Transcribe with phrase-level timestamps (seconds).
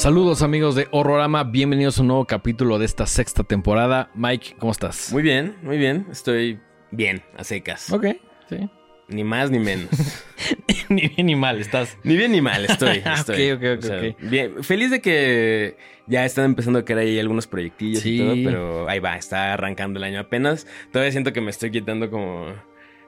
[0.00, 4.10] Saludos amigos de Horrorama, bienvenidos a un nuevo capítulo de esta sexta temporada.
[4.14, 5.12] Mike, ¿cómo estás?
[5.12, 6.06] Muy bien, muy bien.
[6.10, 6.58] Estoy
[6.90, 7.92] bien, a secas.
[7.92, 8.06] Ok,
[8.48, 8.70] sí.
[9.08, 9.90] Ni más ni menos.
[10.88, 11.98] ni bien ni mal, estás.
[12.02, 13.02] Ni bien ni mal estoy.
[13.14, 13.50] Estoy.
[13.50, 14.16] ok, ok, ok, O sea, ok.
[14.22, 18.14] Bien, feliz de que ya están empezando a caer ahí algunos proyectillos Sí.
[18.14, 20.66] y todo, pero ahí va, está arrancando el año apenas.
[20.92, 22.46] Todavía siento que me estoy quitando como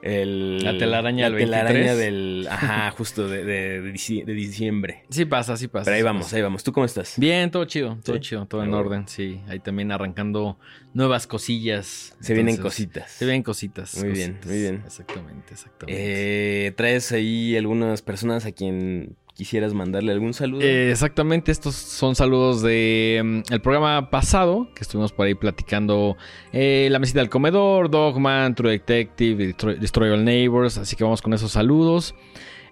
[0.03, 0.63] el...
[0.63, 1.97] La telaraña la del telaraña 23.
[1.97, 2.47] del...
[2.49, 5.03] Ajá, justo de, de, de dici- de diciembre.
[5.09, 5.85] Sí pasa, sí pasa.
[5.85, 6.35] Pero ahí sí vamos, pasa.
[6.35, 6.63] ahí vamos.
[6.63, 7.13] ¿Tú cómo estás?
[7.17, 8.21] Bien, todo chido, todo Sí.
[8.21, 9.39] chido, todo Ah, en orden, sí.
[9.47, 10.59] Ahí también arrancando
[10.93, 12.15] nuevas cosillas.
[12.19, 13.09] Se vienen cositas.
[13.11, 13.97] Se vienen cositas.
[13.97, 14.83] Muy bien, muy bien.
[14.85, 16.67] Exactamente, exactamente.
[16.67, 20.61] Eh, ¿Traes ahí algunas personas a quien quisieras mandarle algún saludo?
[20.61, 26.17] Eh, exactamente, estos son saludos de mm, el programa pasado, que estuvimos por ahí platicando
[26.51, 31.21] eh, La Mesita del Comedor, Dogman, True Detective, Destroy, Destroy All Neighbors, así que vamos
[31.21, 32.15] con esos saludos.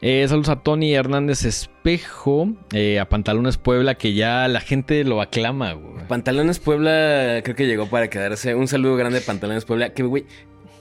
[0.04, 5.22] Eh, saludos a Tony Hernández Espejo, eh, a Pantalones Puebla, que ya la gente lo
[5.22, 6.08] aclama, güey.
[6.08, 8.56] Pantalones Puebla creo que llegó para quedarse.
[8.56, 9.94] Un saludo grande a Pantalones Puebla.
[9.94, 10.26] Que, güey,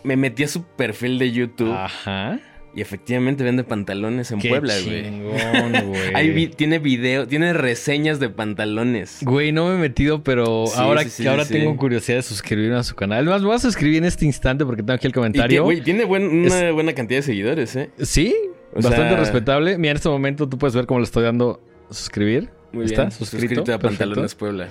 [0.04, 2.40] me metí a su perfil de YouTube Ajá.
[2.74, 5.02] Y efectivamente vende pantalones en Qué Puebla, güey.
[5.04, 5.32] chingón,
[5.88, 6.14] güey.
[6.14, 9.18] Ahí vi- tiene video, tiene reseñas de pantalones.
[9.22, 12.22] Güey, no me he metido, pero Sí, ahora, sí, sí, que ahora tengo curiosidad de
[12.22, 13.18] suscribirme a su canal.
[13.20, 15.64] Además, me voy a suscribir en este instante porque tengo aquí el Y comentario.
[15.64, 17.90] güey, tiene buen- una buena cantidad de seguidores, ¿eh?
[18.00, 18.34] Sí,
[18.72, 19.76] O bastante sea- respetable.
[19.78, 21.60] Mira, en este momento tú puedes ver cómo le estoy dando
[21.90, 22.50] suscribir.
[22.72, 23.10] Muy ¿Está bien.
[23.10, 23.62] suscrito?
[23.62, 23.88] a Perfecto.
[23.88, 24.68] Pantalones Puebla.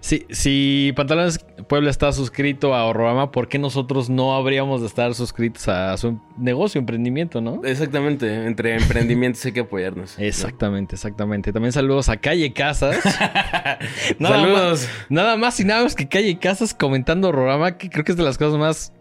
[0.00, 5.14] Sí, si Pantalones Puebla está suscrito a Horrorama, ¿por qué nosotros no habríamos de estar
[5.14, 7.62] suscritos a su negocio, emprendimiento, no?
[7.64, 8.46] Exactamente.
[8.46, 10.18] Entre emprendimientos hay que apoyarnos.
[10.18, 10.24] ¿no?
[10.24, 11.52] Exactamente, exactamente.
[11.52, 12.96] También saludos a Calle Casas.
[14.18, 14.88] Nada Saludos.
[15.10, 18.24] Nada más y nada menos que Calle Casas comentando Horrorama, que creo que es de
[18.24, 18.92] las cosas más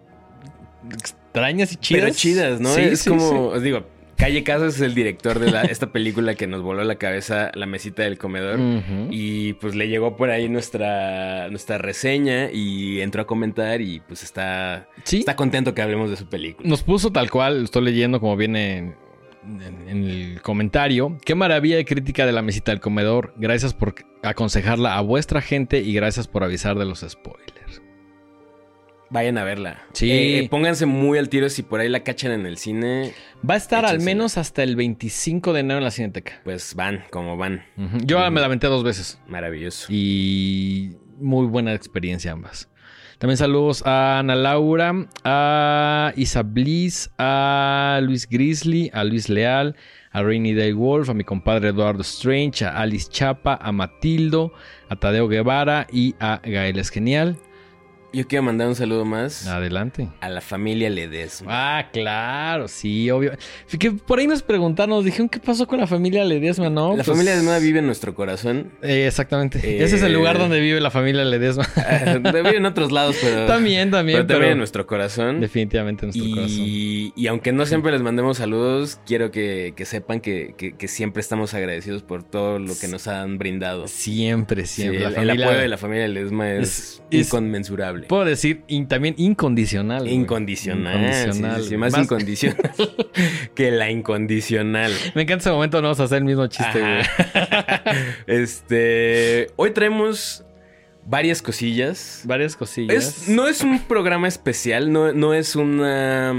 [0.94, 2.04] extrañas y chidas.
[2.04, 2.74] Pero chidas, ¿no?
[2.74, 3.62] Sí, es sí, como, sí.
[3.62, 3.86] digo,
[4.20, 7.66] Calle Casas es el director de la- esta película que nos voló la cabeza, La
[7.66, 8.60] mesita del comedor.
[9.10, 14.24] Y pues le llegó por ahí nuestra, nuestra reseña y entró a comentar y pues
[14.24, 15.20] está, Sí.
[15.20, 16.68] está contento que hablemos de su película.
[16.68, 18.96] Nos puso tal cual, estoy leyendo como viene en,
[19.62, 21.18] en- en el comentario.
[21.24, 23.34] Qué maravilla de crítica de la mesita del comedor.
[23.38, 27.82] Gracias por aconsejarla a vuestra gente y gracias por avisar de los spoilers.
[29.12, 29.82] Vayan a verla.
[29.94, 30.12] Sí.
[30.12, 33.14] Eh, eh, pónganse muy al tiro si por ahí la cachan en el cine,
[33.48, 36.42] Va a estar al menos hasta el 25 de enero en la Cineteca.
[36.44, 37.64] pues van como van.
[38.06, 39.88] Yo me la aventé dos veces Maravilloso.
[39.90, 42.70] y muy buena experiencia ambas.
[43.18, 44.94] También saludos a Ana Laura,
[45.26, 49.76] a Isa Bliss, a Luis Grizzly, a Luis Leal,
[50.12, 54.54] a Rainy Day Wolf, a mi compadre Eduardo Strange, a Alice Chapa, a Matildo,
[54.88, 57.36] a Tadeo Guevara y a Gael es Genial.
[58.12, 60.10] Yo quiero mandar un saludo más Adelante.
[60.22, 61.78] a la familia Ledesma.
[61.78, 63.34] Ah, claro, sí, obvio.
[63.78, 66.70] Que por ahí nos preguntaron, nos dijeron, ¿qué pasó con la familia Ledesma?
[66.72, 68.72] No, la pues- familia Ledesma vive en nuestro corazón.
[68.82, 69.60] Eh, exactamente.
[69.64, 71.68] Eh, Ese es el lugar donde vive la familia Ledesma.
[71.76, 73.46] Ah, vive en otros lados, pero...
[73.48, 75.40] también, también, pero pero, también en nuestro corazón.
[75.40, 76.58] definitivamente en nuestro corazón.
[76.60, 81.22] Y, aunque no siempre les mandemos saludos, quiero que, que sepan que, que- que siempre
[81.22, 83.88] estamos agradecidos por todo lo que nos han brindado.
[83.88, 85.06] Siempre, Sí, siempre.
[85.06, 87.30] el, la el apoyo de la familia Ledesma es, Es- es-
[88.08, 90.08] Puedo decir in- también incondicional.
[90.08, 90.96] Incondicional.
[90.96, 91.62] Incondicional.
[91.64, 92.72] sí, sí, más, incondicional
[93.56, 94.92] que la incondicional.
[95.16, 97.02] Me encanta ese momento, no vamos a hacer el mismo chiste, güey.
[98.28, 99.48] Este.
[99.56, 100.44] Hoy traemos
[101.06, 102.22] varias cosillas.
[102.26, 102.96] Varias cosillas.
[103.24, 106.34] Es- no es un programa especial, no, no es una,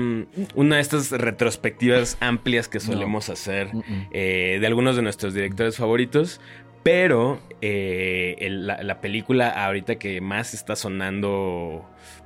[0.55, 3.69] una de estas retrospectivas amplias que solemos hacer
[4.13, 6.41] eh, de algunos de nuestros directores favoritos.
[6.83, 11.85] Pero eh, el- la, la película ahorita que más está sonando,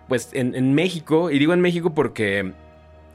[0.08, 2.52] pues en, en México, y digo en México porque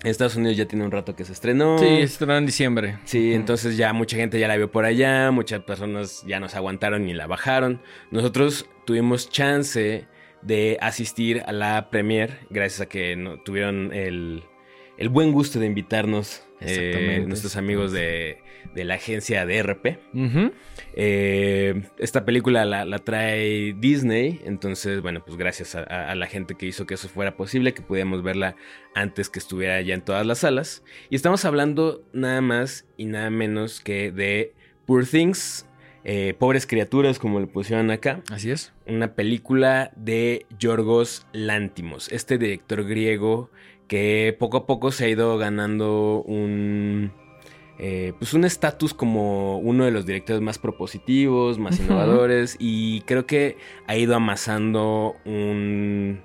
[0.04, 1.78] Estados Unidos ya tiene un rato que se estrenó.
[1.78, 2.98] Sí, estrenó en diciembre.
[3.06, 7.08] Sí, entonces ya mucha gente ya la vio por allá, muchas personas ya nos aguantaron
[7.10, 7.82] y la bajaron.
[8.12, 10.08] Nosotros tuvimos chance
[10.42, 14.44] de asistir a la premier gracias a que no, tuvieron el,
[14.98, 18.40] el buen gusto de invitarnos eh, nuestros amigos de,
[18.76, 20.00] de la agencia DRP.
[20.94, 26.66] Eh, esta película la, la trae Disney, entonces, bueno, pues gracias a la gente que
[26.66, 28.56] hizo que eso fuera posible, que pudiéramos verla
[28.96, 30.84] antes que estuviera ya en todas las salas.
[31.10, 34.54] Y estamos hablando nada más y nada menos que de
[34.86, 35.66] Poor Things,
[36.04, 38.22] eh, Pobres Criaturas, como le pusieron acá.
[38.32, 38.74] Así es.
[38.88, 43.52] Una película de Yorgos Lántimos, este director griego
[43.90, 47.12] que poco a poco se ha ido ganando un
[47.78, 53.26] eh, pues un estatus como uno de los directores más propositivos, más innovadores y creo
[53.26, 53.58] que
[53.88, 56.22] ha ido amasando un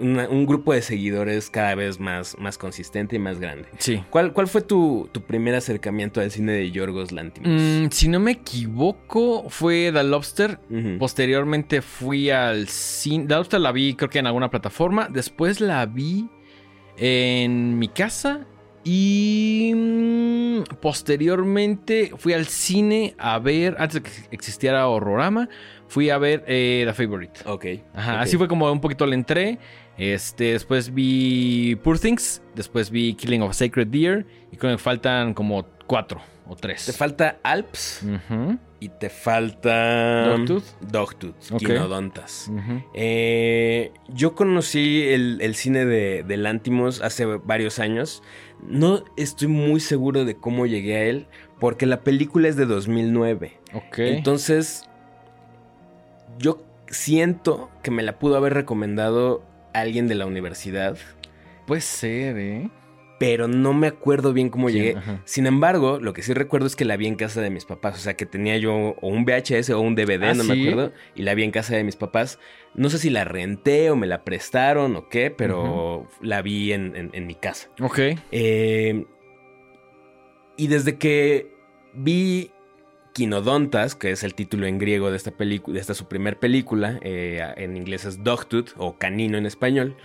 [0.00, 3.68] un grupo de seguidores cada vez más, más consistente y más grande.
[3.78, 4.02] Sí.
[4.08, 7.50] ¿Cuál, cuál fue tu, primer acercamiento al cine de Yorgos Lantimos?
[7.50, 10.60] Mm, si no me equivoco, fue The Lobster.
[10.98, 13.26] Posteriormente fui al cine.
[13.26, 15.08] The Lobster la vi, creo que en alguna plataforma.
[15.10, 16.26] Después la vi
[16.96, 18.46] en mi casa.
[18.88, 25.48] Y mm, posteriormente fui al cine a ver, antes de que existiera Horrorama,
[25.88, 27.40] fui a ver eh, The Favorite.
[27.46, 27.66] Ok.
[27.94, 29.58] Ajá, así fue como un poquito le entré.
[29.98, 34.76] Este, después vi Poor Things, después vi Killing of a Sacred Deer y creo que
[34.76, 36.86] me faltan como cuatro o tres.
[36.86, 38.02] Te falta Alps
[38.80, 42.50] y te falta Dogtooth, Dogtooth, Quinodontas.
[42.94, 48.22] Eh, yo conocí el, cine de, de Lantimos hace varios años.
[48.62, 51.26] No estoy muy seguro de cómo llegué a él
[51.58, 53.58] porque la película es de 2009.
[53.72, 53.98] Ok.
[53.98, 54.88] Entonces
[56.38, 59.42] yo siento que me la pudo haber recomendado
[59.72, 60.96] alguien de la universidad.
[61.66, 62.70] Puede ser, ¿eh?
[63.18, 64.96] Pero no me acuerdo bien cómo llegué.
[65.24, 67.96] Sin embargo, lo que sí recuerdo es que la vi en casa de mis papás.
[67.96, 70.92] O sea, que tenía yo o un VHS o un DVD, ¿Ah, no me acuerdo.
[71.14, 72.38] Y la vi en casa de mis papás.
[72.74, 77.10] No sé si la renté o me la prestaron o qué, pero la vi en,
[77.26, 77.70] mi casa.
[77.80, 78.00] Ok.
[78.32, 79.06] Eh,
[80.58, 81.54] y desde que
[81.94, 82.50] vi
[83.16, 86.98] Quinodontas, que es el título en griego de esta película, de esta su primer película,
[87.02, 89.96] eh, en inglés es Dogtooth o Canino en español,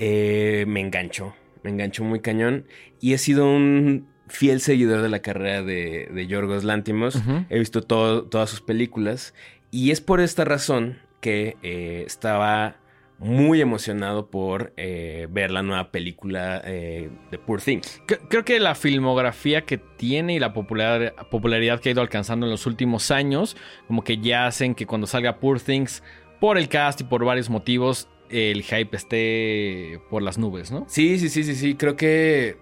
[0.00, 1.32] eh, me enganchó,
[1.66, 2.64] me enganchó muy cañón
[3.00, 7.20] y he sido un fiel seguidor de la carrera de, de Yorgos Lantimos,
[7.50, 9.34] he visto todas sus películas
[9.72, 12.76] y es por esta razón que eh, estaba
[13.18, 18.00] muy emocionado por eh, ver la nueva película eh, de Poor Things.
[18.28, 22.66] Creo que la filmografía que tiene y la popularidad que ha ido alcanzando en los
[22.66, 23.56] últimos años,
[23.88, 26.02] como que ya hacen que cuando salga Poor Things,
[26.40, 30.84] por el cast y por varios motivos, el hype esté por las nubes, ¿no?
[30.88, 31.74] Sí, sí, sí, sí, sí.
[31.74, 32.56] Creo que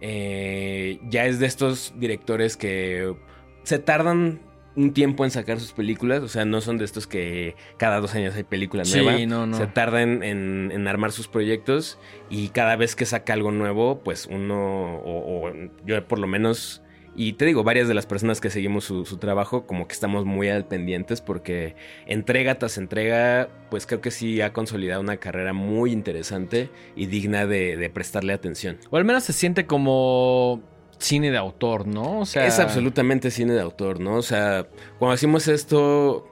[0.00, 3.14] eh, ya es de estos directores que
[3.62, 4.40] se tardan
[4.76, 6.22] un tiempo en sacar sus películas.
[6.22, 9.16] O sea, no son de estos que cada dos años hay película nueva.
[9.16, 9.56] Sí, no, no.
[9.56, 15.00] Se tardan en, armar sus proyectos y cada vez que saca algo nuevo, pues uno,
[15.04, 15.52] o,
[15.84, 16.82] yo por lo menos,
[17.22, 20.48] y te digo, varias de las personas que seguimos su, trabajo, como que estamos muy
[20.48, 21.76] al pendientes porque
[22.06, 27.44] entrega tras entrega, pues creo que sí ha consolidado una carrera muy interesante y digna
[27.44, 28.78] de, de prestarle atención.
[28.88, 30.62] O al menos se siente como
[30.96, 32.20] cine de autor, ¿no?
[32.20, 32.46] O sea...
[32.46, 34.14] Es absolutamente cine de autor, ¿no?
[34.14, 34.66] O sea,
[34.98, 36.26] cuando decimos esto,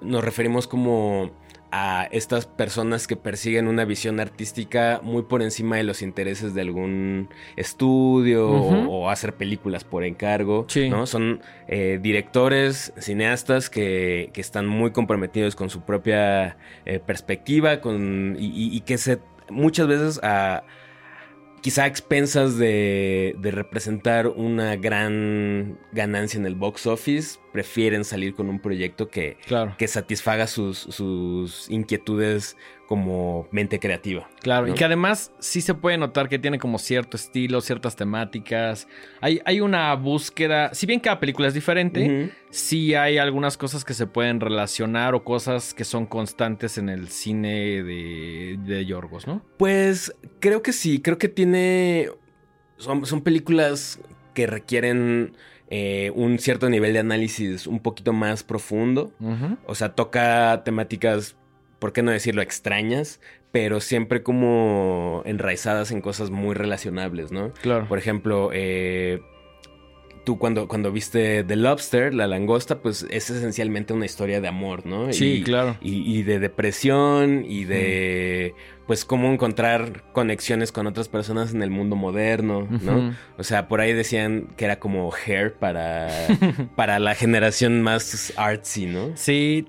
[0.00, 1.32] nos referimos como
[1.72, 6.62] a estas personas que persiguen una visión artística muy por encima de los intereses de
[6.62, 11.06] algún estudio o, hacer películas por encargo, ¿no?
[11.06, 16.56] Son eh, directores, cineastas que, están muy comprometidos con su propia
[16.86, 19.18] eh, perspectiva con, y, y, que se
[19.50, 20.64] muchas veces a
[21.60, 28.48] quizá a expensas de, representar una gran ganancia en el box office, prefieren salir con
[28.48, 29.36] un proyecto que,
[29.76, 32.56] que satisfaga sus, sus inquietudes
[32.86, 34.28] como mente creativa.
[34.40, 38.88] Claro, y que además sí se puede notar que tiene como cierto estilo, ciertas temáticas.
[39.20, 43.94] Hay, hay una búsqueda, si bien cada película es diferente, sí hay algunas cosas que
[43.94, 49.44] se pueden relacionar o cosas que son constantes en el cine de, de Yorgos, ¿no?
[49.56, 52.08] Pues creo que sí, creo que tiene...
[52.76, 54.00] Son, son películas
[54.34, 55.36] que requieren...
[55.70, 59.12] Eh, un cierto nivel de análisis un poquito más profundo.
[59.66, 61.36] O sea, toca temáticas
[61.80, 63.20] ¿por qué no decirlo extrañas?
[63.50, 67.52] Pero siempre como enraizadas en cosas muy relacionables, ¿no?
[67.54, 67.88] Claro.
[67.88, 69.20] Por ejemplo, eh,
[70.24, 74.86] tú cuando, cuando viste The Lobster, la langosta, pues es esencialmente una historia de amor,
[74.86, 75.12] ¿no?
[75.12, 75.76] Sí, claro.
[75.80, 78.54] Y, de depresión y de,
[78.86, 83.14] pues, cómo encontrar conexiones con otras personas en el mundo moderno, ¿no?
[83.38, 86.08] O sea, por ahí decían que era como hair para,
[86.76, 89.12] para la generación más artsy, ¿no?
[89.16, 89.66] Sí,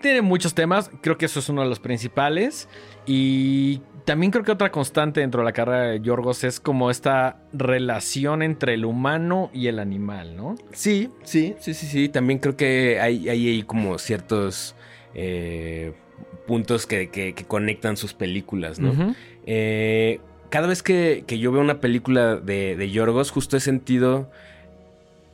[0.00, 2.68] tiene muchos temas, creo que eso es uno de los principales.
[3.06, 7.38] Y también creo que otra constante dentro de la carrera de Yorgos es como esta
[7.52, 10.56] relación entre el humano y el animal, ¿no?
[10.72, 12.08] Sí, sí, sí, sí, sí.
[12.08, 14.74] También creo que hay, hay, como ciertos
[15.14, 15.92] eh,
[16.46, 19.14] puntos que, conectan sus películas, ¿no?
[19.46, 24.30] Eh, cada vez que, yo veo una película de, de Yorgos, justo he sentido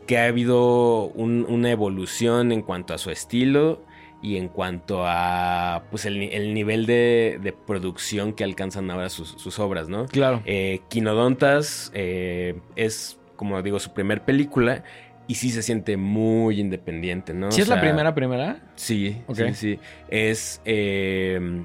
[0.06, 3.82] que ha habido una evolución en cuanto a su estilo
[4.20, 6.18] y en cuanto a pues el,
[6.54, 10.06] nivel de, producción que alcanzan ahora sus, obras, ¿no?
[10.06, 10.42] Claro.
[10.44, 14.82] Eh, Quinodontas eh, es, como digo, su primer película
[15.26, 17.52] y sí se siente muy independiente, ¿no?
[17.52, 18.62] ¿Sí es la primera, primera?
[18.74, 19.78] Sí, sí, sí.
[20.08, 20.60] Es...
[20.64, 21.64] Eh,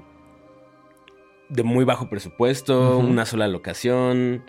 [1.49, 4.43] de muy bajo presupuesto, una sola locación,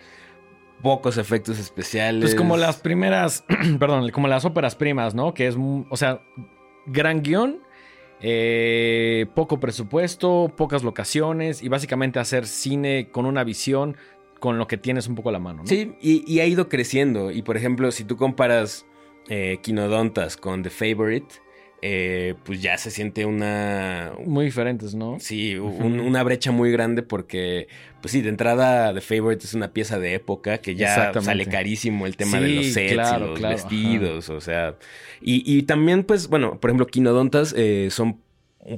[0.82, 2.22] pocos efectos especiales.
[2.22, 3.44] Pues como las primeras,
[3.78, 5.34] perdón, como las óperas primas, ¿no?
[5.34, 6.22] Que es, o sea,
[6.86, 7.60] gran guion,
[8.20, 13.96] eh, poco presupuesto, pocas locaciones y básicamente hacer cine con una visión
[14.40, 15.66] con lo que tienes un poco a la mano, ¿no?
[15.66, 17.30] Sí, y, y ha ido creciendo.
[17.30, 18.86] Y por ejemplo, si tú comparas
[19.28, 21.36] eh, Quinodontas con The Favorite,
[21.86, 24.12] eh, pues ya se siente una.
[24.24, 25.18] Muy diferentes, ¿no?
[25.20, 27.68] Sí, un- una brecha muy grande porque,
[28.00, 32.06] pues sí, de entrada The Favorite es una pieza de época que ya sale carísimo
[32.06, 34.76] el tema de los sets claro, y los claro, vestidos, o sea.
[35.20, 38.18] Y, y también, pues, bueno, por ejemplo, Quinodontas eh, son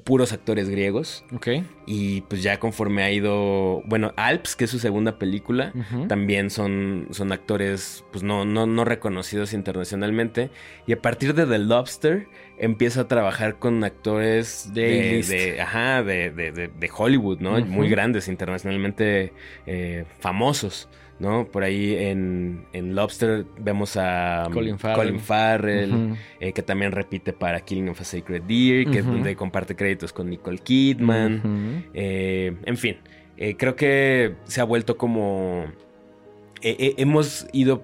[0.03, 1.47] puros actores griegos Ok.
[1.87, 5.73] y pues ya conforme ha ido, bueno, Alps, que es su segunda película,
[6.09, 10.51] también son, son actores pues no, no, no reconocidos internacionalmente.
[10.89, 12.27] Y a partir de The Lobster
[12.59, 17.59] empieza a trabajar con actores De ajá, de, de- Hollywood, ¿no?
[17.65, 19.33] Muy grandes, internacionalmente
[19.67, 20.89] eh, famosos.
[21.19, 21.47] ¿No?
[21.47, 25.19] Por ahí en, en Lobster vemos a um, Colin Farrell.
[25.19, 26.17] Farrell, Ujú.
[26.41, 29.13] eh, que también repite para Killing of a Sacred Deer, que Ujú.
[29.13, 31.87] donde comparte créditos con Nicole Kidman.
[31.95, 32.99] Eh, en fin,
[33.39, 35.65] eh, creo que se ha vuelto como...
[36.61, 37.83] hemos ido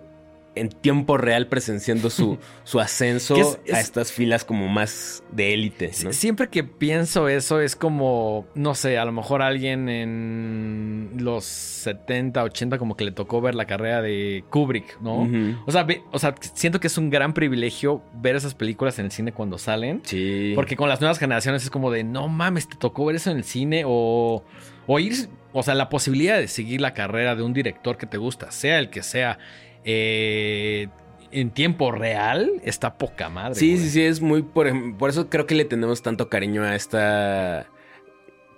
[0.55, 5.55] en tiempo real presenciando su, su ascenso es- a es- estas filas como más de
[5.55, 11.45] élite, Siempre que pienso eso es como, no sé, a lo mejor alguien en los
[11.45, 15.29] 70, 80 como que le tocó ver la carrera de Kubrick, ¿no?
[15.67, 19.07] O sea, ve- o sea, siento que es un gran privilegio ver esas películas en
[19.07, 20.01] el cine cuando salen.
[20.05, 20.53] Sí.
[20.55, 23.39] Porque con las nuevas generaciones es como de, no mames, te tocó ver eso en
[23.39, 24.45] el cine o,
[24.87, 25.15] o ir,
[25.53, 28.79] o sea, la posibilidad de seguir la carrera de un director que te gusta, sea
[28.79, 29.39] el que sea,
[29.85, 30.89] eh,
[31.31, 33.55] en tiempo real, está poca madre.
[33.55, 33.83] Sí, güey.
[33.85, 34.43] sí, sí, es muy...
[34.43, 34.69] Por,
[35.09, 37.67] eso creo que le tenemos tanto cariño a esta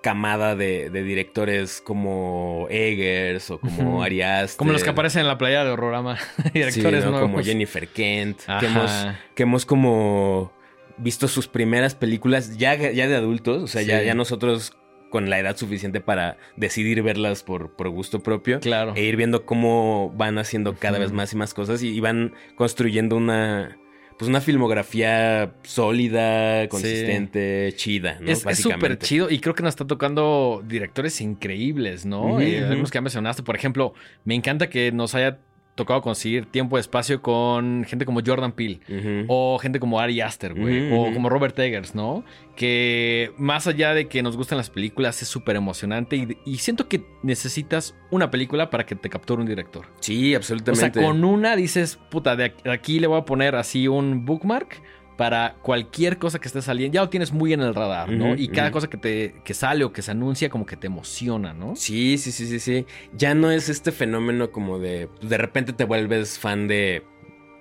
[0.02, 4.02] camada de, de directores como Eggers o como Ujú.
[4.02, 4.58] Ari Aster.
[4.58, 7.12] Como los que aparecen en la playa de Horrorama, Sí, directores ¿no?
[7.12, 7.30] nuevos.
[7.30, 10.52] Como Jennifer Kent, que hemos, que hemos como
[10.98, 14.06] visto sus primeras películas ya, ya de adultos, o sea, ya, Sí.
[14.06, 14.76] ya nosotros
[15.14, 18.94] con la edad suficiente para decidir verlas por, por gusto propio Claro.
[18.96, 22.32] e ir viendo cómo van haciendo cada vez más y más cosas y, y van
[22.56, 23.78] construyendo una
[24.18, 28.30] pues una filmografía sólida, consistente, chida, ¿no?
[28.30, 32.40] Es- súper chido y creo que nos está tocando directores increíbles, ¿no?
[32.40, 33.94] Eh, algunos que ya mencionaste, por ejemplo,
[34.24, 35.38] me encanta que nos haya
[35.74, 38.80] tocado conseguir tiempo de espacio con gente como Jordan Peele.
[39.28, 40.92] O gente como Ari Aster, güey.
[40.92, 42.24] O como Robert Eggers, ¿no?
[42.56, 46.16] Que más allá de que nos gustan las películas, es súper emocionante.
[46.16, 49.86] Y, y siento que necesitas una película para que te capture un director.
[50.00, 51.02] Sí, O sea, absolutamente.
[51.02, 54.80] con una dices, puta, de aquí le voy a poner así un bookmark
[55.16, 56.94] para cualquier cosa que esté saliendo.
[56.94, 58.34] Ya lo tienes muy en el radar, ¿no?
[58.34, 61.52] Y cada cosa que te que sale o que se anuncia como que te emociona,
[61.52, 61.76] ¿no?
[61.76, 62.86] Sí, sí, sí, sí, sí.
[63.16, 67.02] Ya no es este fenómeno como de de repente te vuelves fan de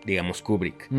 [0.06, 0.90] digamos Kubrick,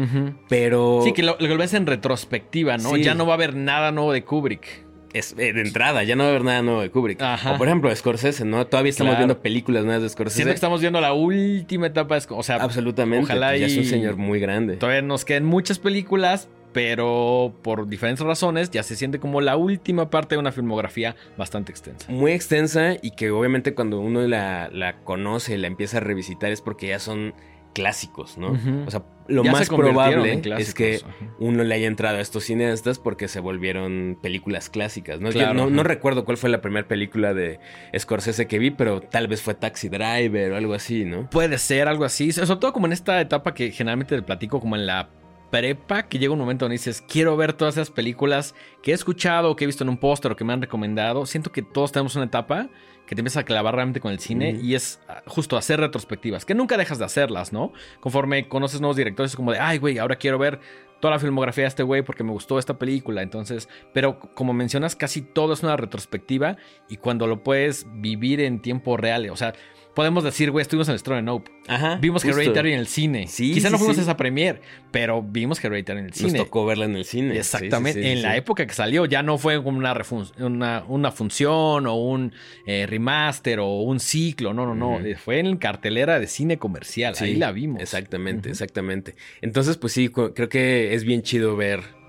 [0.48, 2.94] pero Sí, que lo, lo ves en retrospectiva, ¿no?
[2.94, 3.02] Sí.
[3.02, 4.84] Ya no va a haber nada nuevo de Kubrick.
[5.14, 7.22] Es eh, de entrada, ya no va a haber nada nuevo de Kubrick.
[7.22, 7.52] Ajá.
[7.54, 8.66] O por ejemplo, Scorsese, ¿no?
[8.66, 9.26] Todavía estamos Claro.
[9.26, 10.36] viendo películas nuevas de Scorsese.
[10.36, 13.24] Siento que estamos viendo la última etapa, es- o sea, Absolutamente.
[13.24, 14.76] Ojalá pues ya es un y- señor muy grande.
[14.76, 20.10] todavía nos quedan muchas películas, pero por diferentes razones ya se siente como la última
[20.10, 22.10] parte de una filmografía bastante extensa.
[22.10, 26.60] Muy extensa y que obviamente cuando uno la, la conoce, la empieza a revisitar es
[26.60, 27.32] porque ya son
[27.74, 28.56] clásicos, ¿no?
[28.86, 31.34] O sea, lo Ya más probable es que ajá.
[31.38, 35.30] uno le haya entrado a estos cineastas porque se volvieron películas clásicas, ¿no?
[35.30, 37.60] Yo no, recuerdo cuál fue la primera película de
[37.98, 41.28] Scorsese que vi, pero tal vez fue Taxi Driver o algo así, ¿no?
[41.28, 44.76] Puede ser algo así, sobre todo como en esta etapa que generalmente te platico como
[44.76, 45.10] en la
[45.50, 49.54] prepa, que llega un momento donde dices, quiero ver todas esas películas que he escuchado,
[49.54, 51.26] que he visto en un póster o que me han recomendado.
[51.26, 52.68] Siento que todos tenemos una etapa
[53.06, 56.44] que te empieza a clavar realmente con el cine y es ah, justo hacer retrospectivas,
[56.44, 57.72] que nunca dejas de hacerlas, ¿no?
[58.00, 60.60] Conforme conoces nuevos directores, es como de, ay, güey, ahora quiero ver
[61.00, 63.22] toda la filmografía de este güey porque me gustó esta película.
[63.22, 66.56] Entonces, pero como mencionas, casi todo es una retrospectiva
[66.88, 69.54] y cuando lo puedes vivir en tiempo real, o sea,
[69.94, 71.50] podemos decir, güey, estuvimos en el de Nope.
[71.66, 71.96] Ajá.
[72.00, 72.38] Vimos justo.
[72.38, 73.26] Hereditary en el cine.
[73.26, 74.00] Sí, Quizá sí, no fuimos sí.
[74.00, 74.60] a esa premier,
[74.90, 76.38] pero vimos Hereditary en el Nos cine.
[76.38, 77.36] tocó verla en el cine.
[77.38, 79.94] Exactamente, Sí, en la época que salió, ya no fue como una,
[80.40, 82.32] una, una función o un
[82.66, 87.14] eh, remaster o un ciclo, no, no, no, eh, fue en cartelera de cine comercial,
[87.14, 87.80] Sí, ahí la vimos.
[87.80, 89.14] Exactamente, exactamente.
[89.40, 92.03] Entonces, pues sí, creo que es bien chido ver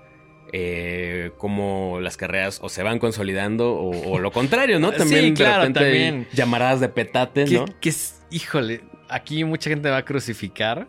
[0.52, 4.90] eh, cómo las carreras o se van consolidando o, o lo contrario, ¿no?
[4.92, 6.26] Sí, También claro, de repente también.
[6.32, 7.64] llamaradas de petate, Que, ¿no?
[7.80, 10.88] que es, híjole, aquí mucha gente me va a crucificar,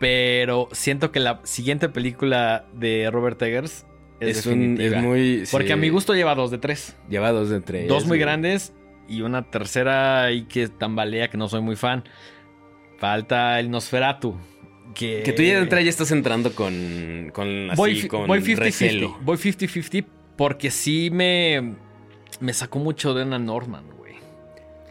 [0.00, 3.86] pero siento que la siguiente película de Robert Eggers
[4.20, 5.44] es, Es, un, es muy...
[5.50, 6.96] Porque sí, a mi gusto lleva dos de tres.
[7.08, 8.72] Lleva dos de entre Dos muy grandes
[9.08, 12.04] y una tercera y que tambalea que no soy muy fan.
[12.98, 14.36] Falta el Nosferatu.
[14.94, 18.26] Que, Que tú ya de entrada ya estás entrando con, con así, voy, fi- con
[18.26, 18.56] voy 50-50.
[18.56, 19.18] recelo.
[19.22, 20.04] Voy 50-50
[20.36, 21.74] porque sí me,
[22.40, 24.14] me sacó mucho de Ana Norman, güey.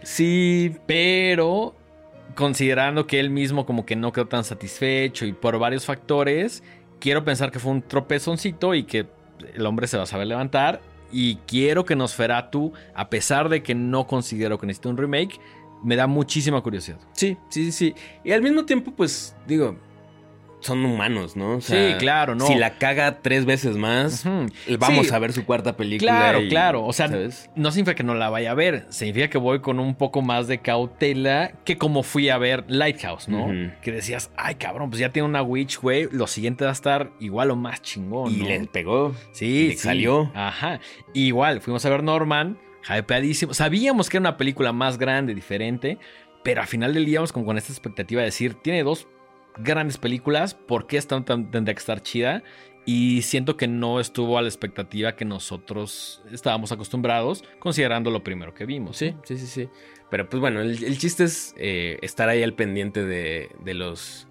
[0.04, 1.76] Sí, Pero
[2.36, 6.64] considerando que él mismo como que no quedó tan satisfecho y por varios factores,
[7.00, 9.08] quiero pensar que fue un tropezoncito y que
[9.54, 10.82] el hombre se va a saber levantar.
[11.12, 15.40] Y quiero que Nosferatu, a pesar de que no considero que necesite un remake,
[15.84, 17.00] me da muchísima curiosidad.
[17.12, 17.96] sí, sí, sí, sí.
[18.24, 19.76] Y al mismo tiempo, pues, digo,
[20.62, 21.56] son humanos, ¿no?
[21.58, 22.48] O Sí, claro, no.
[22.48, 24.24] Si la caga tres veces más,
[24.80, 25.14] vamos Sí.
[25.14, 26.12] a ver su cuarta película.
[26.12, 26.86] Claro, y- claro.
[26.86, 27.50] O sea, ¿sabes?
[27.56, 28.86] no significa que no la vaya a ver.
[28.90, 33.28] Significa que voy con un poco más de cautela que como fui a ver Lighthouse,
[33.28, 33.48] ¿no?
[33.82, 36.08] Que decías, ay, cabrón, pues ya tiene una Witch, güey.
[36.12, 38.32] Lo siguiente va a estar igual o más chingón.
[38.32, 38.46] Y ¿no?
[38.48, 39.14] le pegó.
[39.34, 39.78] Sí, le sí.
[39.80, 40.32] salió.
[40.34, 40.80] Ajá.
[41.14, 43.54] Igual, fuimos a ver Norman, hypeadísimo.
[43.54, 45.98] Sabíamos que era una película más grande, diferente,
[46.44, 49.08] pero al final del día íbamos como con esta expectativa de decir, tiene dos
[49.58, 52.44] grandes películas, ¿por qué esta tendría que estar chida?
[52.86, 58.54] Y siento que no estuvo a la expectativa que nosotros estábamos acostumbrados, considerando lo primero
[58.54, 58.98] que vimos.
[58.98, 59.70] Sí, sí, sí, sí.
[60.10, 64.28] Pero pues bueno, el, el chiste es eh, estar ahí al pendiente de, de los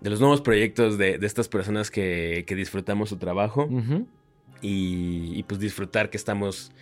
[0.00, 3.68] de los nuevos proyectos de, de estas personas que, que disfrutamos su trabajo
[4.62, 6.72] y, y, pues disfrutar que estamos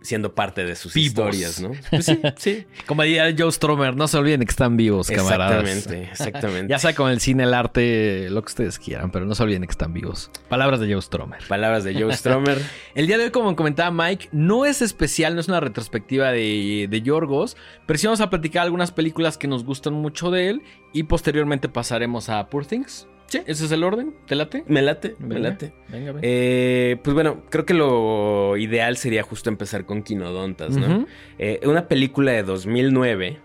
[0.00, 1.34] siendo parte de sus Vivos.
[1.34, 1.72] historias, ¿no?
[1.90, 2.66] Pues sí, sí.
[2.86, 5.64] Como diría Joe Stromer, no se olviden que están vivos, camaradas.
[5.64, 6.68] Exactamente, exactamente.
[6.70, 9.62] Ya sea con el cine, el arte, lo que ustedes quieran, pero no se olviden
[9.62, 10.30] que están vivos.
[10.48, 11.40] Palabras de Joe Stromer.
[11.48, 12.58] Palabras de Joe Stromer.
[12.94, 16.86] El día de hoy, como comentaba Mike, no es especial, no es una retrospectiva de,
[16.88, 20.62] de Yorgos, pero sí vamos a platicar algunas películas que nos gustan mucho de él
[20.92, 23.08] y posteriormente pasaremos a Poor Things.
[23.28, 23.42] Sí.
[23.46, 24.14] ¿Ese es el orden?
[24.26, 24.64] ¿Te late?
[24.66, 25.50] Me late, me Venga.
[25.50, 25.72] late.
[25.88, 26.20] Venga, venga.
[26.22, 31.06] Eh, pues bueno, creo que lo ideal sería justo empezar con Quinodontas, ¿no?
[31.38, 33.38] Eh, una película de 2009,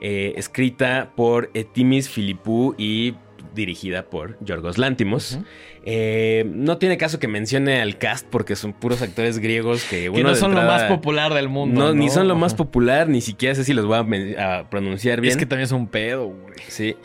[0.00, 3.14] eh, escrita por Etimis Filipou y
[3.54, 5.38] dirigida por Yorgos Lántimos.
[5.84, 10.22] Eh, no tiene caso que mencione al cast porque son puros actores griegos que, Que
[10.22, 11.80] no son lo más popular del mundo.
[11.80, 15.32] No, ni son lo más popular, ni siquiera sé si los voy a pronunciar bien.
[15.32, 16.54] Es que también es un pedo, güey.
[16.68, 16.96] Sí.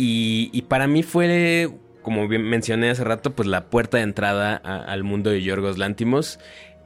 [0.00, 1.68] Y, y para mí fue,
[2.02, 5.76] como bien mencioné hace rato, pues la puerta de entrada a- al mundo de Yorgos
[5.76, 6.38] Lántimos.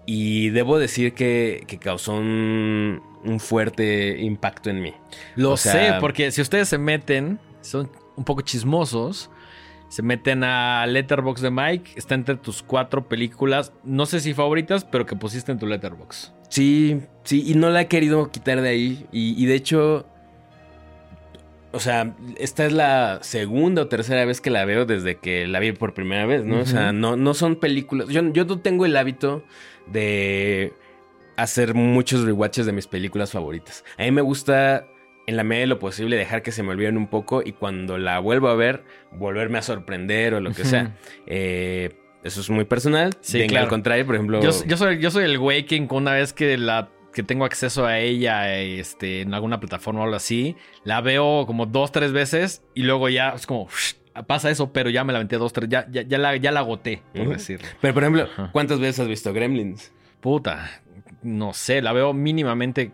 [0.07, 4.95] Y debo decir que, que causó un, un fuerte impacto en mí.
[5.37, 9.31] Lo O sea- sé, porque si ustedes se meten, son un poco chismosos.
[9.89, 14.87] Se meten a Letterbox de Mike, está entre tus cuatro películas, no sé si favoritas,
[14.87, 16.33] pero que pusiste en tu Letterbox.
[16.49, 19.07] Sí, sí, y no la he querido quitar de ahí.
[19.13, 20.07] Y, y de hecho,
[21.73, 25.59] o sea, esta es la segunda o tercera vez que la veo desde que la
[25.59, 26.61] vi por primera vez, ¿no?
[26.61, 28.09] O sea, no, no son películas.
[28.09, 29.45] Yo, yo no tengo el hábito
[29.87, 30.73] de
[31.37, 33.85] hacer muchos rewatches de mis películas favoritas.
[33.99, 34.87] A mí me gusta,
[35.27, 37.97] en la medida de lo posible, dejar que se me olviden un poco y cuando
[37.97, 40.97] la vuelvo a ver, volverme a sorprender o lo que sea.
[41.27, 41.91] Eh,
[42.23, 43.17] eso es muy personal.
[43.21, 43.65] Sí, Venga, claro.
[43.65, 44.41] Al contrario, por ejemplo.
[44.43, 47.87] Yo, yo soy, yo soy el güey que una vez que la que tengo acceso
[47.87, 52.63] a ella este, en alguna plataforma o algo así, la veo como dos, tres veces
[52.75, 53.69] y luego ya es como
[54.27, 56.61] pasa eso, pero ya me la aventé dos, tres, ya, ya, ya la, ya la
[56.61, 57.33] agoté, por Ujú.
[57.33, 57.67] decirlo.
[57.81, 58.51] Pero por ejemplo, Ajá.
[58.53, 59.93] ¿cuántas veces has visto Gremlins?
[60.21, 60.83] Puta,
[61.23, 62.93] no sé, la veo mínimamente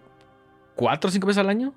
[0.76, 1.74] cuatro o cinco veces al año.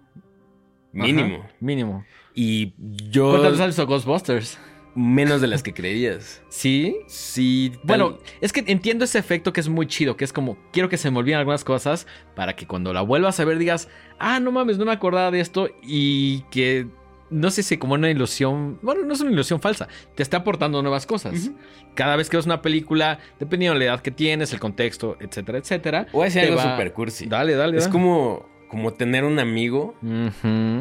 [0.93, 1.39] Mínimo.
[1.43, 2.05] Ajá, mínimo.
[2.33, 2.73] Y
[3.09, 4.59] yo ¿Cuántas veces has visto Ghostbusters?
[4.95, 6.41] Menos de las que creerías.
[6.49, 6.97] Sí.
[7.07, 7.71] Sí.
[7.73, 10.89] tal- Bueno, es que entiendo ese efecto que es muy chido, que es como, quiero
[10.89, 13.87] que se me olviden algunas cosas para que cuando la vuelvas a ver digas,
[14.19, 16.87] ah, no mames, no me acordaba de esto y que,
[17.29, 20.81] no sé si como una ilusión, bueno, no es una ilusión falsa, te está aportando
[20.81, 21.51] nuevas cosas.
[21.95, 25.57] Cada vez que ves una película, dependiendo de la edad que tienes, el contexto, etcétera,
[25.59, 26.07] etcétera.
[26.13, 27.27] Decir te algo va- super cursi.
[27.27, 27.77] Dale, dale.
[27.77, 27.91] Es dale.
[27.93, 29.95] como, como tener un amigo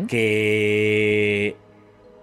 [0.08, 1.56] que.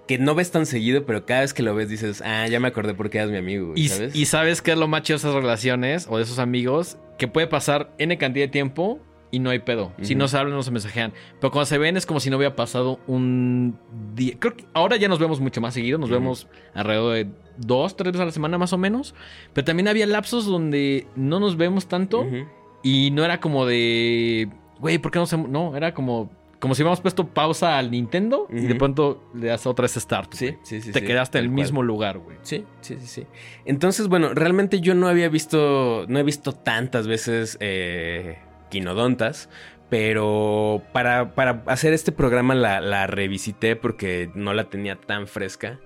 [0.08, 2.68] Que no ves tan seguido, pero cada vez que lo ves dices, ah, ya me
[2.70, 4.16] acordé por qué eras mi amigo, güey", Y, ¿sabes?
[4.16, 7.28] y sabes qué es lo más chido de esas relaciones o de esos amigos, que
[7.28, 9.92] puede pasar N cantidad de tiempo y no hay pedo.
[10.02, 11.12] Si no se hablan, no se mensajean.
[11.42, 13.78] Pero cuando se ven es como si no hubiera pasado un
[14.16, 14.36] día.
[14.40, 15.98] Creo que ahora ya nos vemos mucho más seguido.
[15.98, 19.16] Nos vemos alrededor de dos, tres veces a la semana más o menos.
[19.54, 22.26] Pero también había lapsos donde no nos vemos tanto
[22.84, 25.38] y no era como de, güey, ¿por qué no se...
[25.38, 26.32] No, era como...
[26.60, 30.34] Como si hubiéramos puesto pausa al Nintendo y de pronto le das otra vez start.
[30.34, 30.92] Sí, sí, sí.
[30.92, 31.56] Te sí, quedaste en el cual.
[31.64, 32.38] mismo lugar, güey.
[32.42, 33.28] Sí, sí, sí, sí.
[33.66, 38.40] Entonces, bueno, realmente yo no había visto, no he visto tantas veces eh,
[38.70, 39.50] Quinodontas,
[39.90, 45.80] pero para, para hacer este programa la, la revisité porque no la tenía tan fresca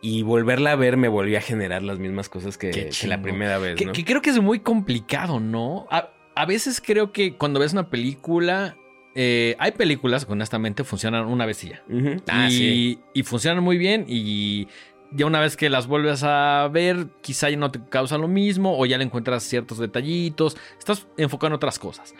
[0.00, 3.58] y volverla a ver me volvió a generar las mismas cosas que, que la primera
[3.58, 3.92] vez, Que, ¿no?
[3.92, 5.86] que creo que es muy complicado, ¿no?
[5.90, 8.76] A, a veces creo que cuando ves una película
[9.20, 11.82] eh, hay películas que honestamente funcionan una vez y ya.
[12.28, 13.00] Ah, y, sí.
[13.14, 14.68] y funcionan muy bien y
[15.10, 18.78] ya una vez que las vuelves a ver, quizá ya no te causa lo mismo
[18.78, 22.14] o ya le encuentras ciertos detallitos, estás enfocado en otras cosas.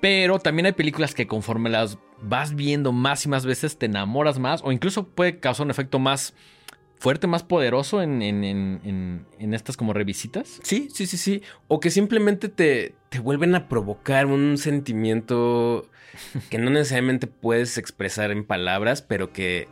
[0.00, 4.40] Pero también hay películas que conforme las vas viendo más y más veces te enamoras
[4.40, 6.34] más o incluso puede causar un efecto más
[7.02, 10.60] fuerte, más poderoso en, en- en- en- estas como revisitas.
[10.62, 11.42] Sí, sí, sí, sí.
[11.68, 15.88] O que simplemente te, te vuelven a provocar un sentimiento
[16.50, 19.66] que no necesariamente puedes expresar en palabras, pero que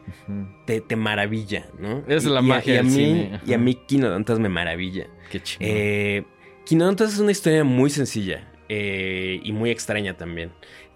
[0.66, 1.98] te, te maravilla, ¿no?
[2.08, 3.74] Esa es la Y- y a- magia y a del mí, cine, Y a mí
[3.86, 5.06] Quinodontas me maravilla.
[5.30, 5.68] Qué chingón.
[5.70, 6.24] Eh,
[6.66, 10.50] Quinodontas es una historia muy sencilla eh, y muy extraña también.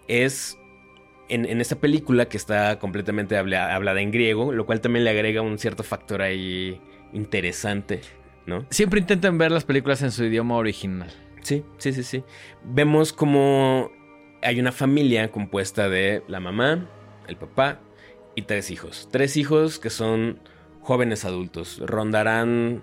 [0.09, 0.59] Es
[1.29, 5.11] en, en esta película que está completamente habla- hablada en griego, lo cual también le
[5.11, 6.81] agrega un cierto factor ahí
[7.13, 8.01] interesante,
[8.47, 8.67] ¿no?
[8.71, 11.11] Siempre intenten ver las películas en su idioma original.
[11.43, 12.25] Sí, sí, sí, sí.
[12.65, 13.91] Vemos como
[14.43, 16.89] hay una familia compuesta de la mamá,
[17.29, 17.81] el papá
[18.35, 19.09] y tres hijos.
[19.11, 20.41] Tres hijos que son
[20.81, 21.81] jóvenes adultos.
[21.85, 22.83] Rondarán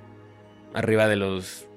[0.73, 1.67] arriba de los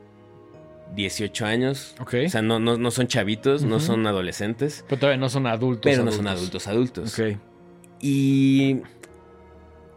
[0.94, 1.94] 18 años.
[2.00, 5.90] O sea, no, no, no son chavitos, no son adolescentes, Pero todavía no son adultos.
[5.90, 7.18] pero no son adultos adultos.
[7.18, 7.36] Ok.
[8.00, 8.82] Y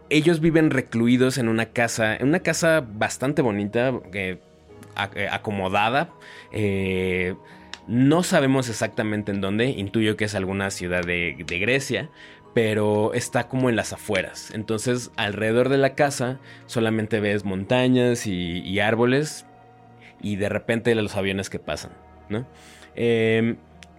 [0.10, 4.40] ellos viven recluidos en una casa, en una casa bastante bonita, eh,
[5.16, 6.14] eh, acomodada.
[6.52, 7.36] Eh,
[7.88, 12.10] no sabemos exactamente en dónde, intuyo que es alguna ciudad de, de Grecia,
[12.54, 14.52] pero está como en las afueras.
[14.54, 19.46] Entonces, alrededor de la casa solamente ves montañas y, y árboles
[20.22, 21.92] y de repente los aviones que pasan,
[22.30, 22.48] ¿no?
[22.96, 23.56] Eh,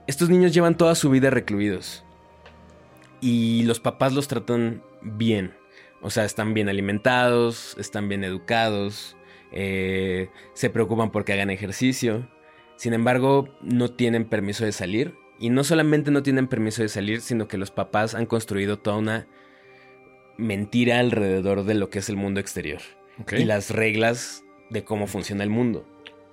[0.07, 2.05] estos niños llevan toda su vida recluidos
[3.21, 5.53] y los papás los tratan bien.
[6.01, 9.17] O sea, están bien alimentados, están bien educados,
[9.53, 12.29] eh, se preocupan porque hagan ejercicio.
[12.77, 15.15] Sin embargo, no tienen permiso de salir.
[15.41, 18.97] Y no solamente no tienen permiso de salir, sino que los papás han construido toda
[18.97, 19.29] una
[20.37, 22.81] mentira alrededor de lo que es el mundo exterior.
[23.33, 25.85] Y las reglas de cómo funciona el mundo.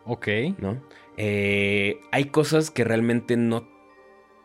[0.05, 0.27] Ok.
[0.59, 0.81] ¿no?
[1.17, 3.73] Eh, hay cosas que realmente no...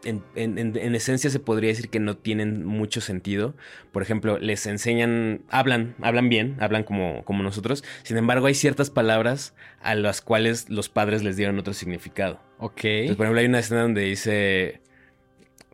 [0.03, 3.55] En, en- en- en esencia se podría decir que no tienen mucho sentido.
[3.93, 7.85] Por ejemplo, les enseñan, hablan, hablan bien, hablan como, como nosotros.
[8.03, 12.41] Sin embargo, hay ciertas palabras a las cuales los padres les dieron otro significado.
[12.59, 12.85] Ok.
[12.85, 14.81] Entonces, por ejemplo, hay una escena donde dice...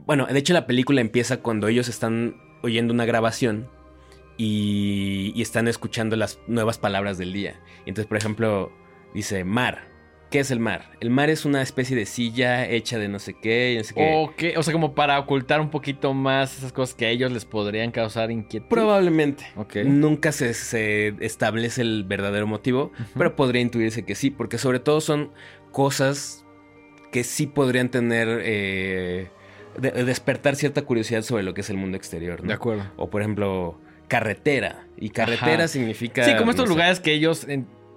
[0.05, 3.68] Bueno, de hecho la película empieza cuando ellos están oyendo una grabación
[4.37, 7.61] y, y están escuchando las nuevas palabras del día.
[7.87, 8.72] Entonces, por ejemplo,
[9.16, 9.88] dice mar.
[10.31, 10.90] ¿Qué es el mar?
[11.00, 13.94] El mar es una especie de silla hecha de no sé qué y no sé
[13.94, 14.55] qué.
[14.59, 17.92] O sea, como para ocultar un poquito más esas cosas que a ellos les podrían
[17.92, 18.68] causar inquietud.
[18.68, 19.46] Probablemente.
[19.55, 19.76] Ok.
[19.85, 25.00] Nunca se, se establece el verdadero motivo, pero podría intuirse que sí, porque sobre todo
[25.00, 25.31] son
[25.70, 26.44] cosas
[27.12, 29.29] que sí podrían tener, eh,
[29.79, 32.48] de- de despertar cierta curiosidad sobre lo que es el mundo exterior, ¿no?
[32.48, 32.83] De acuerdo.
[32.96, 34.87] O por ejemplo, carretera.
[34.98, 35.68] Y carretera Ajá.
[35.68, 36.24] significa...
[36.24, 37.46] Sí, como estos no sé, lugares que ellos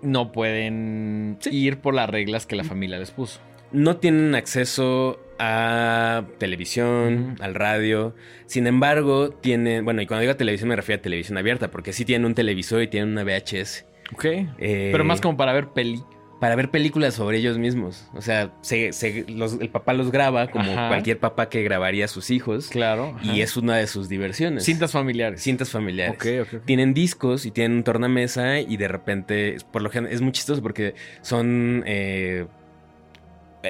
[0.01, 1.49] no pueden Sí.
[1.55, 3.39] ir por las reglas que la familia les puso.
[3.71, 8.15] no tienen acceso a televisión, al radio.
[8.47, 12.03] Sin embargo, tienen, bueno, y cuando digo televisión me refiero a televisión abierta, porque sí
[12.03, 13.85] tienen un televisor y tienen una VHS.
[14.13, 14.25] Ok.
[14.25, 16.01] Eh, Pero más como para ver peli.
[16.39, 18.09] Para ver películas sobre ellos mismos.
[18.13, 20.87] O sea, se- se- los- el papá los graba como Ajá.
[20.87, 22.69] cualquier papá que grabaría a sus hijos.
[22.69, 23.13] Claro.
[23.17, 23.33] ajá.
[23.33, 24.63] Y es una de sus diversiones.
[24.63, 25.41] Cintas familiares.
[25.43, 26.15] Cintas familiares.
[26.15, 26.65] Ok, ok, ok.
[26.65, 30.61] Tienen discos y tienen un tornamesa y de repente, por lo general, es muy chistoso
[30.61, 31.83] porque son...
[31.85, 32.47] eh,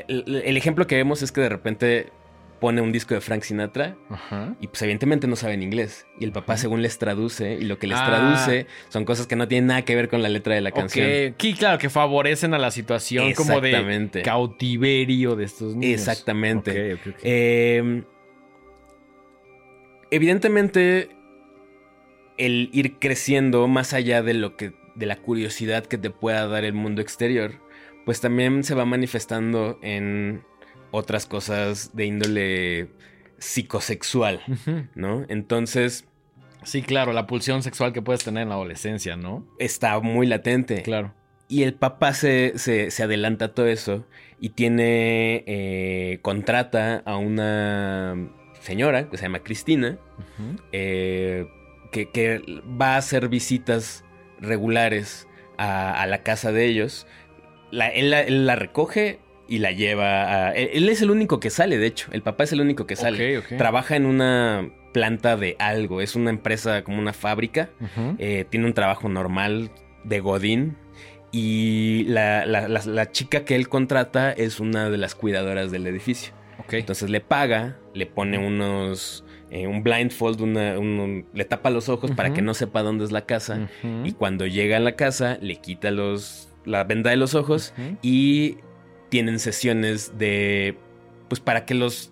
[0.07, 2.09] el, el ejemplo que vemos es que de repente
[2.59, 4.55] pone un disco de Frank Sinatra Ajá.
[4.59, 6.05] y pues evidentemente no saben inglés.
[6.19, 8.05] Y el papá según les traduce y lo que les Ah.
[8.05, 11.35] traduce son cosas que no tienen nada que ver con la letra de la canción.
[11.39, 15.99] Sí, claro, que favorecen a la situación como de cautiverio de estos niños.
[15.99, 16.97] Exactamente.
[17.23, 18.03] Eh,
[20.11, 21.09] evidentemente,
[22.37, 24.73] el ir creciendo más allá de lo que.
[24.95, 27.53] de la curiosidad que te pueda dar el mundo exterior,
[28.05, 30.43] pues también se va manifestando en
[30.91, 32.87] otras cosas de índole
[33.37, 34.41] psicosexual.
[34.95, 35.25] ¿no?
[35.29, 36.05] Entonces,
[36.63, 39.47] Sí, claro, la pulsión sexual que puedes tener en la adolescencia, ¿no?
[39.59, 40.81] está muy latente.
[40.83, 41.13] Claro.
[41.47, 44.05] Y el papá se, se- se adelanta a todo eso
[44.41, 45.43] y tiene.
[45.47, 49.97] eh, contrata a una señora que se llama Cristina.
[50.73, 51.47] Eh,
[51.91, 52.41] que, que
[52.79, 54.03] va a hacer visitas
[54.39, 57.07] regulares a, a la casa de ellos.
[57.71, 60.51] La- él, la, él la recoge y la lleva a...
[60.51, 62.07] Él, él es el único que sale, de hecho.
[62.11, 63.17] El papá es el único que sale.
[63.57, 66.01] Trabaja en una planta de algo.
[66.01, 67.69] Es una empresa como una fábrica.
[68.19, 69.71] Eh, tiene un trabajo normal
[70.03, 70.77] de Godín.
[71.31, 75.85] Y la, la- la- la chica que él contrata es una de las cuidadoras del
[75.87, 76.33] edificio.
[76.79, 79.23] Entonces le paga, le pone unos.
[79.51, 83.03] eh, un blindfold, una- un- un- le tapa los ojos para que no sepa dónde
[83.05, 83.67] es la casa.
[84.05, 88.57] Y cuando llega a la casa, le quita los, la venda de los ojos y
[89.09, 90.77] tienen sesiones de.
[91.27, 92.11] Pues para que los,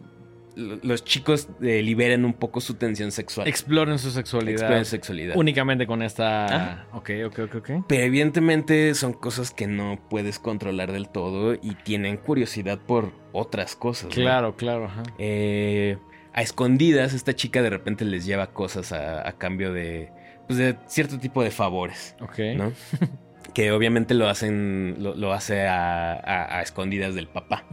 [0.56, 3.48] los chicos eh, liberen un poco su tensión sexual.
[3.48, 4.60] Exploren su sexualidad.
[4.62, 5.36] Exploren su sexualidad.
[5.36, 6.46] Únicamente con esta.
[6.46, 6.88] Ajá.
[6.94, 7.70] Ok, ok, ok, ok.
[7.88, 13.76] Pero evidentemente son cosas que no puedes controlar del todo y tienen curiosidad por otras
[13.76, 14.10] cosas.
[14.10, 14.16] ¿no?
[14.16, 14.86] Claro, claro.
[14.86, 15.04] Ajá.
[15.18, 15.98] Eh,
[16.34, 20.12] a escondidas, esta chica de repente les lleva cosas a, a cambio de,
[20.46, 22.38] pues de cierto tipo de favores, Ok.
[22.56, 22.72] ¿no?
[23.54, 27.66] que obviamente lo hacen, lo, lo hace a, a- a escondidas del papá.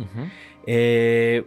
[0.66, 1.44] Eh,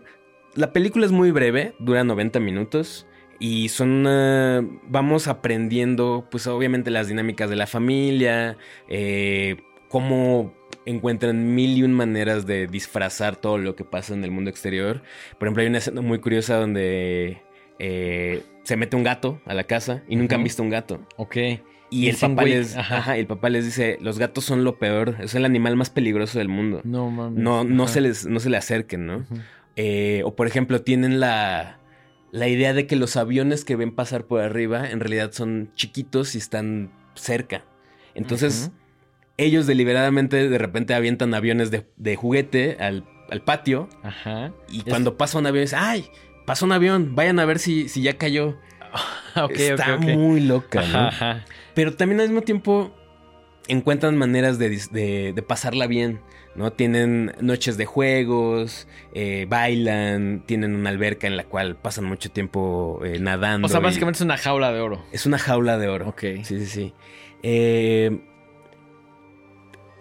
[0.56, 3.08] la película es muy breve, dura 90 minutos.
[3.40, 4.06] Y son.
[4.08, 8.58] eh, vamos aprendiendo, pues obviamente, las dinámicas de la familia.
[8.90, 9.58] eh,
[9.90, 10.54] cómo
[10.86, 15.02] encuentran mil y un maneras de disfrazar todo lo que pasa en el mundo exterior.
[15.38, 17.42] Por ejemplo, hay una escena muy curiosa donde
[17.80, 21.00] eh, se mete un gato a la casa y nunca han visto un gato.
[21.18, 21.38] Ok.
[21.90, 22.98] Y el papá, les, ajá.
[22.98, 26.38] ajá, el papá les dice: Los gatos son lo peor, es el animal más peligroso
[26.40, 26.82] del mundo.
[26.84, 27.42] No mames.
[27.42, 27.94] No, no, Ajá.
[27.94, 29.26] se, les, no se le acerquen, ¿no?
[29.76, 31.80] Eh, o por ejemplo, tienen la,
[32.32, 36.36] la idea de que los aviones que ven pasar por arriba en realidad son chiquitos
[36.36, 37.64] y están cerca.
[38.16, 38.72] Entonces,
[39.38, 44.52] ellos deliberadamente de repente avientan aviones de, de juguete al, al patio Ajá.
[44.68, 46.06] y Es- cuando pasa un avión, dicen, ¡ay!
[46.46, 48.58] Pasó un avión, vayan a ver si, si ya cayó.
[49.36, 50.86] ok, Está muy loca, ¿no?
[50.86, 51.46] Ajá, ajá.
[51.78, 52.92] Pero también al mismo tiempo
[53.68, 56.22] encuentran maneras de, de- de pasarla bien,
[56.56, 56.72] ¿no?
[56.74, 63.00] Tienen noches de juegos, eh, bailan, tienen una alberca en la cual pasan mucho tiempo
[63.06, 63.68] eh, nadando.
[63.68, 65.04] O sea, y- básicamente es una jaula de oro.
[65.12, 66.08] Es una jaula de oro.
[66.10, 66.22] Ok.
[66.22, 66.94] Sí, sí, sí.
[67.44, 68.22] Eh,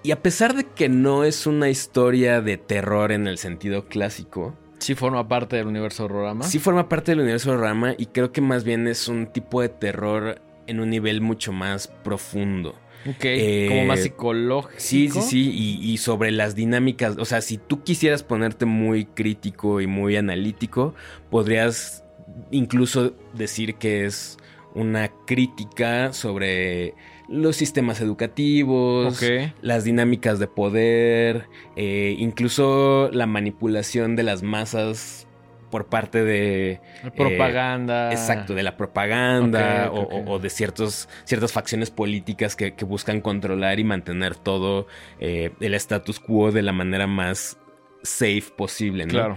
[0.02, 4.54] y a pesar de que no es una historia de terror en el sentido clásico,
[4.78, 6.44] Sí forma parte del universo Horrorama.
[6.44, 9.62] Sí forma parte del universo de Rama y creo que más bien es un tipo
[9.62, 12.74] de terror en un nivel mucho más profundo.
[13.08, 13.24] Ok.
[13.24, 14.80] Eh, como más psicológico.
[14.80, 19.04] Sí, sí, sí, y, y sobre las dinámicas, o sea, si tú quisieras ponerte muy
[19.04, 20.94] crítico y muy analítico,
[21.30, 22.04] podrías
[22.50, 24.38] incluso decir que es
[24.74, 26.94] una crítica sobre
[27.28, 29.20] los sistemas educativos,
[29.62, 35.25] las dinámicas de poder, eh, incluso la manipulación de las masas
[35.70, 36.80] por parte de...
[37.16, 38.10] Propaganda.
[38.12, 43.84] Exacto, de la propaganda o- de ciertos, ciertas facciones políticas que, que buscan controlar y
[43.84, 44.86] mantener todo
[45.20, 47.58] eh, el status quo de la manera más
[48.02, 49.12] safe posible, ¿no?
[49.12, 49.36] Claro.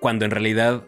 [0.00, 0.84] Cuando en realidad,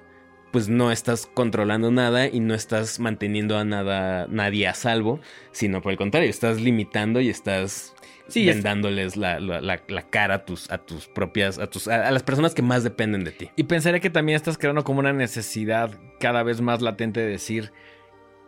[0.52, 5.20] pues no estás controlando nada y no estás manteniendo a nada, nadie a salvo,
[5.52, 7.94] sino por el contrario, estás limitando y estás
[8.30, 11.88] Sí, es- vendándoles la, la- la- la cara a tus, a tus propias, a tus,
[11.88, 13.50] a, a las personas que más dependen de ti.
[13.56, 15.90] Y pensaría que también estás creando como una necesidad
[16.20, 17.72] cada vez más latente de decir,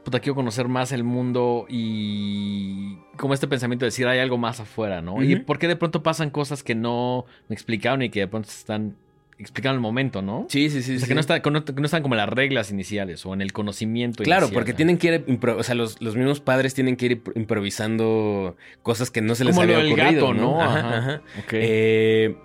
[0.05, 4.61] puta, quiero conocer más el mundo y como este pensamiento de decir, hay algo más
[4.61, 5.23] afuera, ¿no?
[5.23, 8.49] Y por qué de pronto pasan cosas que no me explicaron y que de pronto
[8.49, 8.97] se están
[9.43, 10.47] explicando en el momento, ¿no?
[10.49, 10.93] Sí, sí, sí.
[10.95, 11.09] o sea, sí.
[11.09, 13.53] que no, está, que no- que no están como las reglas iniciales o en el
[13.53, 14.77] conocimiento Claro, inicial, porque ¿no?
[14.77, 19.11] tienen que ir, o sea, los, los mismos padres tienen que ir impro- improvisando cosas
[19.11, 20.61] que no se les Como lo había del ocurrido, gato, ¿no?
[20.63, 21.23] Ajá, Ajá.
[21.53, 22.37] Eh,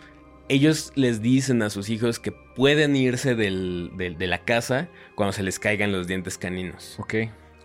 [0.49, 5.33] ellos les dicen a sus hijos que pueden irse del- del- de la casa cuando
[5.33, 6.95] se les caigan los dientes caninos.
[6.99, 7.13] ok.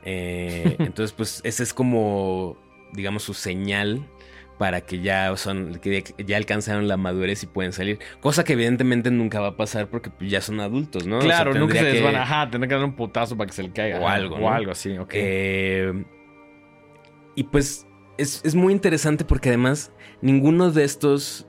[0.05, 2.57] Eh, entonces, pues, ese es como,
[2.92, 4.05] digamos, su señal
[4.59, 7.99] para que ya son, que ya alcanzaron la madurez y pueden salir.
[8.21, 11.19] Cosa que evidentemente nunca va a pasar porque ya son adultos, ¿no?
[11.19, 12.23] O sea, Claro, nunca se les que- van a...
[12.23, 13.99] Ajá, tendrán que dar un putazo para que se le caiga.
[14.01, 15.11] O algo, O algo así, ok.
[15.15, 16.05] Eh,
[17.35, 17.87] y pues
[18.19, 21.47] es, es muy interesante porque además ninguno de estos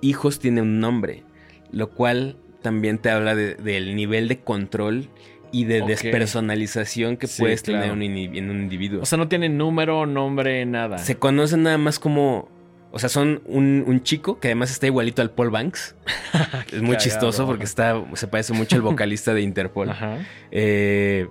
[0.00, 1.24] hijos tiene un nombre,
[1.70, 5.10] lo cual también te habla de- del nivel de control
[5.54, 7.80] y de despersonalización que Sí, puedes claro.
[7.82, 9.02] tener un en un individuo.
[9.02, 10.98] o sea, no tienen número, nombre, nada.
[10.98, 12.48] Se conocen nada más como...
[12.90, 15.96] O sea, son un, un chico que además está igualito al Paul Banks.
[16.72, 19.90] es muy cagado, chistoso porque está, se parece mucho al vocalista de Interpol.
[19.90, 20.18] Ajá.
[20.50, 21.28] Eh,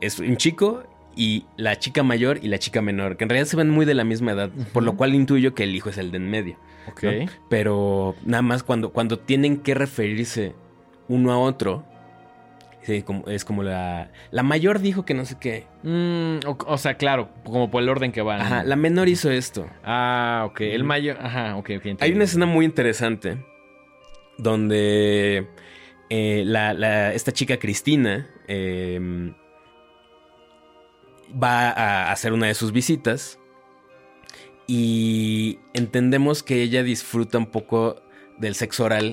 [0.00, 0.84] es un chico
[1.14, 3.94] y la chica mayor y la chica menor, que en realidad se ven muy de
[3.94, 6.56] la misma edad, por lo cual intuyo que el hijo es el de en medio.
[6.90, 7.02] Ok.
[7.04, 7.26] ¿no?
[7.48, 10.54] Pero nada más cuando, cuando tienen que referirse
[11.08, 11.84] uno a otro,
[12.86, 14.10] sí, como- es como la...
[14.30, 15.66] La mayor dijo que no sé qué.
[15.82, 18.40] Mm, o, o sea, claro, como por el orden que van.
[18.40, 19.68] Ajá, la menor hizo esto.
[19.84, 20.60] Ah, ok.
[20.60, 21.18] El mayor.
[21.20, 22.00] Ajá, ok, ok.
[22.00, 23.38] Hay una escena muy interesante
[24.38, 25.46] donde
[26.10, 29.32] eh, la, la- esta chica Cristina eh,
[31.42, 33.38] va a hacer una de sus visitas
[34.66, 38.02] y entendemos que ella disfruta un poco
[38.38, 39.12] del sexo oral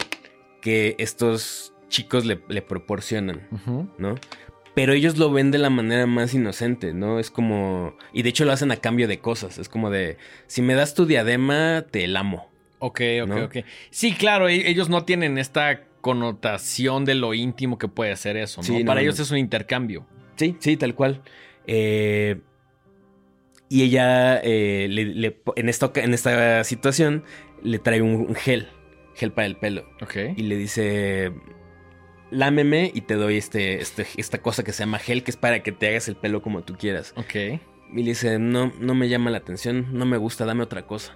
[0.62, 3.48] que estos chicos le, le proporcionan.
[4.00, 4.16] ¿no?
[4.74, 7.20] Pero ellos lo ven de la manera más inocente, ¿no?
[7.20, 7.96] Es como...
[8.12, 9.60] Y de hecho lo hacen a cambio de cosas.
[9.60, 12.50] Es como de, si me das tu diadema, te el amo.
[12.80, 13.44] Ok, ok, ¿No?
[13.46, 13.58] ok.
[13.92, 18.62] Sí, claro, e- ellos no tienen esta connotación de lo íntimo que puede ser eso,
[18.62, 18.68] ¿no?
[18.68, 19.02] Sí, Para no.
[19.04, 20.08] ellos es un intercambio.
[20.38, 21.22] Sí, sí, tal cual.
[21.68, 22.42] Eh,
[23.70, 27.24] y ella, eh, le- en, esta, en esta situación,
[27.62, 28.68] le trae un gel,
[29.16, 29.88] gel para el pelo.
[30.02, 30.16] Ok.
[30.36, 31.32] Y le dice,
[32.34, 35.62] lámeme y te doy este, este, esta cosa que se llama gel, que es para
[35.64, 37.14] que te hagas el pelo como tú quieras.
[37.16, 37.36] Ok.
[37.36, 41.16] Y le dice, no, no me llama la atención, no me gusta, dame otra cosa.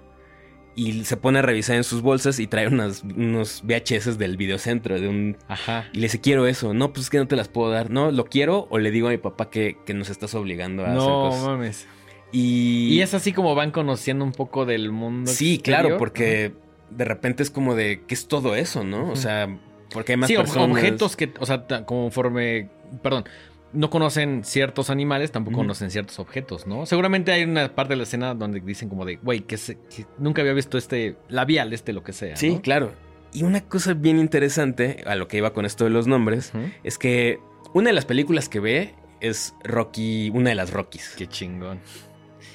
[0.76, 5.02] Y se pone a revisar en sus bolsas y trae unas, unos VHS del videocentro,
[5.02, 5.86] de un Ajá.
[5.92, 6.76] y le dice, quiero eso.
[6.76, 7.90] No, pues es que no te las puedo dar.
[7.90, 10.90] No, lo quiero o le digo a mi papá que, que nos estás obligando a
[10.90, 11.44] hacer No cosas.
[11.48, 11.88] mames.
[12.32, 15.32] Y, Y es así como van conociendo un poco del mundo.
[15.32, 15.82] Sí, exterior.
[15.82, 16.54] claro, porque
[16.92, 19.10] de repente es como de, ¿qué es todo eso, no?
[19.10, 19.58] O sea,
[19.92, 20.70] porque hay más Sí, ob- personas.
[20.78, 22.70] objetos que, o sea, conforme,
[23.02, 23.26] perdón,
[23.74, 26.86] no conocen ciertos animales, tampoco conocen ciertos objetos, ¿no?
[26.86, 30.06] Seguramente hay una parte de la escena donde dicen como de, güey, que, se- que
[30.18, 32.36] nunca había visto este labial, este lo que sea.
[32.38, 32.62] Sí, ¿no?
[32.62, 32.94] claro.
[33.34, 36.98] Y una cosa bien interesante, a lo que iba con esto de los nombres, es
[36.98, 37.40] que
[37.74, 41.14] una de las películas que ve es Rocky, una de las Rockies.
[41.18, 41.80] Qué chingón.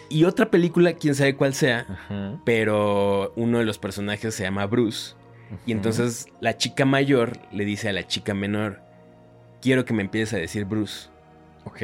[0.09, 1.87] Y otra película, quién sabe cuál sea,
[2.45, 5.15] pero uno de los personajes se llama Bruce.
[5.67, 8.81] Y entonces la chica mayor le dice a la chica menor,
[9.61, 11.09] quiero que me empieces a decir Bruce.
[11.65, 11.81] Ok.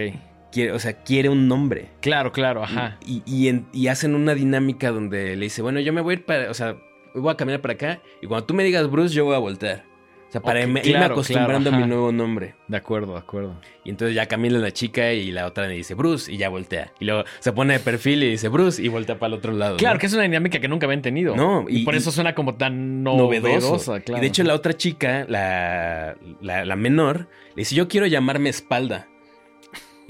[0.51, 1.91] Quiere, o sea, quiere un nombre.
[2.01, 2.97] Claro, claro, ajá.
[3.05, 6.19] Y, y en- y hacen una dinámica donde le dice, bueno, yo me voy a
[6.19, 6.77] ir para, o sea,
[7.15, 9.85] voy a caminar para acá y cuando tú me digas Bruce, yo voy a voltear.
[10.29, 12.55] O sea, para irme, claro, acostumbrando claro, a mi nuevo nombre.
[12.69, 13.55] De acuerdo, de acuerdo.
[13.83, 16.93] Y entonces ya camina la chica y la otra le dice Bruce y ya voltea.
[17.01, 19.79] Y luego se pone de perfil y dice Bruce y voltea para el otro lado.
[19.79, 20.01] Claro, ¿no?
[20.01, 21.35] que es una dinámica que nunca habían tenido.
[21.35, 23.49] No, y, y- por eso suena como tan novedoso.
[23.71, 24.19] novedosa, claro.
[24.19, 28.51] Y de hecho la otra chica, la, la, la menor, le dice, yo quiero llamarme
[28.51, 29.09] espalda.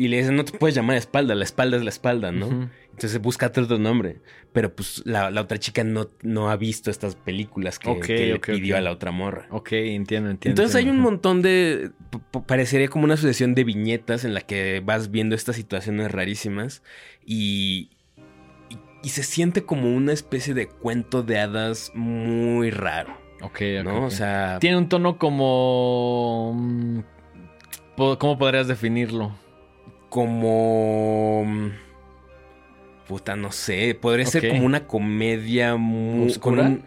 [0.01, 2.71] Y le dice, no te puedes llamar espalda, la espalda es la espalda, ¿no?
[2.93, 4.21] Entonces busca otro nombre.
[4.53, 8.27] Pero pues la, la otra chica no, no ha visto estas películas que, Ok, que
[8.27, 9.49] le pidió a la otra morra.
[9.51, 10.63] Ok, entiendo, entiendo.
[10.63, 11.91] Entonces hay un montón de...
[12.47, 16.85] Parecería como una sucesión de viñetas en la que vas viendo estas situaciones rarísimas
[17.27, 17.91] y,
[18.71, 24.05] y, y se siente como una especie de cuento de hadas muy raro, Ok, ¿no?
[24.07, 24.59] O sea...
[24.61, 26.55] Tiene un tono como...
[26.57, 27.01] mm,
[27.97, 29.37] ¿Cómo podrías definirlo?
[30.09, 31.45] Como...
[33.07, 33.97] Puta, no sé.
[34.01, 34.51] Podría ser Ok.
[34.51, 36.27] como una comedia muy...
[36.29, 36.63] ¿Oscura?
[36.65, 36.85] con un-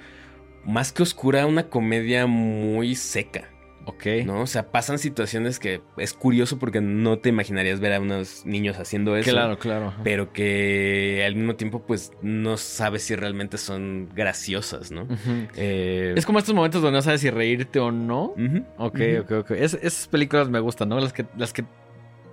[0.64, 3.50] más que oscura, una comedia muy seca,
[3.86, 4.06] Ok.
[4.26, 4.42] ¿no?
[4.42, 8.78] O sea, pasan situaciones que es curioso porque no te imaginarías ver a unos niños
[8.78, 9.32] haciendo eso.
[9.32, 9.88] Claro, claro.
[9.88, 10.02] ajá.
[10.04, 15.08] Pero que al mismo tiempo, pues, no sabes si realmente son graciosas, ¿no?
[15.56, 18.26] Eh, Es como estos momentos donde no sabes si reírte o no.
[18.38, 19.22] ujú, Ok, ujú.
[19.22, 19.52] ok, ok.
[19.58, 21.00] Es- esas películas me gustan, ¿no?
[21.00, 21.66] Las que, las que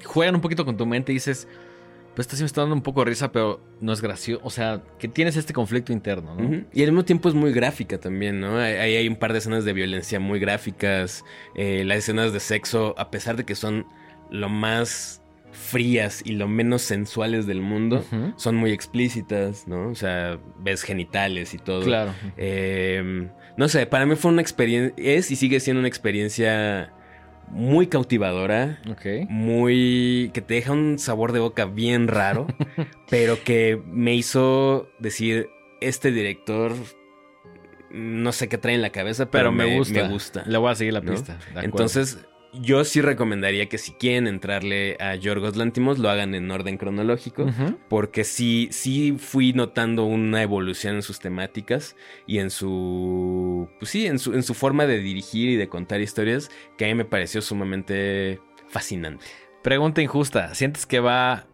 [0.04, 1.48] juegan un poquito con tu mente y dices,
[2.14, 4.40] pues esta sí me está dando un poco de risa, pero no es gracioso.
[4.44, 6.64] O sea, que tienes este conflicto interno, ¿no?
[6.72, 8.58] Y al mismo tiempo es muy gráfica también, ¿no?
[8.58, 11.24] Hay, hay- hay un par de escenas de violencia muy gráficas.
[11.54, 13.86] eh, las escenas de sexo, a pesar de que son
[14.30, 18.04] lo más frías y lo menos sensuales del mundo,
[18.36, 19.88] son muy explícitas, ¿no?
[19.88, 21.82] O sea, ves genitales y todo.
[21.84, 22.12] Claro.
[22.36, 26.92] Eh, no sé, para mí fue una experiencia, es y sigue siendo una experiencia
[27.50, 29.28] muy cautivadora, Ok.
[29.28, 32.46] muy que te deja un sabor de boca bien raro,
[33.10, 35.48] pero que me hizo decir,
[35.80, 36.72] este director,
[37.90, 40.02] no sé qué trae en la cabeza, pero, Pero me, gusta.
[40.02, 40.42] Me gusta.
[40.46, 41.38] Le voy a seguir la pista.
[41.62, 42.18] Entonces,
[42.52, 47.46] yo sí recomendaría que si quieren entrarle a Yorgos Lantimos, lo hagan en orden cronológico.
[47.88, 53.68] Porque sí, sí fui notando una evolución en sus temáticas y en su.
[53.78, 56.88] Pues sí, en su, en su forma de dirigir y de contar historias que a
[56.88, 59.24] mí me pareció sumamente fascinante.
[59.62, 60.54] Pregunta injusta.
[60.54, 61.46] ¿Sientes que va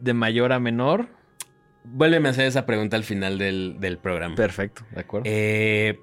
[0.00, 1.08] de mayor a menor?
[1.84, 4.34] Vuélveme a hacer esa pregunta al final del, del programa.
[4.34, 5.24] Perfecto, de acuerdo.
[5.28, 6.00] Eh,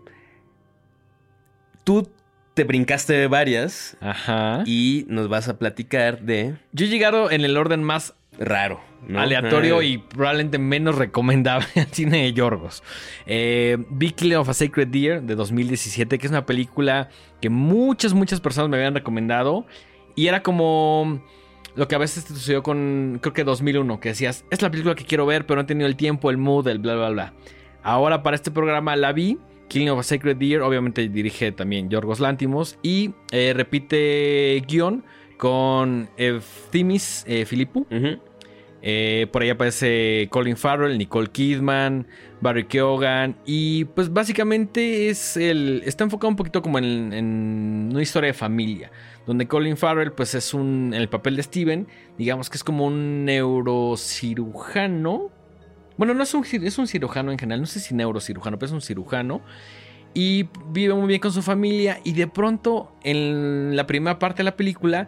[1.84, 2.10] tú
[2.54, 4.64] te brincaste varias Ajá.
[4.66, 8.82] y nos vas a platicar de Yo he llegado en el orden más raro.
[9.08, 9.20] ¿no?
[9.20, 12.84] aleatorio y probablemente menos recomendable al cine de Yorgos.
[13.26, 17.10] Eh, vi Killing of a Sacred Deer de 2017, que es una película
[17.42, 19.66] que muchas, muchas personas me habían recomendado.
[20.16, 21.22] Y era como
[21.76, 24.96] lo que a veces te sucedió con, creo que 2001, que decías, es la película
[24.96, 27.34] que quiero ver, pero no he tenido el tiempo, el mood, el bla, bla, bla.
[27.82, 29.38] Ahora para este programa la vi.
[29.74, 35.04] Killing of a Sacred Deer, obviamente dirige también Yorgos Lántimos y eh, repite guion
[35.38, 37.44] con Efthimis eh.
[38.84, 42.06] Eh, por ahí aparece Colin Farrell, Nicole Kidman,
[42.40, 43.36] Barry Keoghan.
[43.48, 45.82] Y pues básicamente es el.
[45.88, 48.92] Está enfocado un poquito como en, en, una historia de familia.
[49.26, 50.92] Donde Colin Farrell, pues es un.
[50.94, 55.32] En el papel de Steven, digamos que es como un neurocirujano.
[55.98, 57.62] Bueno, no es un, es un cirujano en general.
[57.62, 59.42] No sé si neurocirujano, pero es un cirujano.
[60.14, 62.00] Y vive muy bien con su familia.
[62.04, 65.08] Y de pronto, en la primera parte de la película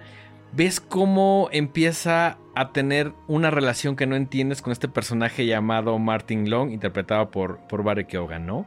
[0.56, 6.50] ves cómo empieza a tener una relación que no entiendes con este personaje llamado Martin
[6.50, 8.66] Long, interpretado por, por Barry Keoghan, ¿no?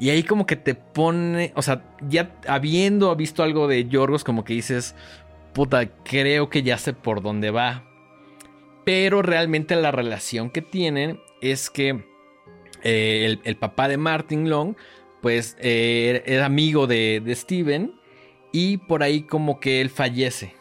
[0.00, 4.44] Y ahí como que te pone, o sea, ya habiendo visto algo de Yorgos, como
[4.44, 4.96] que dices,
[5.52, 7.84] puta, creo que ya sé por dónde va.
[8.84, 12.04] Pero realmente la relación que tienen es que
[12.82, 14.74] eh, el, papá de Martin Long,
[15.20, 17.94] pues eh, era amigo de, Steven
[18.52, 20.54] y por ahí como que él fallece.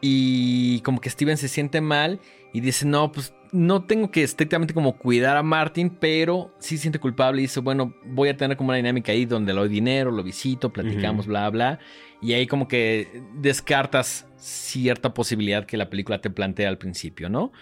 [0.00, 2.20] Y como que Steven se siente mal
[2.52, 6.98] y dice, no, pues no tengo que estrictamente como cuidar a Martin, pero sí siente
[6.98, 10.10] culpable y dice, bueno, voy a tener como una dinámica ahí donde le doy dinero,
[10.10, 11.78] lo visito, platicamos, bla, bla.
[12.20, 17.52] Y ahí como que descartas cierta posibilidad que la película te plantea al principio, ¿no?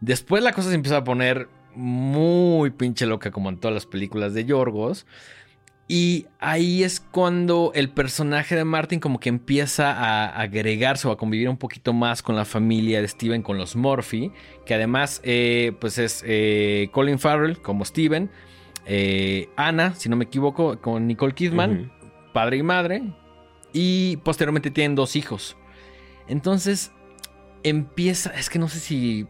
[0.00, 4.34] Después la cosa se empieza a poner muy pinche loca como en todas las películas
[4.34, 5.06] de Yorgos.
[5.92, 11.16] Y ahí es cuando el personaje de Martin como que empieza a agregarse o a
[11.16, 14.30] convivir un poquito más con la familia de Steven, con los Murphy,
[14.64, 18.30] que además eh, pues es eh, Colin Farrell como Steven,
[18.86, 21.92] eh, Anna, si no me equivoco, con Nicole Kidman,
[22.32, 23.02] padre y madre,
[23.72, 25.56] y posteriormente tienen dos hijos.
[26.28, 26.92] Entonces
[27.64, 29.26] empieza, es que no sé si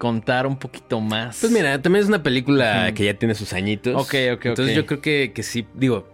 [0.00, 1.38] contar un poquito más.
[1.40, 3.94] Pues mira, también es una película que ya tiene sus añitos.
[3.94, 6.08] Ok, ok, Entonces yo creo que, que sí, digo,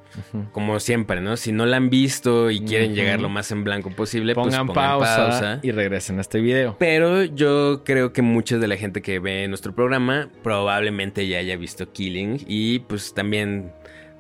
[0.51, 1.37] como siempre, ¿no?
[1.37, 4.67] Si no la han visto y quieren llegar lo más en blanco posible, pues pongan,
[4.67, 6.75] pausa, y regresen a este video.
[6.81, 11.57] Pero yo creo que mucha de la gente que ve nuestro programa probablemente ya haya
[11.57, 13.73] visto Killing y pues también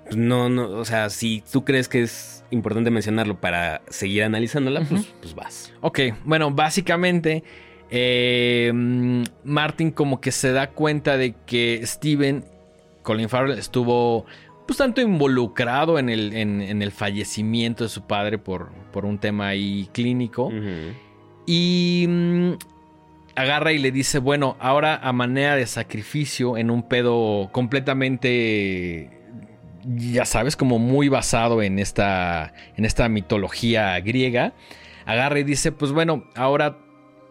[0.04, 4.82] pues no, no, o sea, si tú crees que es importante mencionarlo para seguir analizándola,
[4.82, 5.72] pues, pues vas.
[5.80, 7.42] Ok, bueno, básicamente
[7.90, 8.72] eh,
[9.44, 12.44] Martin como que se da cuenta de que Steven,
[13.02, 14.26] Colin Farrell, estuvo
[14.66, 19.48] pues tanto involucrado en el, en, el fallecimiento de su padre por, por un tema
[19.48, 20.50] ahí clínico.
[21.46, 22.52] Y mm,
[23.36, 29.10] agarra y le dice, bueno, ahora a manera de sacrificio en un pedo completamente,
[29.84, 34.52] ya sabes, como muy basado en esta, en esta mitología griega,
[35.04, 36.78] agarra y dice, pues bueno, ahora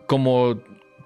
[0.07, 0.59] como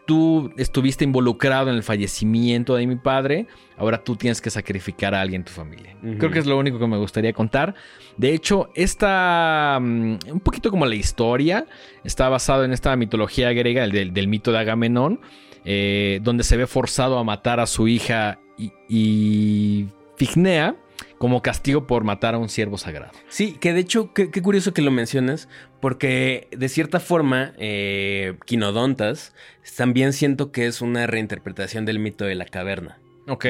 [0.06, 3.45] tú estuviste involucrado en el fallecimiento de mi padre,
[3.78, 5.95] ahora tú tienes que sacrificar a alguien en tu familia.
[6.18, 7.76] Creo que es lo único que me gustaría contar.
[8.18, 11.68] De hecho, esta, mm, un poquito como la historia,
[12.04, 15.22] está basado en esta mitología griega, del, del mito de Agamenón,
[15.64, 20.76] eh, donde se ve forzado a matar a su hija y, y Fignea
[21.20, 23.11] como castigo por matar a un siervo sagrado.
[23.28, 25.47] Sí, que de hecho, qué, curioso que lo mencionas,
[25.82, 29.36] porque de cierta forma, eh, Quinodontas
[29.78, 32.97] también siento que es una reinterpretación del mito de la caverna.
[33.30, 33.45] Ok.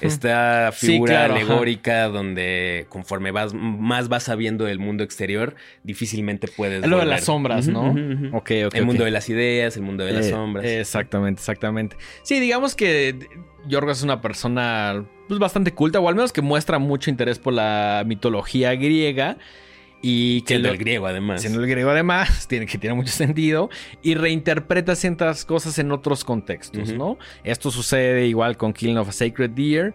[0.00, 6.84] Esta figura alegórica donde conforme vas más vas sabiendo del mundo exterior, difícilmente puedes.
[6.84, 7.90] Es lo de las sombras, ¿no?
[8.32, 8.74] ok, ok.
[8.74, 10.64] El mundo de las ideas, el mundo de las eh, sombras.
[10.64, 11.96] Exactamente, exactamente.
[12.22, 13.18] Sí, digamos que
[13.66, 17.52] Yorgos es una persona pues, bastante culta, o al menos que muestra mucho interés por
[17.52, 19.38] la mitología griega.
[20.06, 21.40] Y que siendo el griego además.
[21.40, 23.70] Siendo el griego además, tiene, que tiene mucho sentido.
[24.02, 27.16] Y reinterpreta ciertas cosas en otros contextos, ¿no?
[27.42, 29.94] Esto sucede igual con Killing of a Sacred Deer.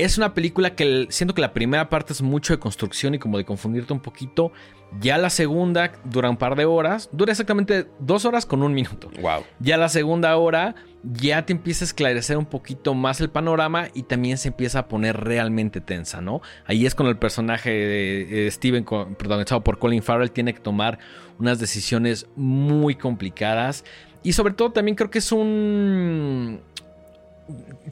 [0.00, 3.36] Es una película que siento que la primera parte es mucho de construcción y como
[3.36, 4.50] de confundirte un poquito.
[4.98, 7.10] Ya la segunda dura un par de horas.
[7.12, 9.10] Dura exactamente dos horas con un minuto.
[9.20, 9.44] Wow.
[9.58, 14.04] Ya la segunda hora ya te empieza a esclarecer un poquito más el panorama y
[14.04, 16.40] también se empieza a poner realmente tensa, ¿no?
[16.64, 20.98] Ahí es cuando el personaje de Steven, protagonizado por Colin Farrell, tiene que tomar
[21.38, 23.84] unas decisiones muy complicadas.
[24.22, 26.60] Y sobre todo también creo que es un...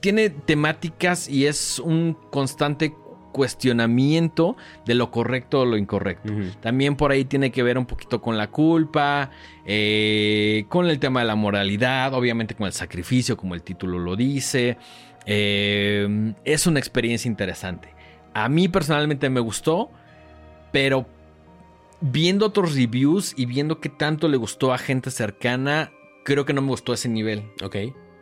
[0.00, 2.94] Tiene temáticas y es un constante
[3.32, 6.32] cuestionamiento de lo correcto o lo incorrecto.
[6.60, 9.30] También por ahí tiene que ver un poquito con la culpa,
[9.64, 14.16] eh, con el tema de la moralidad, obviamente con el sacrificio, como el título lo
[14.16, 14.76] dice.
[15.26, 17.94] Eh, es una experiencia interesante.
[18.34, 19.90] A mí personalmente me gustó,
[20.72, 21.06] pero
[22.00, 25.92] viendo otros reviews y viendo qué tanto le gustó a gente cercana,
[26.24, 27.44] creo que no me gustó ese nivel.
[27.62, 27.76] Ok.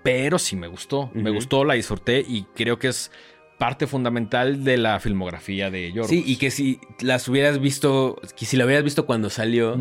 [0.07, 1.11] Pero sí me gustó.
[1.15, 3.11] Me gustó, la disfruté y creo que es
[3.59, 6.11] parte fundamental de la filmografía de Yorgos.
[6.11, 9.77] Sí, y que si las hubieras visto, que si la hubieras visto cuando salió,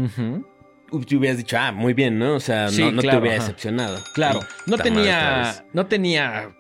[1.08, 2.34] te hubieras dicho, ah, muy bien, ¿no?
[2.34, 4.00] O sea, Sí, no, no claro, te hubiera decepcionado.
[4.16, 6.56] Claro, no otra tenía, no tenía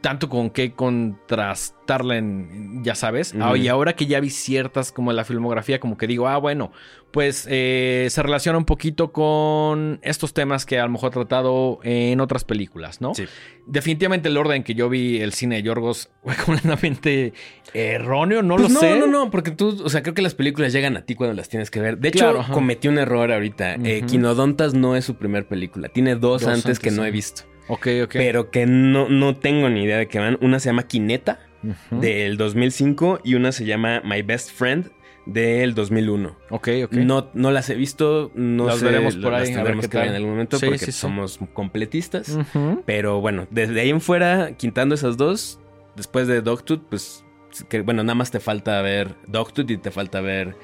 [0.00, 3.34] tanto con qué contrastarla en, ya sabes.
[3.40, 6.72] Ah, y ahora que ya vi ciertas como la filmografía, como que digo, ah, bueno,
[7.10, 11.80] pues eh, se relaciona un poquito con estos temas que a lo mejor he tratado
[11.82, 13.14] en otras películas, ¿no?
[13.14, 13.24] Sí.
[13.66, 17.32] Definitivamente el orden que yo vi el cine de Yorgos fue completamente
[17.74, 18.98] erróneo, no Pues lo no, sé.
[18.98, 21.48] no, no, porque tú, o sea, creo que las películas llegan a ti cuando las
[21.48, 21.98] tienes que ver.
[21.98, 23.74] De hecho, Claro, cometí un error ahorita.
[23.82, 24.04] Eh.
[24.06, 25.88] Quinodontas no es su primer película.
[25.88, 27.08] Tiene dos, Dos antes, antes, que no sí.
[27.08, 27.42] he visto.
[27.70, 28.12] Ok, ok.
[28.14, 30.38] Pero que no, no tengo ni idea de qué van.
[30.40, 32.00] Una se llama Kineta, Ujú.
[32.00, 34.90] del 2005, y una se llama My Best Friend,
[35.26, 36.36] del 2001.
[36.50, 36.92] Ok, ok.
[36.94, 39.98] No, no las he visto, no Las sé, veremos por las ahí, tendremos qué que
[39.98, 40.92] ver en algún momento Sí, porque sí, sí.
[40.92, 42.38] somos completistas.
[42.86, 45.60] Pero bueno, desde ahí en fuera, quitando esas dos,
[45.96, 47.24] después de Dogtooth, pues,
[47.68, 50.56] que, bueno, nada más te falta ver Dogtooth y te falta ver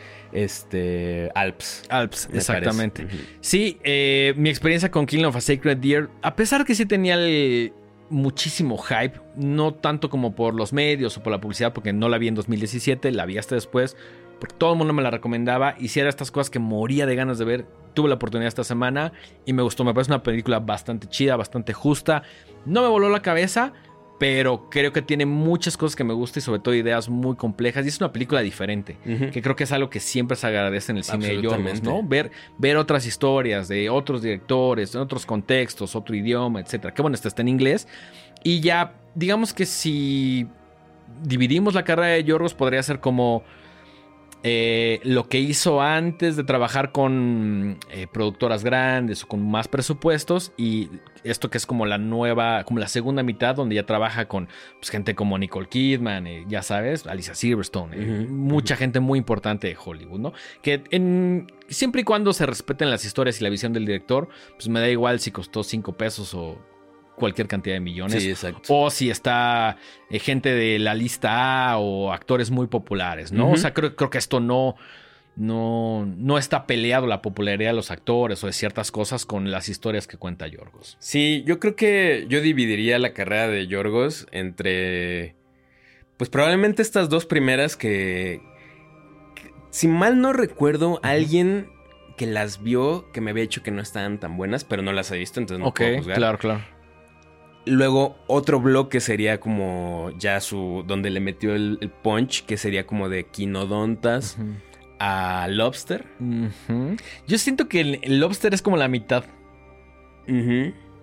[0.45, 1.84] este Alps.
[1.89, 3.07] Alps, me exactamente.
[3.41, 7.14] Sí, eh, mi experiencia con Killing of a Sacred Deer, a pesar que sí tenía
[7.14, 7.72] el-
[8.09, 12.18] muchísimo hype, no tanto como por los medios o por la publicidad, porque no la
[12.18, 13.97] vi en 2017, la vi hasta después,
[14.39, 17.45] porque todo el mundo me la recomendaba, hiciera estas cosas que moría de ganas de
[17.45, 19.12] ver, tuve la oportunidad esta semana
[19.45, 22.22] y me gustó, me parece una película bastante chida, bastante justa,
[22.64, 23.72] no me voló la cabeza,
[24.18, 27.84] pero creo que tiene muchas cosas que me gustan y sobre todo ideas muy complejas
[27.84, 30.98] y es una película diferente que creo que es algo que siempre se agradece en
[30.98, 31.82] el cine de Yorgos.
[31.82, 32.02] ¿no?
[32.02, 36.94] Ver, ver otras historias de otros directores, en otros contextos, otro idioma, etcétera.
[36.94, 37.86] Qué bueno, este está en inglés.
[38.42, 40.46] Y ya, digamos que si
[41.22, 43.42] dividimos la carrera de Yorgos, podría ser como
[44.49, 50.53] eh, lo que hizo antes de trabajar con eh, productoras grandes o con más presupuestos
[50.57, 50.88] y
[51.24, 54.47] esto que es como la nueva, como la segunda mitad donde ya trabaja con
[54.78, 59.76] pues, gente como Nicole Kidman, eh, ya sabes, Alicia Silverstone, mucha gente muy importante de
[59.84, 60.32] Hollywood, ¿no?
[60.62, 64.68] Que en, siempre y cuando se respeten las historias y la visión del director, pues
[64.68, 66.57] me da igual si costó 5 pesos o
[67.16, 68.22] cualquier cantidad de millones.
[68.22, 68.62] Sí, exacto.
[68.68, 69.76] O si está
[70.10, 73.50] eh, gente de la lista A o actores muy populares, ¿no?
[73.50, 74.76] O sea, creo, creo que esto no,
[75.36, 79.68] no, no está peleado la popularidad de los actores o de ciertas cosas con las
[79.68, 80.96] historias que cuenta Yorgos.
[80.98, 85.34] Sí, yo creo que yo dividiría la carrera de Yorgos entre.
[86.16, 88.40] Pues probablemente estas dos primeras que.
[89.34, 91.68] que, si mal no recuerdo, alguien
[92.16, 95.10] que las vio que me había dicho que no estaban tan buenas, pero no las
[95.10, 96.16] he visto, entonces no puedo juzgar.
[96.16, 96.76] claro, claro.
[97.66, 100.84] Luego otro bloque sería como ya su.
[100.86, 104.38] donde le metió el, el punch, que sería como de quinodontas
[104.98, 106.06] a lobster.
[107.26, 109.24] Yo siento que el, el Lobster es como la mitad.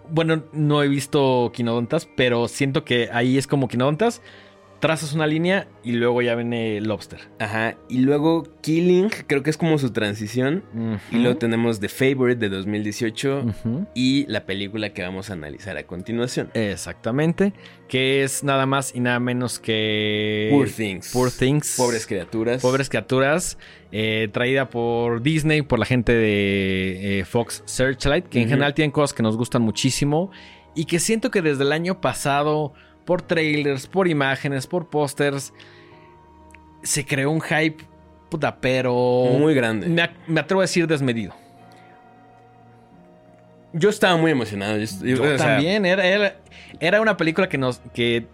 [0.10, 4.22] Bueno, no he visto Quinodontas, pero siento que ahí es como Quinodontas.
[4.80, 7.20] Trazas una línea y luego ya viene Lobster.
[7.40, 7.78] Ajá.
[7.88, 10.62] Y luego Killing, creo que es como su transición.
[11.10, 13.88] Y luego tenemos The Favorite de 2018 Ujú.
[13.96, 16.50] y la película que vamos a analizar a continuación.
[16.54, 17.54] Exactamente.
[17.88, 20.50] Que es nada más y nada menos que.
[20.52, 21.12] Poor Things.
[21.14, 21.76] Poor Things.
[21.78, 22.62] Pobres criaturas.
[22.62, 23.58] Pobres criaturas.
[23.94, 28.92] eh, traída por Disney, por la gente de eh, Fox Searchlight, que en general tienen
[28.92, 30.30] cosas que nos gustan muchísimo.
[30.76, 32.74] Y que siento que desde el año pasado,
[33.06, 35.54] por trailers, por imágenes, por pósters,
[36.82, 37.84] se creó un hype.
[38.30, 38.94] Puta, pero.
[39.38, 39.88] Muy grande.
[40.28, 41.34] Me, atrevo a decir desmedido.
[43.74, 44.78] Yo estaba muy emocionado.
[44.78, 45.86] Yo, Yo o sea, también.
[45.86, 46.36] Era, era,
[46.80, 48.26] era una película que nos, que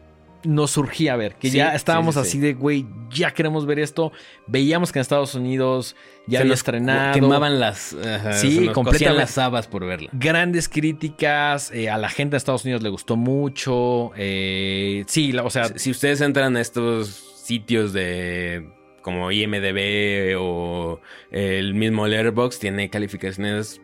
[0.44, 1.36] nos surgía ver.
[1.36, 2.40] Que Sí, ya estábamos sí, sí, así sí.
[2.40, 4.12] de, güey, ya queremos ver esto.
[4.48, 5.96] Veíamos que en Estados Unidos
[6.28, 7.14] ya se había estrenado.
[7.14, 7.94] Quemaban las.
[7.94, 9.20] ajá, Sí, completamente.
[9.22, 10.10] las habas por verla.
[10.14, 11.72] Grandes críticas.
[11.72, 14.12] eh, a la gente de Estados Unidos le gustó mucho.
[14.16, 17.08] eh, sí, la- o sea, Si ustedes entran a estos
[17.44, 18.70] sitios de.
[19.02, 21.00] como IMDB o
[21.32, 23.82] el mismo Letterboxd, tiene calificaciones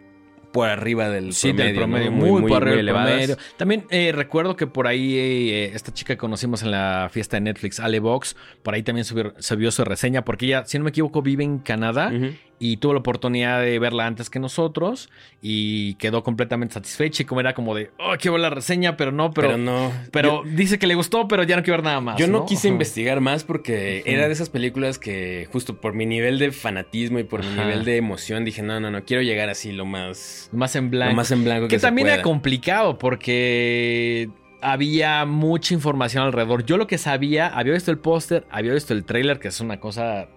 [0.55, 1.65] por arriba del Sí, promedio.
[1.65, 2.17] del promedio, ¿no?
[2.17, 3.37] muy, por arriba del promedio.
[3.57, 7.41] También eh, recuerdo que por ahí eh, esta chica que conocimos en la fiesta de
[7.41, 10.91] Netflix, Ale Box, por ahí también subió, subió su reseña, porque ella, si no me
[10.91, 12.11] equivoco, vive en Canadá
[12.57, 15.09] y tuvo la oportunidad de verla antes que nosotros
[15.41, 19.11] y quedó completamente satisfecha y como era como de, oh, quiero ver la reseña, pero
[19.11, 20.49] no, pero, Pero, pero, no.
[20.55, 22.17] dice que le gustó, pero ya no quiero ver nada más.
[22.17, 26.39] Yo no, quise investigar más porque era de esas películas que justo por mi nivel
[26.39, 29.73] de fanatismo y por mi nivel de emoción dije, no, no, no, quiero llegar así
[29.73, 31.15] lo más, Más en lo blanco.
[31.15, 34.29] más en blanco que, Que se también era complicado porque
[34.61, 36.65] había mucha información alrededor.
[36.65, 39.79] Yo lo que sabía, había visto el póster, había visto el tráiler, que es una
[39.79, 40.27] cosa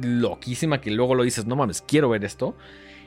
[0.00, 2.56] loquísima que luego lo dices, no mames, quiero ver esto.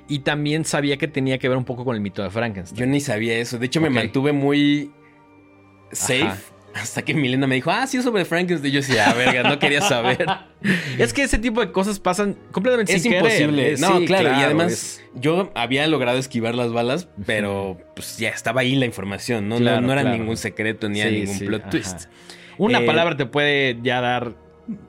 [0.08, 2.80] Y también sabía que tenía que ver un poco con el mito de Frankenstein.
[2.80, 3.58] Yo ni sabía eso.
[3.58, 4.92] De hecho, me mantuve muy
[5.92, 6.38] safe Ajá.
[6.76, 8.74] Hasta que Milena me dijo, ah, sí, sobre Frankenstein.
[8.74, 10.26] Yo decía, ah, verga, no quería saber.
[11.00, 13.64] es que ese tipo de cosas pasan completamente es sin imposible.
[13.64, 13.80] querer.
[13.80, 18.28] No, Sí, claro, y además es- yo había logrado esquivar las balas, pero pues ya
[18.30, 19.56] estaba ahí la información, ¿no?
[19.58, 20.18] Claro, era claro.
[20.18, 21.70] ningún secreto ni era ningún sí, plot ajá.
[21.70, 22.10] twist.
[22.58, 24.34] Una Eh, palabra te puede ya dar.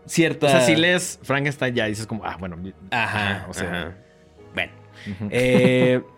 [0.07, 0.47] Cierta.
[0.47, 2.57] O sea, si lees Frankenstein, ya dices como, ah, bueno.
[2.91, 3.69] Ajá, o sea.
[3.71, 3.97] ajá.
[4.55, 4.73] Bueno.
[5.31, 6.01] Eh,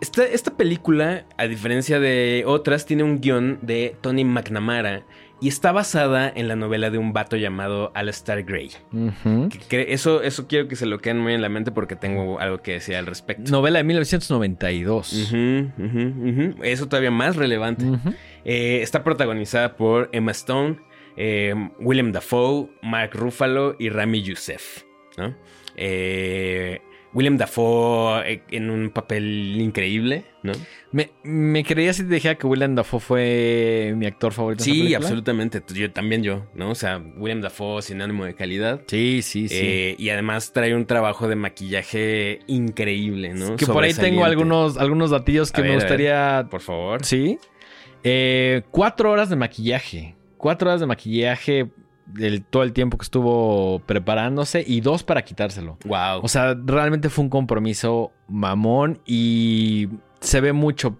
[0.00, 5.04] esta, esta película, a diferencia de otras, tiene un guion de Tony McNamara
[5.42, 8.70] y está basada en la novela de un vato llamado Alastair Gray.
[8.92, 9.48] Ujú.
[9.48, 12.38] Que- que eso, eso quiero que se lo queden muy en la mente porque tengo
[12.40, 13.50] algo que decir al respecto.
[13.50, 15.12] Novela de 1992.
[15.12, 16.62] Ujú, ujú, ujú.
[16.62, 17.84] Eso todavía más relevante.
[18.44, 20.76] Eh, está protagonizada por Emma Stone,
[21.16, 24.82] eh, William Dafoe, Mark Ruffalo y Rami Youssef.
[25.16, 25.34] ¿no?
[25.76, 26.80] Eh,
[27.12, 30.52] William Dafoe eh, en un papel increíble, ¿no?
[30.92, 34.62] Me, me creía si te dijera que Willem Dafoe fue mi actor favorito.
[34.62, 34.98] en Sí, película?
[34.98, 35.62] absolutamente.
[35.74, 36.70] Yo también yo, ¿no?
[36.70, 38.82] O sea, William Dafoe sinónimo de calidad.
[38.86, 39.56] Sí, sí, sí.
[39.60, 43.56] Eh, y además trae un trabajo de maquillaje increíble, ¿no?
[43.56, 45.76] que por ahí tengo algunos, algunos datillos que me ver.
[45.78, 46.46] gustaría.
[46.50, 47.04] Por favor.
[47.04, 47.38] Sí.
[48.04, 50.16] Eh, cuatro horas de maquillaje.
[50.36, 51.68] Cuatro horas de maquillaje
[52.12, 55.78] del, todo el tiempo que estuvo preparándose y dos para quitárselo.
[55.84, 56.20] Wow.
[56.22, 59.88] O sea, realmente fue un compromiso mamón y
[60.20, 60.98] se ve mucho,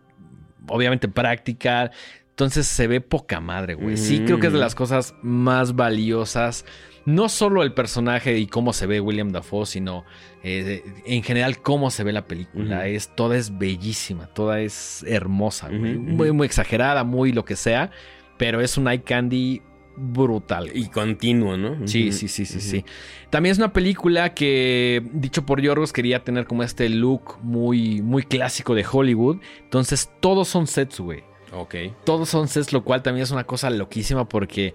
[0.69, 1.91] obviamente práctica.
[2.31, 3.97] Entonces se ve poca madre, güey.
[3.97, 6.65] Sí, creo que es de las cosas más valiosas.
[7.05, 10.05] No solo el personaje y cómo se ve William Dafoe, sino
[10.43, 12.87] eh, en general cómo se ve la película.
[12.87, 15.99] Es, toda es bellísima, toda es hermosa, güey.
[15.99, 17.91] Muy, muy exagerada, muy lo que sea.
[18.39, 19.61] Pero es un eye candy
[19.97, 20.71] brutal.
[20.75, 21.87] y continuo, ¿no?
[21.87, 22.85] Sí, sí, sí, sí, sí.
[23.29, 28.23] También es una película que, dicho por Yorgos, quería tener como este look muy, muy
[28.23, 29.39] clásico de Hollywood.
[29.63, 31.23] Entonces, todos son sets, güey.
[31.53, 31.75] Ok.
[32.05, 34.75] Todos son sets, lo cual también es una cosa loquísima porque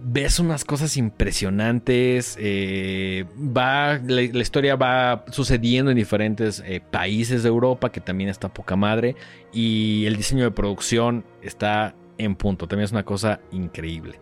[0.00, 2.36] ves unas cosas impresionantes.
[2.38, 8.30] eh, va, la, la historia va sucediendo en diferentes eh, países de Europa, que también
[8.30, 9.16] está poca madre.
[9.52, 12.66] Y el diseño de producción está en punto.
[12.68, 14.18] También es una cosa increíble.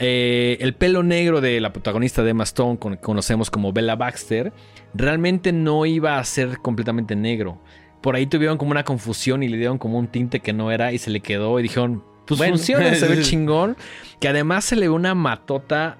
[0.00, 4.52] Eh, el pelo negro de la protagonista de Emma Stone, con- conocemos como Bella Baxter,
[4.94, 7.60] realmente no iba a ser completamente negro.
[8.00, 10.92] Por ahí tuvieron como una confusión y le dieron como un tinte que no era
[10.92, 12.54] y se le quedó y dijeron, pues Bueno.
[12.56, 13.76] funciona, se ve chingón.
[14.20, 15.96] Que además se le ve una matota.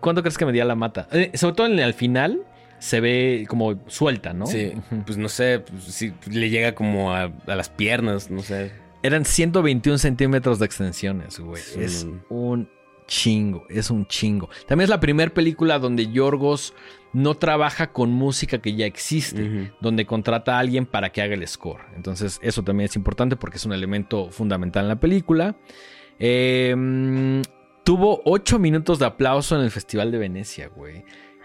[0.00, 1.08] ¿Cuánto crees que medía la mata?
[1.12, 2.42] Eh, sobre todo en el, al final
[2.78, 4.46] se ve como suelta, ¿no?
[4.46, 4.72] Sí,
[5.06, 8.70] pues no sé, pues, sí, le llega como a, a las piernas, no sé.
[9.02, 11.62] Eran 121 centímetros de extensiones, güey.
[11.62, 11.80] Sí.
[11.80, 12.68] Es un
[13.06, 14.48] chingo, es un chingo.
[14.66, 16.74] También es la primera película donde Yorgos
[17.12, 21.46] no trabaja con música que ya existe, donde contrata a alguien para que haga el
[21.48, 21.80] score.
[21.96, 25.56] Entonces eso también es importante porque es un elemento fundamental en la película.
[26.20, 27.40] Eh, mm,
[27.82, 31.02] tuvo 8 minutos de aplauso en el Festival de Venecia, güey.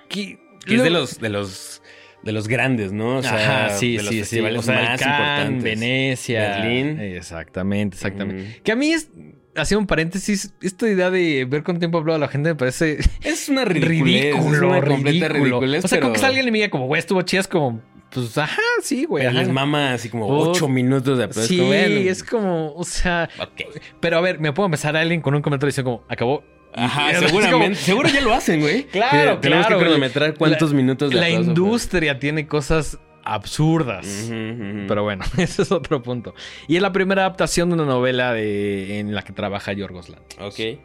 [0.09, 1.81] Que, Que es de lo- los, de los,
[2.25, 3.17] de los grandes, ¿no?
[3.17, 4.19] O sea, Ajá, sí, de los sí, sí.
[4.21, 5.63] festivales O sea, más importantes.
[5.63, 6.39] Venecia.
[6.57, 6.99] Berlín.
[6.99, 8.61] Exactamente, exactamente.
[8.63, 9.09] Que a mí es,
[9.55, 13.47] haciendo un paréntesis, esta idea de ver cuánto tiempo habló la gente me parece Es
[13.47, 14.33] una ridiculez.
[14.35, 15.43] ridículo, es una completa ridículo.
[15.59, 15.85] ridiculez.
[15.85, 17.79] O sea, pero como que y me diga como, güey, estuvo chida, es como,
[18.11, 19.23] pues, ajá, sí, güey.
[19.23, 19.39] pero ajá.
[19.43, 21.47] les mama así como Oh, ocho minutos de aplauso.
[21.47, 23.61] Sí, Bueno, es como, o sea, Ok.
[23.99, 26.43] pero a ver, me puedo empezar a alguien con un comentario diciendo como, acabó.
[26.75, 27.79] Ajá, Es como- seguramente.
[27.79, 28.83] Seguro ya lo hacen, güey.
[28.91, 34.05] Claro, Tenemos claro, que cronometrar cuántos la- minutos de La industria tiene cosas absurdas.
[34.29, 36.35] Pero bueno, ese es otro punto.
[36.67, 40.53] Y es la primera adaptación de una novela de, en la que trabaja Yorgos Lanthimos.
[40.53, 40.79] Ok.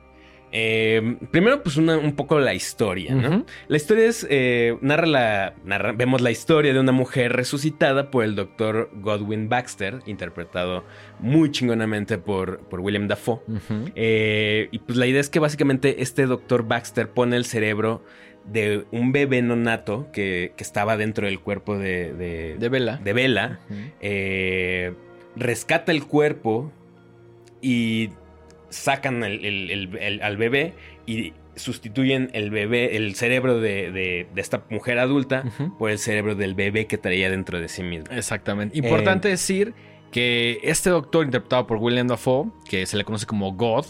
[0.53, 3.47] Eh, primero, pues una- un poco la historia, ¿no?
[3.69, 8.25] La historia es, eh, narra la, narra- vemos la historia de una mujer resucitada por
[8.25, 10.85] el doctor Godwin Baxter, interpretado
[11.21, 13.41] muy chingonamente por, por William Dafoe.
[13.95, 18.03] Eh, y pues la idea es que básicamente este doctor Baxter pone el cerebro
[18.45, 22.97] de un bebé nonato que, que estaba dentro del cuerpo de, de, De Bella.
[22.97, 23.61] de Bella.
[23.69, 23.79] Ujú.
[24.01, 24.95] eh,
[25.37, 26.73] rescata el cuerpo
[27.63, 28.11] y
[28.71, 30.73] sacan el- el- el- al bebé
[31.07, 35.45] y sustituyen el bebé, el cerebro de, de- de esta mujer adulta
[35.79, 38.07] por el cerebro del bebé que traía dentro de sí mismo.
[38.11, 38.77] Exactamente.
[38.79, 39.75] Importante decir
[40.11, 43.85] que este doctor interpretado por William Dafoe, que se le conoce como God,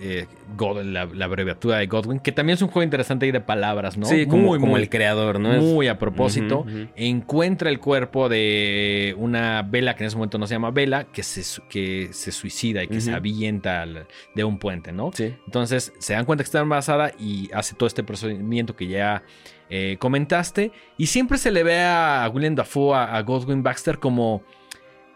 [0.00, 0.26] eh,
[0.56, 3.96] God, la, la abreviatura de Godwin, que también es un juego interesante ahí de palabras,
[3.98, 4.06] ¿no?
[4.06, 5.50] Sí, como, muy, como muy, el creador, ¿no?
[5.60, 6.64] Muy a propósito.
[6.94, 11.22] Encuentra el cuerpo de una vela que en ese momento no se llama vela, que
[11.22, 15.10] se, que se suicida y que se avienta al- de un puente, ¿no?
[15.12, 15.34] Sí.
[15.46, 19.22] Entonces se dan cuenta que está embarazada y hace todo este procedimiento que ya
[19.70, 20.72] eh, comentaste.
[20.96, 24.42] Y siempre se le ve a William Dafoe, a, a Godwin Baxter, como,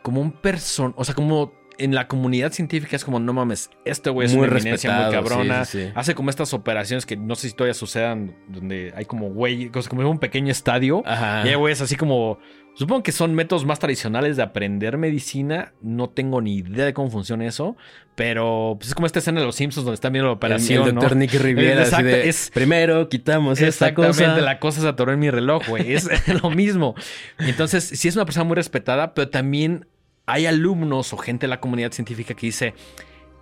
[0.03, 1.53] como un person, o sea, como
[1.85, 5.13] en la comunidad científica es como, no mames, este güey es Muy una eminencia muy
[5.13, 5.65] cabrona.
[5.65, 5.93] sí, sí, sí.
[5.95, 10.09] Hace como estas operaciones que no sé si todavía sucedan, donde hay como güey, como
[10.11, 11.03] un pequeño estadio.
[11.07, 11.43] Ajá.
[11.47, 12.39] Y hay güeyes así como.
[12.75, 15.75] Supongo que son métodos más tradicionales de aprender medicina.
[15.83, 17.77] No tengo ni idea de cómo funciona eso.
[18.15, 20.83] Pero pues es como esta escena de los Simpsons donde están viendo la operación.
[20.83, 21.27] el, el doctor ¿no?
[21.43, 21.83] Riviera.
[21.83, 24.41] Exacto, de, es- primero quitamos esta Exactamente, cosa.
[24.41, 25.93] la cosa se atoró en mi reloj, güey.
[25.93, 26.09] Es
[26.43, 26.95] lo mismo.
[27.39, 29.87] Entonces, sí es una persona muy respetada, pero también
[30.27, 32.75] hay alumnos o gente de la comunidad científica que dice: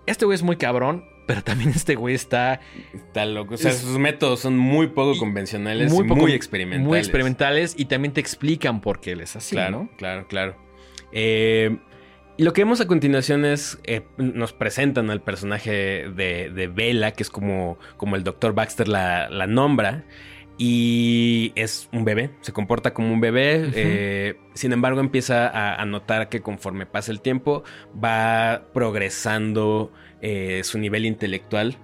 [0.05, 2.59] Este güey es muy cabrón, pero también este güey está
[2.93, 3.53] Está loco.
[3.55, 6.87] O sea, Es- sus métodos son muy poco convencionales muy y poco- muy experimentales.
[6.87, 9.89] muy experimentales y también te explican por qué él es así, Claro, ¿no?
[9.97, 10.55] claro, claro.
[11.11, 11.77] Eh,
[12.37, 15.71] y lo que vemos a continuación es, eh, nos presentan al personaje
[16.09, 20.05] de, de Bella, que es como, como el doctor Baxter la, la nombra.
[20.63, 23.71] Y es un bebé, se comporta como un bebé.
[23.73, 27.63] Eh, sin embargo, empieza a, a notar que conforme pasa el tiempo,
[27.97, 29.91] va progresando
[30.21, 31.77] eh, su nivel intelectual.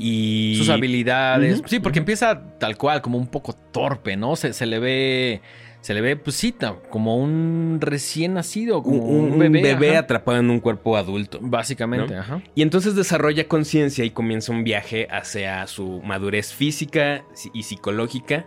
[0.00, 1.62] Y Sus habilidades.
[1.66, 4.34] Sí, porque empieza tal cual, como un poco torpe, ¿no?
[4.34, 5.40] Se, se le ve.
[5.86, 6.52] Se le ve, pues sí,
[6.90, 9.58] como un recién nacido, como un- un bebé.
[9.58, 9.98] un bebé ajá.
[10.00, 11.38] atrapado en un cuerpo adulto.
[11.40, 12.20] Básicamente, ¿no?
[12.22, 12.42] ajá.
[12.56, 17.22] Y entonces desarrolla conciencia y comienza un viaje hacia su madurez física
[17.54, 18.46] y psicológica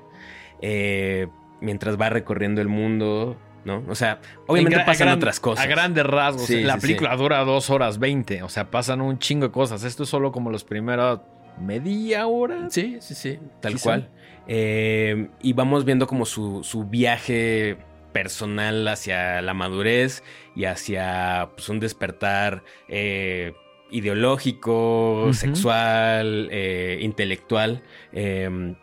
[0.61, 1.27] eh,
[1.61, 3.85] mientras va recorriendo el mundo, ¿no?
[3.87, 5.63] O sea, obviamente pasan gran- otras cosas.
[5.63, 6.45] A grandes rasgos.
[6.45, 8.43] Sí, la sí, película dura dos horas veinte.
[8.43, 9.85] O sea, pasan un chingo de cosas.
[9.85, 11.21] Esto es solo como los primeros
[11.59, 12.69] media hora.
[12.69, 14.09] Sí, sí, sí, tal cual.
[14.47, 17.77] Eh, y vamos viendo como su, su viaje
[18.11, 20.23] personal hacia la madurez
[20.55, 23.53] y hacia pues, un despertar eh,
[23.91, 28.75] ideológico, sexual, eh, intelectual, eh,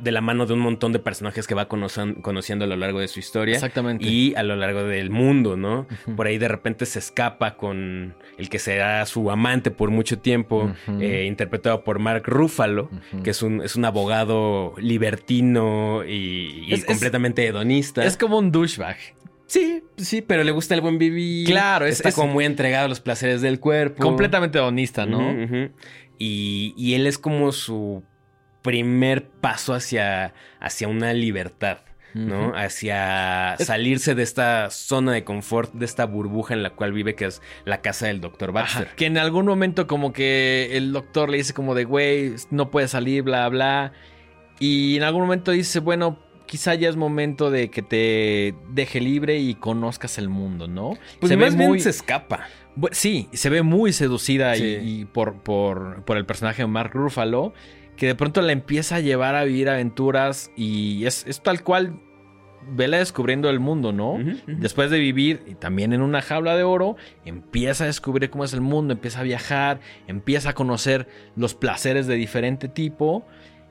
[0.00, 3.08] de la mano de un montón de personajes que va conociendo a lo largo de
[3.08, 4.04] su historia Exactamente.
[4.04, 5.86] y a lo largo del mundo, ¿no?
[6.16, 10.72] Por ahí de repente se escapa con el que será su amante por mucho tiempo,
[11.00, 12.90] eh, interpretado por Mark Ruffalo,
[13.22, 18.04] que es un, es un abogado libertino y, y Es- es- completamente hedonista.
[18.04, 18.96] Es como un douchebag.
[19.46, 21.46] sí, sí, pero le gusta el buen vivir.
[21.46, 24.02] Claro, es- está es- como muy entregado a los placeres del cuerpo.
[24.02, 25.20] Completamente honesta, ¿no?
[26.18, 28.02] Y, y él es como su
[28.66, 31.78] primer paso hacia, hacia una libertad.
[32.14, 32.54] ¿no?
[32.56, 37.26] Hacia salirse de esta zona de confort, de esta burbuja en la cual vive, que
[37.26, 38.86] es la casa del doctor Baxter.
[38.86, 42.70] Ajá, que en algún momento como que el doctor le dice como de, güey, no
[42.70, 43.92] puedes salir, bla, bla.
[44.58, 49.38] Y en algún momento dice, bueno, quizá ya es momento de que te deje libre
[49.38, 50.96] y conozcas el mundo, ¿no?
[51.20, 51.80] Pues se más ve bien muy...
[51.80, 52.46] se escapa.
[52.92, 57.52] Sí, se ve muy seducida y, por, por, por el personaje de Mark Ruffalo,
[57.96, 62.00] que de pronto la empieza a llevar a vivir aventuras y es, es tal cual
[62.68, 64.18] vela descubriendo el mundo, ¿no?
[64.46, 68.52] Después de vivir y también en una jaula de oro, empieza a descubrir cómo es
[68.52, 73.24] el mundo, empieza a viajar, empieza a conocer los placeres de diferente tipo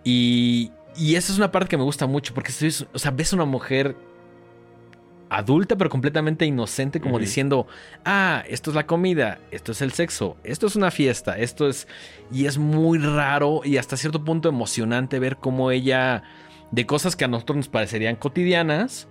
[0.03, 2.51] y, y esa es una parte que me gusta mucho porque
[2.93, 3.95] o sea, ves una mujer
[5.29, 7.67] adulta pero completamente inocente como diciendo,
[8.03, 11.87] ah, esto es la comida, esto es el sexo, esto es una fiesta, esto es...
[12.31, 16.23] Y es muy raro y hasta cierto punto emocionante ver cómo ella,
[16.71, 19.07] de cosas que a nosotros nos parecerían cotidianas,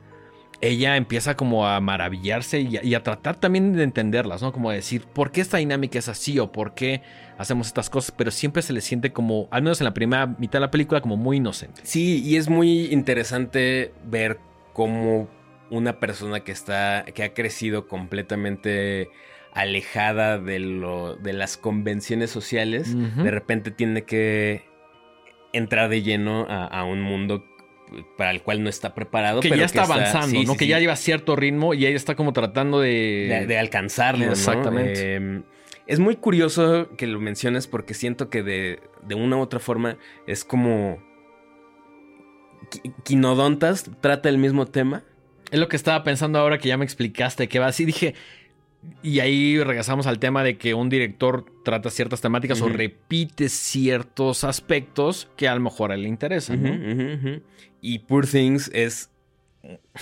[0.61, 4.53] ella empieza como a maravillarse y a, y a tratar también de entenderlas, ¿no?
[4.53, 7.03] Como decir, ¿por qué esta dinámica es así o por qué
[7.39, 8.13] hacemos estas cosas?
[8.17, 11.01] Pero siempre se le siente como, al menos en la primera mitad de la película,
[11.01, 11.83] como muy inocente.
[11.85, 14.39] Sí, y es muy interesante ver
[14.73, 15.29] cómo
[15.71, 19.09] una persona que está, que ha crecido completamente
[19.53, 24.65] alejada de lo, de las convenciones sociales, de repente tiene que
[25.53, 27.45] entrar de lleno a, a un mundo
[28.19, 29.41] para el cual no está preparado.
[29.41, 30.53] Que pero ya está avanzando, sí, ¿no?
[30.53, 33.29] sí, que sí, ya lleva cierto ritmo y ella está como tratando de...
[33.41, 34.27] de, de alcanzarlo.
[34.27, 34.33] ¿no?
[34.33, 35.17] Exactamente.
[35.17, 35.43] Eh,
[35.87, 39.97] es muy curioso que lo menciones porque siento que de, de una u otra forma
[40.27, 40.99] es como...
[42.71, 45.05] Qui- Quinodontas trata el mismo tema.
[45.55, 47.85] Es lo que estaba pensando ahora que ya me explicaste que va así.
[47.85, 48.17] Dije,
[49.05, 54.43] y ahí regresamos al tema de que un director trata ciertas temáticas o repite ciertos
[54.43, 57.45] aspectos que a lo mejor a él le interesan.
[57.81, 59.11] Y Poor Things es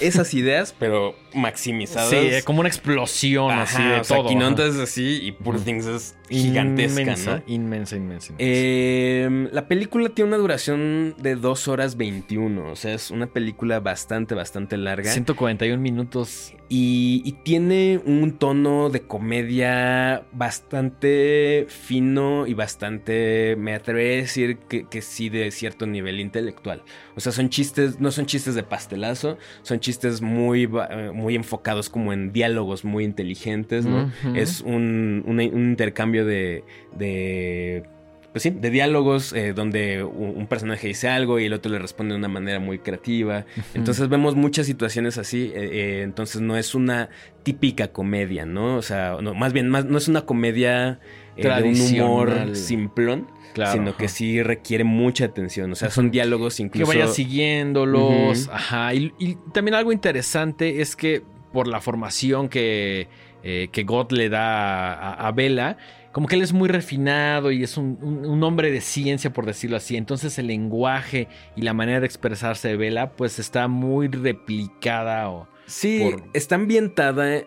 [0.01, 2.09] esas ideas, pero maximizadas.
[2.09, 4.67] Sí, es como una explosión así Ajá, de o todo.
[4.67, 5.61] Es así y Poor.
[5.61, 7.43] Things es gigantesca, inmensa, ¿no?
[7.47, 8.35] inmensa, inmensa, inmensa.
[8.39, 13.81] Eh, la película tiene una duración de 2 horas 21, o sea, es una película
[13.81, 15.11] bastante, bastante larga.
[15.11, 16.55] 141 minutos.
[16.69, 24.57] Y, y tiene un tono de comedia bastante fino y bastante, me atrevería a decir
[24.57, 26.83] que, que sí de cierto nivel intelectual.
[27.15, 31.91] O sea, son chistes, no son chistes de pastelazo, son chistes muy, eh, muy enfocados
[31.91, 34.11] como en diálogos muy inteligentes, ¿no?
[34.35, 36.65] Es un, un, intercambio de,
[36.97, 37.85] de
[38.33, 42.15] pues sí, de diálogos eh, donde un, personaje dice algo y el otro le responde
[42.15, 43.45] de una manera muy creativa.
[43.75, 45.53] Entonces vemos muchas situaciones así.
[45.55, 47.11] Eh, eh, entonces no es una
[47.43, 48.77] típica comedia, ¿no?
[48.77, 50.99] O sea, no, más bien, más, no es una comedia
[51.37, 53.29] de un humor simplón.
[53.73, 55.73] Sino que sí requiere mucha atención.
[55.73, 56.91] O sea, son diálogos incluso.
[56.91, 58.49] Que vaya siguiéndolos.
[58.49, 58.95] Ajá.
[58.95, 61.23] Y, también algo interesante es que
[61.53, 63.09] por la formación que,
[63.43, 65.77] que God le da a, a Bella
[66.13, 69.97] como que él es muy refinado y es un, hombre de ciencia, por decirlo así.
[69.97, 71.27] Entonces el lenguaje
[71.57, 75.31] y la manera de expresarse de Vela, pues está muy replicada.
[75.31, 77.47] O, sí, está ambientada, eh,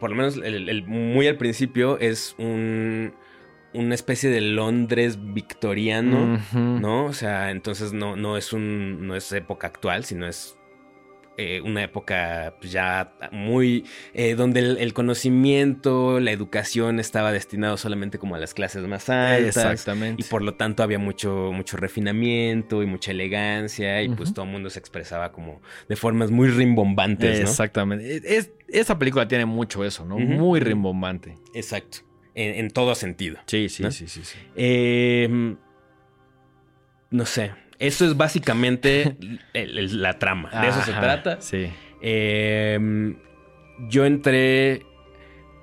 [0.00, 0.38] por lo menos
[0.86, 3.14] muy al principio, es un,
[3.74, 7.06] una especie de Londres victoriano, ¿no?
[7.06, 10.56] O sea, entonces no, no, es un, no es época actual, sino es
[11.38, 18.18] eh, una época pues, ya muy eh, donde el, conocimiento, la educación estaba destinado solamente
[18.18, 19.56] como a las clases más altas.
[19.56, 20.22] Exactamente.
[20.22, 24.50] Y por lo tanto había mucho, mucho refinamiento y mucha elegancia y pues todo el
[24.50, 27.40] mundo se expresaba como de formas muy rimbombantes.
[27.40, 28.20] Exactamente.
[28.36, 30.18] Es, esa película tiene mucho eso, ¿no?
[30.18, 31.38] Muy rimbombante.
[31.54, 32.00] Exacto.
[32.34, 33.38] En, todo sentido.
[33.46, 34.38] Sí, sí, sí, sí, sí.
[34.56, 35.56] Em,
[37.10, 37.52] no sé.
[37.78, 39.16] Eso es básicamente
[39.54, 40.50] la trama.
[40.50, 41.40] De eso se trata.
[41.40, 41.70] Sí.
[42.00, 43.18] Em,
[43.88, 44.86] yo entré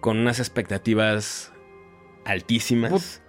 [0.02, 1.52] con unas expectativas
[2.26, 3.22] altísimas.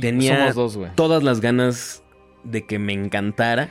[0.00, 0.52] Tenía
[0.96, 2.02] todas las ganas
[2.42, 3.70] de que me encantara.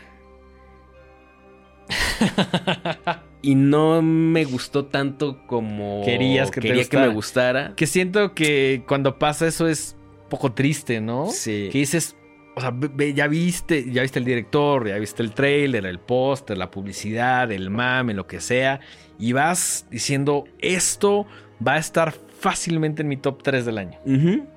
[3.43, 7.73] y no me gustó tanto como querías que, quería que me gustara.
[7.75, 9.97] Que siento que cuando pasa eso es
[10.29, 11.27] poco triste, ¿no?
[11.27, 11.67] Sí.
[11.69, 12.15] Que dices,
[12.55, 12.73] o sea,
[13.13, 17.69] ya viste, ya viste el director, ya viste el trailer, el póster, la publicidad, el
[17.69, 18.79] mame, lo que sea,
[19.19, 21.27] y vas diciendo, esto
[21.65, 23.99] va a estar fácilmente en mi top 3 del año.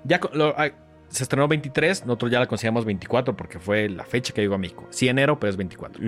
[0.05, 0.21] Ya
[0.57, 0.69] ah,
[1.09, 4.59] se estrenó 23, nosotros ya la consideramos 24 porque fue la fecha que llegó a
[4.59, 4.87] México.
[4.91, 6.05] Sí, enero, pero es 24.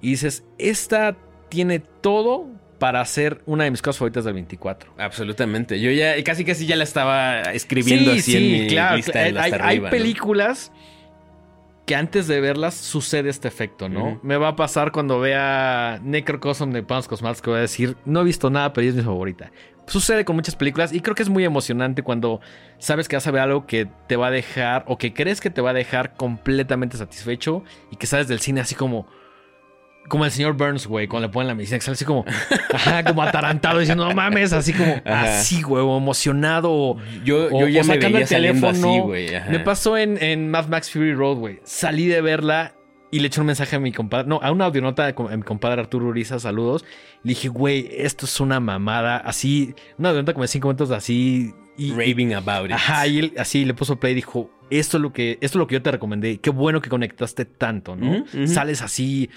[0.00, 1.16] Y dices, esta
[1.48, 2.46] tiene todo
[2.78, 4.94] para ser una de mis cosas favoritas del 24.
[4.98, 5.80] Absolutamente.
[5.80, 10.72] Yo ya casi casi ya la estaba escribiendo así en mi lista hay, hay películas
[11.86, 14.18] que antes de verlas sucede este efecto, ¿no?
[14.24, 18.22] Me va a pasar cuando vea Necrocosm de Pounds Cosmats que voy a decir, no
[18.22, 19.52] he visto nada, pero es mi favorita.
[19.86, 22.40] Sucede con muchas películas y creo que es muy emocionante cuando
[22.78, 25.48] sabes que vas a ver algo que te va a dejar o que crees que
[25.48, 29.06] te va a dejar completamente satisfecho y que sales del cine así como,
[30.08, 32.24] como el señor Burns, güey, cuando le ponen la medicina, que sale así como,
[32.72, 36.96] ajá, como atarantado, diciendo, no mames, así como, así, güey, emocionado.
[37.24, 38.68] Yo, yo ya me veía el teléfono.
[38.68, 39.28] Así, güey.
[39.50, 41.60] Me pasó en, en Mad Max Fury Road, güey.
[41.64, 42.74] Salí de verla
[43.10, 45.80] y le eché un mensaje a mi compadre, no, a una audionota a mi compadre
[45.80, 46.84] Arturo Uriza, saludos.
[47.22, 51.54] Le dije, güey, esto es una mamada, así, una audionota como de cinco minutos así.
[51.78, 52.72] Y, Raving about it.
[52.72, 55.54] Ajá, y él así le puso play y dijo, esto es lo que, esto es
[55.56, 56.38] lo que yo te recomendé.
[56.38, 58.24] Qué bueno que conectaste tanto, ¿no?
[58.46, 59.30] Sales así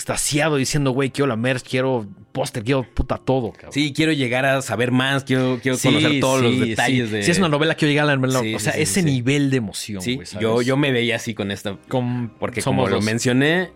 [0.00, 3.52] extasiado diciendo, güey, quiero la merch, quiero póster, quiero puta todo.
[3.70, 7.22] Sí, quiero llegar a saber más, quiero, quiero conocer todos los detalles de...
[7.22, 10.26] Si es una novela, quiero llegar a la O sea, ese nivel de emoción, güey,
[10.40, 11.76] yo, yo me veía así con esta...
[12.38, 13.70] porque como lo mencioné...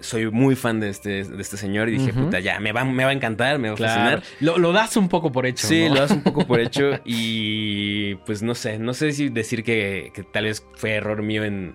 [0.00, 3.04] Soy muy fan de este, de este señor y dije, puta, ya, me va, me
[3.04, 4.22] va a encantar, me va a fascinar.
[4.40, 5.66] Lo, das un poco por hecho.
[5.66, 9.64] Sí, lo das un poco por hecho y pues no sé, no sé si decir
[9.64, 11.74] que, que tal vez fue error mío en,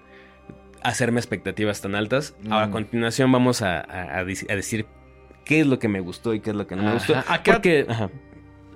[0.84, 2.36] hacerme expectativas tan altas.
[2.50, 2.72] Ahora, a mm.
[2.72, 3.86] continuación vamos a,
[4.26, 4.86] decir
[5.46, 7.16] qué es lo que me gustó y qué es lo que no me gustó.
[7.28, 7.86] Acá, que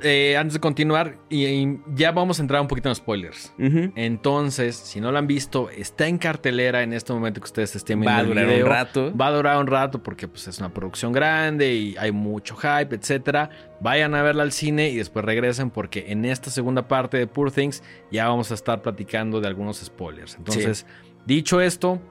[0.04, 3.54] eh, antes de continuar, y, ya vamos a entrar un poquito en spoilers.
[3.58, 8.02] Entonces, si no lo han visto, está en cartelera en este momento que ustedes estén
[8.02, 9.16] viendo Va a durar un rato.
[9.16, 12.94] Va a durar un rato porque pues, es una producción grande y hay mucho hype,
[12.94, 13.50] etcétera.
[13.80, 17.52] Vayan a verla al cine y después regresen porque en esta segunda parte de Poor
[17.52, 17.82] Things
[18.12, 20.36] ya vamos a estar platicando de algunos spoilers.
[20.36, 20.86] Entonces...
[21.26, 22.02] Dicho esto,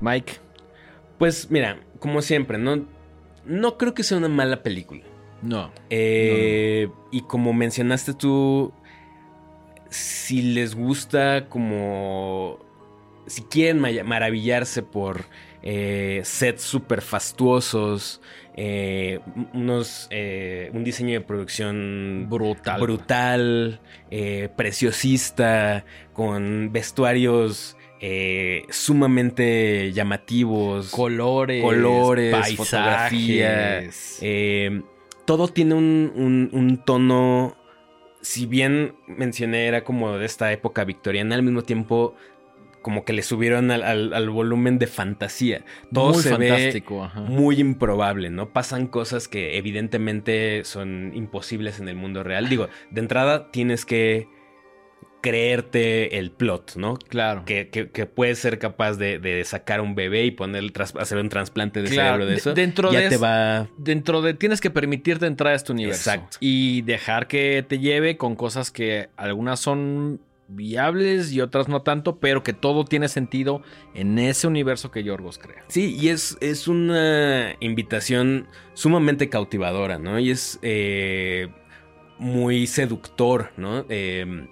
[0.00, 0.34] Mike.
[1.18, 2.86] Pues mira, como siempre, no,
[3.44, 5.02] no creo que sea una mala película.
[5.42, 5.72] No.
[5.90, 8.72] Eh, y como mencionaste tú,
[9.90, 12.58] si les gusta como...
[13.26, 15.26] Si quieren maravillarse por
[15.62, 18.20] eh, sets super fastuosos,
[18.56, 19.20] eh,
[19.54, 20.08] unos,
[20.72, 23.80] un diseño de producción brutal, brutal
[24.56, 30.90] preciosista, con vestuarios eh, sumamente llamativos.
[30.90, 34.18] Colores, colores, paisajes.
[34.20, 34.82] Eh,
[35.24, 37.56] todo tiene un, tono.
[38.20, 42.14] Si bien mencioné era como de esta época victoriana, al mismo tiempo
[42.82, 45.64] como que le subieron al, al- al volumen de fantasía.
[45.92, 47.20] Todo Muy se ve fantástico, ajá.
[47.20, 48.48] muy improbable, ¿no?
[48.52, 52.48] Pasan cosas que evidentemente son imposibles en el mundo real.
[52.48, 54.26] Digo, de entrada tienes que
[55.22, 56.96] creerte el plot, ¿no?
[56.96, 57.44] Claro.
[57.46, 60.64] Que, que, que puedes ser capaz de, de sacar un bebé y poner,
[60.98, 62.52] hacer un trasplante de Claro, cerebro de eso.
[62.54, 63.68] dentro ya de te va...
[63.78, 66.10] Dentro de tienes que permitirte entrar a este universo.
[66.10, 66.36] Exacto.
[66.40, 72.18] Y dejar que te lleve con cosas que algunas son viables y otras no tanto,
[72.18, 73.62] pero que todo tiene sentido
[73.94, 75.64] en ese universo que Yorgos crea.
[75.68, 80.18] Sí, y es, es una invitación sumamente cautivadora, ¿no?
[80.18, 81.48] Y es eh,
[82.18, 83.86] muy seductor, ¿no?
[83.88, 84.46] Eh,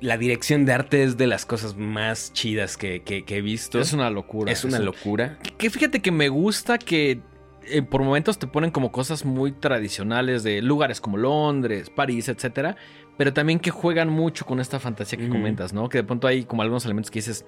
[0.00, 3.80] la dirección de arte es de las cosas más chidas que, que- que he visto.
[3.80, 4.52] Es una locura.
[4.52, 5.38] Es una locura.
[5.42, 7.20] Que, que fíjate que me gusta que
[7.68, 12.76] eh, por momentos te ponen como cosas muy tradicionales de lugares como Londres, París, etcétera,
[13.16, 15.88] pero también que juegan mucho con esta fantasía que comentas, ¿no?
[15.88, 17.44] Que de pronto hay como algunos elementos que dices,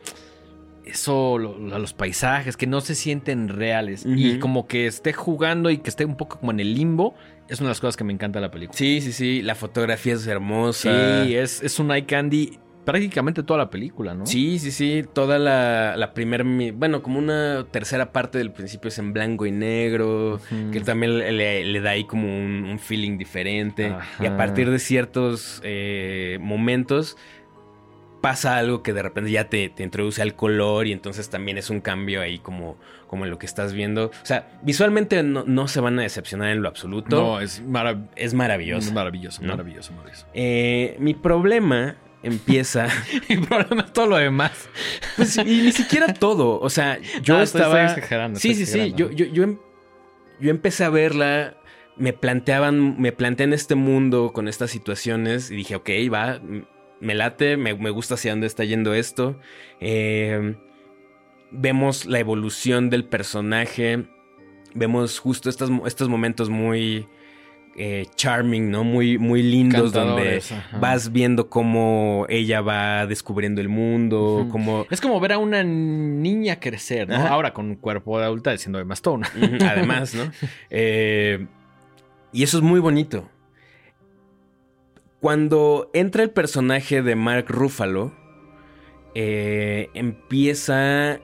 [0.84, 5.68] eso, lo- lo- los paisajes que no se sienten reales y como que esté jugando
[5.70, 7.14] y que esté un poco como en el limbo,
[7.49, 8.76] es una de las cosas que me encanta de la película.
[8.76, 9.42] Sí, sí, sí.
[9.42, 11.24] La fotografía es hermosa.
[11.24, 14.24] Sí, es, es un eye candy prácticamente toda la película, ¿no?
[14.24, 15.05] Sí, sí, sí.
[15.12, 16.44] Toda la, la primera.
[16.74, 20.40] Bueno, como una tercera parte del principio es en blanco y negro.
[20.72, 23.86] Que también le, le da ahí como un, un feeling diferente.
[23.88, 24.24] Ajá.
[24.24, 27.16] Y a partir de ciertos eh, momentos
[28.21, 31.71] pasa algo que de repente ya te, te introduce al color y entonces también es
[31.71, 34.07] un cambio ahí como, como en lo que estás viendo.
[34.07, 37.16] O sea, visualmente no, no se van a decepcionar en lo absoluto.
[37.21, 38.93] No, es, marav- Es maravilloso.
[38.93, 39.49] maravilloso, ¿no?
[39.53, 40.27] maravilloso, maravilloso.
[40.35, 42.89] Eh, mi problema empieza...
[43.29, 44.69] El problema es todo lo demás.
[45.16, 46.59] Pues, y ni siquiera todo.
[46.61, 47.81] O sea, yo Ah, estaba.
[47.83, 48.93] estoy exagerando, sí, estoy sí, sí.
[48.97, 49.59] Yo, yo, yo, em-
[50.41, 51.55] yo empecé a verla.
[51.97, 56.41] Me planteaban, me planteé en este mundo con estas situaciones y dije, ok, va,
[57.01, 59.38] me late, me, me gusta hacia dónde está yendo esto.
[59.80, 60.57] Eh,
[61.51, 64.05] vemos la evolución del personaje.
[64.74, 67.07] Vemos justo estos, estos momentos muy
[67.80, 68.82] eh, charming, ¿no?
[68.82, 70.78] Muy, muy lindos donde ajá.
[70.78, 74.49] vas viendo cómo ella va descubriendo el mundo.
[74.90, 77.14] Es como ver a una niña crecer, ¿no?
[77.14, 77.28] Ajá.
[77.28, 79.26] Ahora con un cuerpo de adulta siendo Emma Stone.
[79.36, 80.24] Ujú, Además, ¿no?
[80.70, 81.46] Eh,
[82.32, 83.28] y eso es muy bonito.
[85.21, 88.12] Cuando entra el personaje de Mark Ruffalo,
[89.14, 91.21] eh, empieza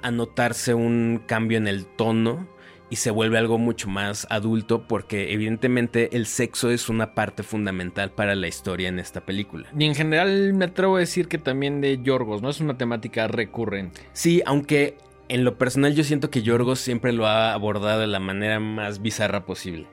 [0.00, 2.48] a notarse un cambio en el tono
[2.90, 8.12] y se vuelve algo mucho más adulto porque evidentemente el sexo es una parte fundamental
[8.12, 9.68] para la historia en esta película.
[9.76, 12.50] Y en general me atrevo a decir que también de Yorgos, ¿no?
[12.50, 14.02] Es una temática recurrente.
[14.12, 18.20] Sí, aunque en lo personal yo siento que Yorgos siempre lo ha abordado de la
[18.20, 19.88] manera más bizarra posible.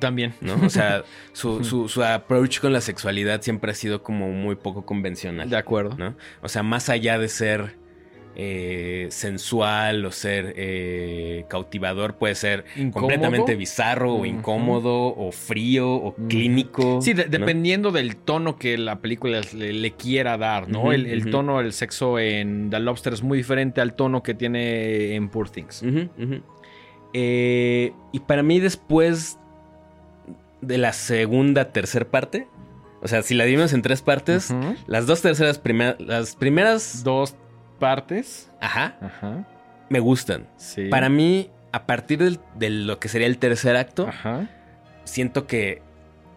[0.00, 0.34] También.
[0.40, 0.54] ¿no?
[0.64, 4.84] O sea, su, su, su approach con la sexualidad siempre ha sido como muy poco
[4.86, 5.96] convencional, De acuerdo.
[5.96, 6.16] ¿no?
[6.42, 7.74] O sea, más allá de ser
[8.38, 12.92] eh, sensual o ser eh, cautivador, puede ser Incómodo.
[13.08, 17.00] completamente bizarro o incómodo o frío o clínico.
[17.00, 17.30] Sí, de- ¿no?
[17.30, 20.92] dependiendo del tono que la película le, le quiera dar, ¿no?
[20.92, 25.14] El, el tono del sexo en The Lobster es muy diferente al tono que tiene
[25.14, 25.82] en Poor Things.
[27.14, 29.38] Eh, y para mí después
[30.66, 32.48] de la segunda, tercera parte,
[33.02, 34.54] o sea, si la dimos en tres partes,
[34.86, 37.36] las dos terceras primeras, las primeras, Dos
[37.78, 38.50] partes.
[38.60, 39.46] ajá, Ajá.
[39.90, 40.48] me gustan.
[40.56, 40.88] Sí.
[40.88, 44.48] Para mí, a partir del- de lo que sería el tercer acto, Ajá.
[45.04, 45.82] siento que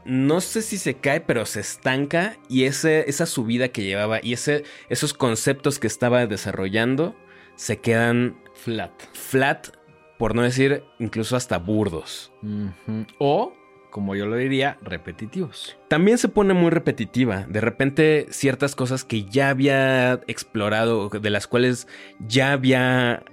[0.05, 4.33] no sé si se cae, pero se estanca y ese, esa subida que llevaba y
[4.33, 7.15] ese, esos conceptos que estaba desarrollando
[7.55, 8.91] se quedan Flat.
[9.13, 9.67] flat,
[10.17, 12.31] por no decir incluso hasta burdos.
[13.19, 13.53] O,
[13.89, 15.77] como yo lo diría, repetitivos.
[15.87, 17.45] También se pone muy repetitiva.
[17.47, 21.87] De repente, ciertas cosas que ya había explorado, de las cuales
[22.19, 23.23] ya había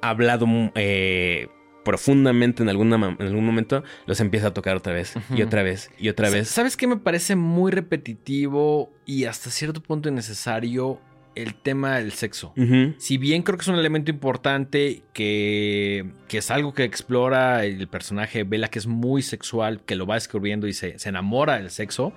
[0.00, 1.48] hablado eh,
[1.84, 5.90] profundamente en, alguna, en algún momento, los empieza a tocar otra vez, y otra vez,
[5.98, 6.48] y otra vez.
[6.48, 11.00] ¿Sabes qué me parece muy repetitivo y hasta cierto punto innecesario?
[11.34, 12.52] El tema del sexo.
[12.98, 17.88] Si bien creo que es un elemento importante que, que es algo que explora el
[17.88, 21.70] personaje Bella, que es muy sexual, que lo va descubriendo y se, se enamora del
[21.70, 22.12] sexo,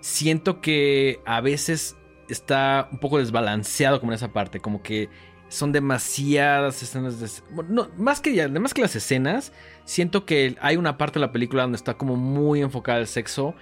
[0.00, 1.96] siento que a veces
[2.28, 5.08] está un poco desbalanceado como en esa parte, como que
[5.48, 7.28] son demasiadas escenas de...
[7.68, 9.52] no, más que, ya- más que las escenas,
[9.84, 13.54] siento que hay una parte de la película donde está como muy enfocada el sexo,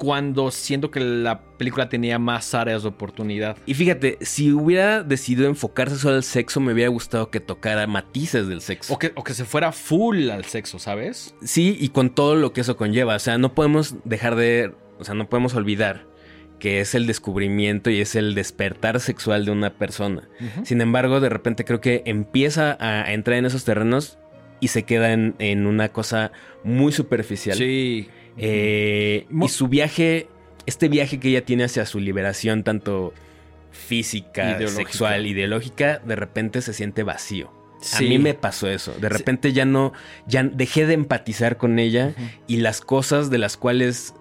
[0.00, 3.58] cuando siento que la película tenía más áreas de oportunidad.
[3.66, 8.48] Y fíjate, si hubiera decidido enfocarse solo al sexo, me hubiera gustado que tocara matices
[8.48, 8.94] del sexo.
[8.94, 11.34] O que, o que se fuera full al sexo, ¿sabes?
[11.44, 13.14] Sí, y con todo lo que eso conlleva.
[13.14, 14.72] O sea, no podemos dejar de.
[14.98, 16.06] O sea, no podemos olvidar
[16.58, 20.30] que es el descubrimiento y es el despertar sexual de una persona.
[20.62, 24.18] Sin embargo, de repente creo que empieza a entrar en esos terrenos
[24.60, 26.32] y se queda en, una cosa
[26.64, 27.56] muy superficial.
[27.58, 28.08] Sí.
[28.36, 30.28] Eh, y su viaje,
[30.66, 33.12] este viaje que ella tiene hacia su liberación, tanto
[33.70, 37.52] física, sexual, ideológica, de repente se siente vacío.
[37.94, 38.92] A mí me pasó eso.
[39.00, 39.92] De repente ya no,
[40.26, 42.14] ya dejé de empatizar con ella
[42.46, 44.14] y las cosas de las cuales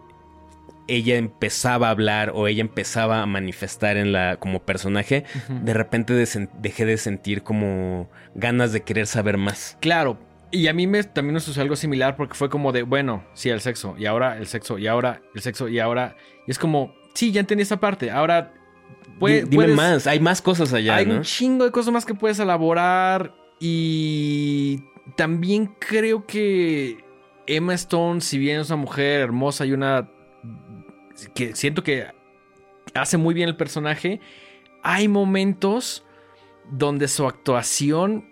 [0.87, 6.13] ella empezaba a hablar o ella empezaba a manifestar en la como personaje, de repente
[6.13, 9.77] dejé de sentir como ganas de querer saber más.
[9.81, 10.17] Claro.
[10.51, 13.49] Y a mí me, también me sucedió algo similar porque fue como de, bueno, sí,
[13.49, 16.15] el sexo, y ahora el sexo, y ahora el sexo, y ahora...
[16.47, 18.53] Y es como, sí, ya entendí esa parte, ahora...
[19.19, 20.95] Dime más, hay más cosas allá.
[20.95, 24.81] Hay un chingo de cosas más que puedes elaborar y
[25.17, 27.03] también creo que
[27.45, 30.09] Emma Stone, si bien es una mujer hermosa y una
[31.35, 32.07] que siento que
[32.93, 34.21] hace muy bien el personaje,
[34.83, 36.05] hay momentos
[36.71, 38.28] donde su actuación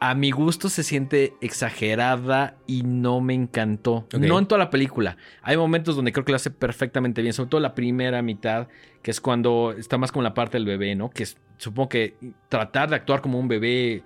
[0.00, 4.06] a mi gusto se siente exagerada y no me encantó.
[4.18, 5.16] No en toda la película.
[5.42, 8.68] Hay momentos donde creo que lo hace perfectamente bien, sobre todo la primera mitad,
[9.02, 11.10] que es cuando está más como la parte del bebé, ¿no?
[11.10, 11.26] Que
[11.58, 12.14] supongo que
[12.48, 14.02] tratar de actuar como un bebé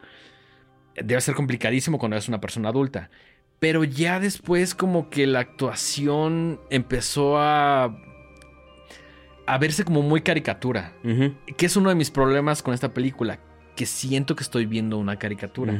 [0.96, 3.10] debe ser complicadísimo cuando eres una persona adulta.
[3.60, 7.96] Pero ya después como que la actuación empezó a...
[9.46, 10.94] A verse como muy caricatura.
[11.56, 13.38] Que es uno de mis problemas con esta película.
[13.74, 15.74] Que siento que estoy viendo una caricatura.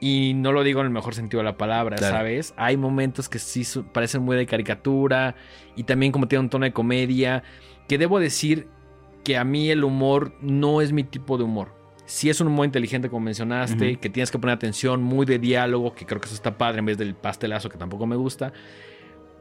[0.00, 2.54] Y no lo digo en el mejor sentido de la palabra, ¿sabes?
[2.56, 5.34] Hay momentos que sí parecen muy de caricatura.
[5.74, 7.42] Y también como tiene un tono de comedia.
[7.88, 8.68] Que debo decir
[9.24, 12.66] que a mí el humor no es mi tipo de humor si es un humor
[12.66, 16.36] inteligente, como mencionaste, que tienes que poner atención, muy de diálogo, que creo que eso
[16.36, 18.52] está padre en vez del pastelazo que tampoco me gusta.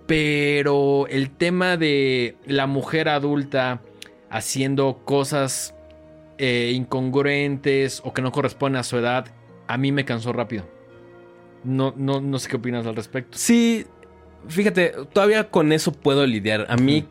[0.07, 3.81] Pero el tema de la mujer adulta
[4.29, 5.75] haciendo cosas
[6.37, 9.27] eh, incongruentes o que no corresponden a su edad,
[9.67, 10.67] a mí me cansó rápido.
[11.63, 13.37] No, no, no sé qué opinas al respecto.
[13.37, 13.85] Sí,
[14.47, 16.67] fíjate, todavía con eso puedo lidiar.
[16.69, 17.07] A mí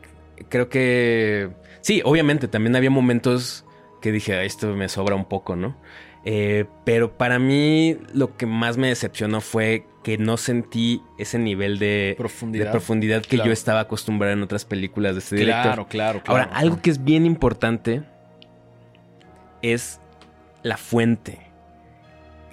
[0.49, 1.51] creo que...
[1.81, 3.65] Sí, obviamente, también había momentos
[4.01, 5.77] que dije, esto me sobra un poco, ¿no?
[6.25, 11.79] Eh, pero para mí lo que más me decepcionó fue que no sentí ese nivel
[11.79, 15.63] de profundidad, de profundidad que yo estaba acostumbrado en otras películas de este director.
[15.63, 16.45] Claro, claro, claro.
[16.45, 18.05] Ahora, algo que es bien importante
[19.73, 20.01] es
[20.63, 21.41] la fuente.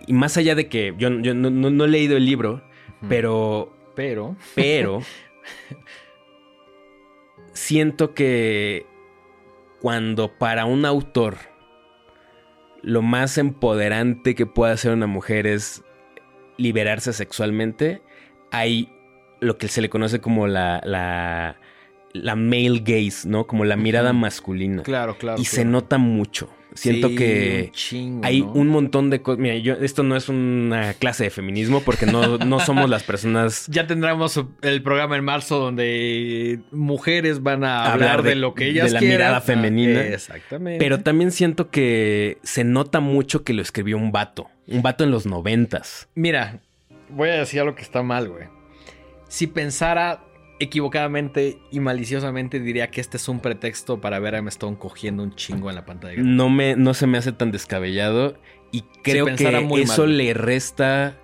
[0.08, 2.64] Y más allá de que yo, no, he leído el libro,
[3.08, 3.76] pero...
[3.96, 4.36] Pero...
[4.56, 5.02] Pero...
[7.54, 8.86] siento que
[9.82, 11.38] cuando para un autor
[12.82, 15.84] lo más empoderante que puede hacer una mujer es
[16.58, 18.02] liberarse sexualmente,
[18.52, 18.92] hay
[19.40, 21.60] lo que se le conoce como la, la,
[22.14, 23.48] la male gaze, ¿no?
[23.48, 24.84] Como la mirada masculina.
[24.84, 25.42] Claro, claro.
[25.42, 26.50] Y se nota mucho.
[26.74, 27.72] Siento que
[28.24, 29.40] hay un montón de cosas.
[29.40, 33.68] Mira, yo, esto no es una clase de feminismo porque no, no somos las personas.
[33.68, 38.88] Ya tendremos el programa en marzo donde mujeres van a hablar, de, lo que ellas
[38.88, 40.02] De la mirada femenina.
[40.02, 40.84] exactamente.
[40.84, 44.50] Pero también siento que se nota mucho que lo escribió un vato.
[44.68, 46.08] Un vato en los noventas.
[46.16, 46.60] Mira,
[47.10, 48.48] voy a decir algo que está mal, güey.
[49.28, 50.24] Si pensara
[50.62, 55.24] equivocadamente y maliciosamente diría que este es un pretexto para ver a Emma Stone cogiendo
[55.24, 56.22] un chingo en la pantalla.
[56.22, 58.38] No, me, no se me hace tan descabellado
[58.72, 61.18] y creo que eso le resta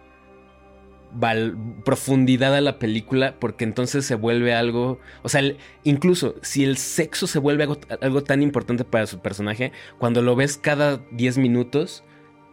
[1.86, 5.42] profundidad a la película porque entonces se vuelve algo, o sea,
[5.84, 10.36] incluso si el sexo se vuelve algo, algo, tan importante para su personaje, cuando lo
[10.36, 12.04] ves cada 10 minutos,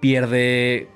[0.00, 0.88] pierde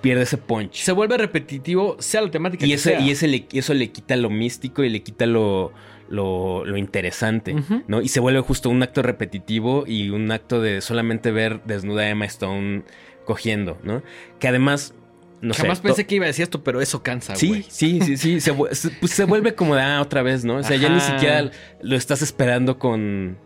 [0.00, 0.82] pierde ese punch.
[0.82, 3.00] Se vuelve repetitivo, sea la temática y que sea.
[3.00, 5.72] Y ese eso le quita lo místico y le quita lo,
[6.08, 7.54] lo, interesante,
[7.88, 8.02] ¿no?
[8.02, 12.10] Y se vuelve justo un acto repetitivo y un acto de solamente ver desnuda a
[12.10, 12.82] Emma Stone
[13.24, 14.02] cogiendo, ¿no?
[14.38, 14.94] Que además...
[15.42, 18.40] No Jamás pensé que iba a decir esto, pero eso cansa, Sí, sí, sí, sí.
[18.40, 20.56] se, pues se vuelve como de, ah, otra vez, ¿no?
[20.56, 21.50] O sea, ya ni siquiera
[21.82, 23.36] lo estás esperando con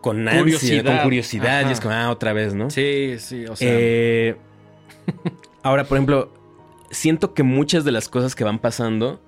[0.00, 0.84] con ansia, curiosidad.
[0.84, 2.70] con curiosidad, y es como, ah, otra vez, ¿no?
[2.70, 3.68] Sí, sí, o sea.
[3.70, 4.36] Eh,
[5.62, 6.32] Ahora, por ejemplo,
[6.90, 9.20] siento que muchas de las cosas que van pasando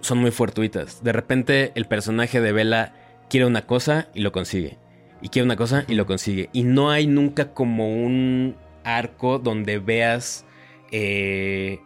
[0.00, 1.02] son muy fortuitas.
[1.02, 2.94] De repente el personaje de Bella
[3.30, 4.78] quiere una cosa y lo consigue.
[5.20, 6.50] Y quiere una cosa y lo consigue.
[6.52, 10.44] Y no hay nunca como un arco donde veas
[10.90, 11.78] eh,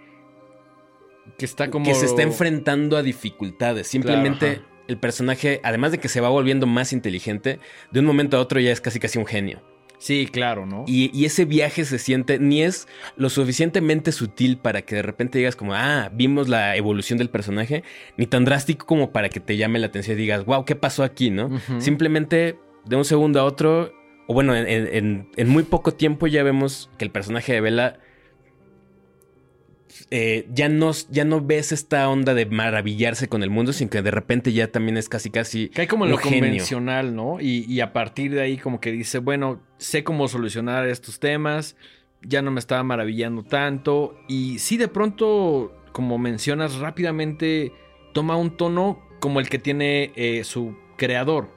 [1.36, 3.86] que está como que se está enfrentando a dificultades.
[3.86, 8.40] Simplemente el personaje, además de que se va volviendo más inteligente, de un momento a
[8.40, 9.62] otro ya es casi casi un genio.
[9.98, 10.84] Sí, claro, ¿no?
[10.86, 12.86] Y, y, ese viaje se siente, ni es
[13.16, 17.82] lo suficientemente sutil para que de repente digas como, ah, vimos la evolución del personaje,
[18.16, 21.02] ni tan drástico como para que te llame la atención y digas, wow, ¿qué pasó
[21.02, 21.50] aquí, no?
[21.78, 23.92] Simplemente de un segundo a otro,
[24.26, 27.98] o bueno, en, en, en, muy poco tiempo ya vemos que el personaje de Bella
[30.10, 34.02] eh, ya, no, ya no ves esta onda de maravillarse con el mundo, sino que
[34.02, 35.68] de repente ya también es casi casi.
[35.68, 37.40] Que hay como lo convencional, ¿no?
[37.40, 41.76] Y, y, a partir de ahí, como que dice, bueno, sé cómo solucionar estos temas,
[42.22, 44.18] ya no me estaba maravillando tanto.
[44.28, 47.72] Y sí, de pronto, como mencionas rápidamente,
[48.12, 51.48] toma un tono como el que tiene eh, su creador,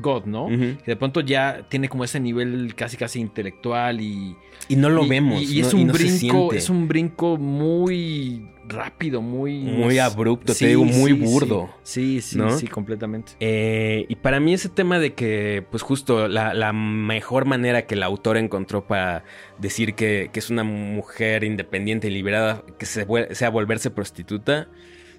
[0.00, 0.50] God, ¿no?
[0.50, 4.36] Y de pronto ya tiene como ese nivel casi casi intelectual y...
[4.68, 5.42] Y no lo vemos.
[5.42, 9.58] Y, es un brinco, es un brinco muy rápido, muy...
[9.58, 11.68] Muy abrupto, te digo, muy burdo.
[11.82, 13.32] Sí, sí, sí, completamente.
[13.40, 18.02] Eh, y para mí ese tema de que, pues justo, la, mejor manera que el
[18.02, 19.24] autor encontró para
[19.58, 24.68] decir que, es una mujer independiente y liberada, que se, sea volverse prostituta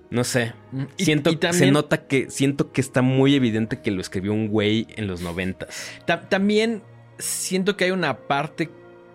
[0.09, 0.53] no sé.
[0.71, 4.47] Mm, siento y se nota que siento que está muy evidente que lo escribió un
[4.47, 5.91] güey en los noventas.
[6.29, 6.83] también
[7.17, 8.69] siento que hay una parte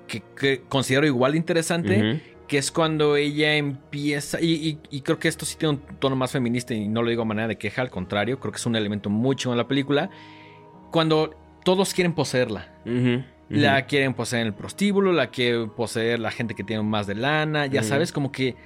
[0.07, 2.21] que, considero igual interesante.
[2.49, 4.39] Que es cuando ella empieza.
[4.41, 6.75] Y, creo que esto sí tiene un tono más feminista.
[6.75, 8.41] Y no lo digo a manera de queja, al contrario.
[8.41, 10.11] Creo que es un elemento mucho en la película.
[10.91, 12.75] Cuando todos quieren poseerla.
[13.49, 15.13] La quieren poseer en el prostíbulo.
[15.13, 17.67] La quiere poseer la gente que tiene más de lana.
[17.67, 18.57] Ya sabes, como que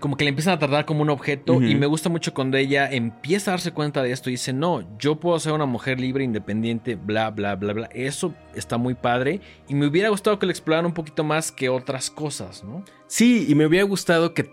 [0.00, 2.88] como que le empiezan a tratar como un objeto y me gusta mucho cuando ella
[2.90, 6.22] empieza a darse cuenta de esto y dice, no, yo puedo ser una mujer libre,
[6.22, 7.88] independiente, bla, bla, bla, bla.
[7.92, 11.68] Eso está muy padre y me hubiera gustado que lo exploraran un poquito más que
[11.68, 12.84] otras cosas, ¿no?
[13.08, 14.50] Sí, y me hubiera gustado que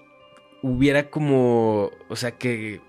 [0.63, 2.81] hubiera como, o sea, que,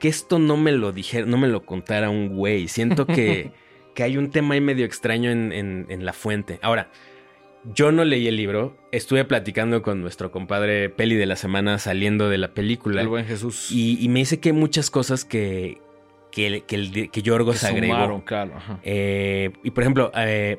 [0.00, 2.66] que esto no me lo dijera, no me lo contara un güey.
[2.66, 3.52] Siento que,
[3.94, 6.58] que hay un tema ahí medio extraño en, en la fuente.
[6.60, 6.90] Ahora,
[7.72, 12.28] yo no leí el libro, estuve platicando con nuestro compadre Peli de la semana saliendo
[12.28, 13.00] de la película.
[13.00, 13.68] El buen Jesús.
[13.70, 15.80] Y, me dice que hay muchas cosas que,
[16.30, 18.24] que, que, que Yorgos agregó.
[18.24, 20.58] Claro, eh, y por ejemplo, eh,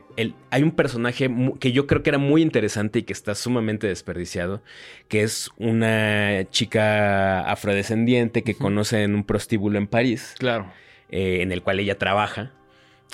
[0.50, 1.30] hay un personaje
[1.60, 4.64] que yo creo que era muy interesante y que está sumamente desperdiciado,
[5.08, 10.34] que es una chica afrodescendiente que conoce en un prostíbulo en París.
[10.40, 10.72] Claro.
[11.10, 12.52] Eh, en el cual ella trabaja.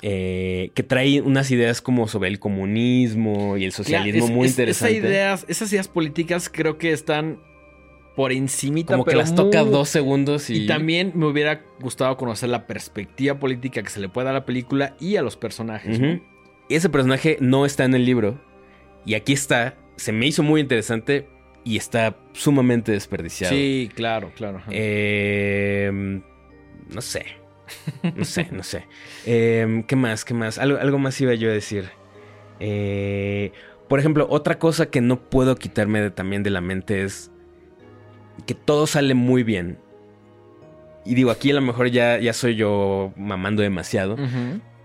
[0.00, 4.96] Eh, que trae unas ideas como sobre el comunismo y el socialismo muy interesantes.
[4.96, 7.38] Esas ideas, esas ideas políticas creo que están
[8.16, 10.64] por encima Como que las toca dos segundos y...
[10.64, 10.66] y...
[10.66, 14.44] también me hubiera gustado conocer la perspectiva política que se le puede dar a la
[14.44, 16.00] película y a los personajes.
[16.68, 18.40] Ese personaje no está en el libro
[19.06, 19.76] y aquí está.
[19.96, 21.28] Se me hizo muy interesante
[21.64, 23.54] y está sumamente desperdiciado.
[23.54, 24.62] Sí, claro, claro.
[24.70, 26.20] Eh,
[26.88, 27.41] no sé.
[28.16, 28.86] No sé, no sé.
[29.26, 30.24] Em, ¿Qué más?
[30.24, 30.58] ¿Qué más?
[30.58, 31.90] Algo, más iba yo a decir.
[32.60, 33.52] Eh,
[33.88, 37.30] por ejemplo, otra cosa que no puedo quitarme también de la mente es
[38.46, 39.78] que todo sale muy bien.
[41.04, 44.16] Y digo, aquí a lo mejor ya, ya soy yo mamando demasiado.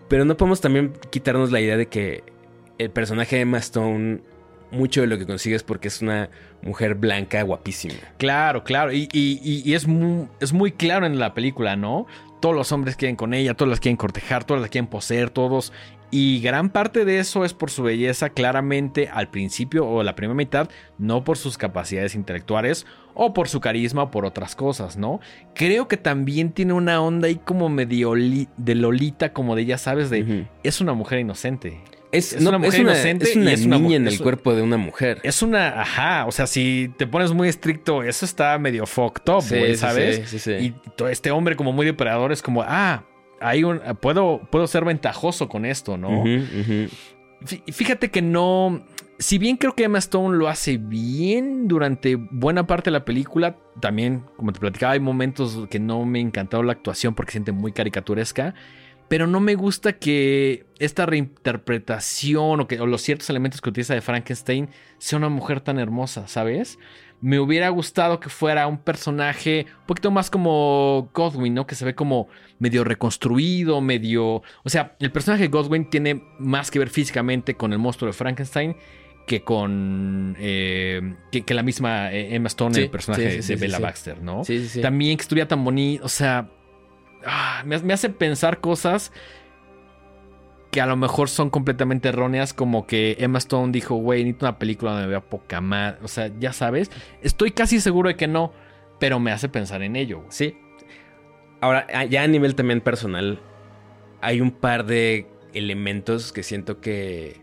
[0.08, 2.24] Pero no podemos también quitarnos la idea de que
[2.78, 4.22] el personaje de Emma Stone
[4.72, 6.30] mucho de lo que consigues porque es una
[6.62, 7.96] mujer blanca guapísima.
[8.18, 8.92] Claro, claro.
[8.92, 12.08] Y, y, es, muy, es muy claro en la película, ¿no?
[12.40, 15.74] Todos los hombres quieren con ella, todos las quieren cortejar, todos las quieren poseer, todos.
[16.10, 20.36] Y gran parte de eso es por su belleza, claramente al principio o la primera
[20.36, 25.20] mitad, no por sus capacidades intelectuales o por su carisma o por otras cosas, ¿no?
[25.54, 30.10] Creo que también tiene una onda ahí como medio de Lolita, como de ya sabes,
[30.10, 31.84] de es una mujer inocente.
[32.18, 33.30] Es, una mujer inocente.
[33.30, 35.20] Es una, es niña en el cuerpo de una mujer.
[35.24, 39.44] Es una, ajá, o sea, si te pones muy estricto, eso está medio fucked up,
[39.76, 40.30] ¿sabes?
[40.30, 43.04] Sí, sí, y todo este hombre como muy depredador es como, ah,
[43.40, 46.24] hay un, puedo, puedo ser ventajoso con esto, ¿no?
[47.72, 48.84] Fíjate que no,
[49.20, 53.58] si bien creo que Emma Stone lo hace bien durante buena parte de la película,
[53.80, 57.52] también, como te platicaba, hay momentos que no me ha encantado la actuación porque siente
[57.52, 58.54] muy caricaturesca.
[59.08, 64.02] Pero no me gusta que esta reinterpretación o, que, los ciertos elementos que utiliza de
[64.02, 66.78] Frankenstein sea una mujer tan hermosa, ¿sabes?
[67.22, 71.66] Me hubiera gustado que fuera un personaje un poquito más como Godwin, ¿no?
[71.66, 72.28] Que se ve como
[72.60, 74.44] medio reconstruido, medio...
[74.64, 78.14] O sea, el personaje de Godwin tiene más que ver físicamente con el monstruo de
[78.14, 78.76] Frankenstein
[79.26, 84.46] que con eh, que, la misma eh, Emma Stone, el personaje de Bella Baxter, ¿no?
[84.46, 84.82] Sí, sí, sí.
[84.82, 86.50] También que estuviera tan bonito, o sea,
[87.28, 89.12] Ah, me, hace pensar cosas
[90.72, 94.60] que a lo mejor son completamente erróneas, como que Emma Stone dijo, güey, necesito una
[94.60, 95.96] película donde me vea poca más.
[96.04, 96.92] O sea, ya sabes,
[97.22, 98.54] estoy casi seguro de que no,
[99.00, 100.24] pero me hace pensar en ello.
[100.30, 100.58] Sí.
[101.62, 103.40] Ahora, ya a nivel también personal,
[104.22, 107.42] hay un par de elementos que siento que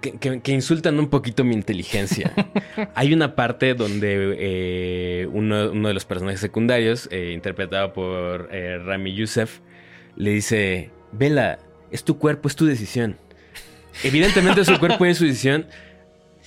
[0.00, 2.32] que, insultan un poquito mi inteligencia.
[2.94, 9.14] Hay una parte donde eh, uno, de los personajes secundarios, eh, interpretado por eh, Rami
[9.14, 9.60] Youssef,
[10.16, 11.58] le dice, Vela,
[11.90, 13.16] es tu cuerpo, es tu decisión.
[14.02, 15.66] Evidentemente es su cuerpo y es su decisión,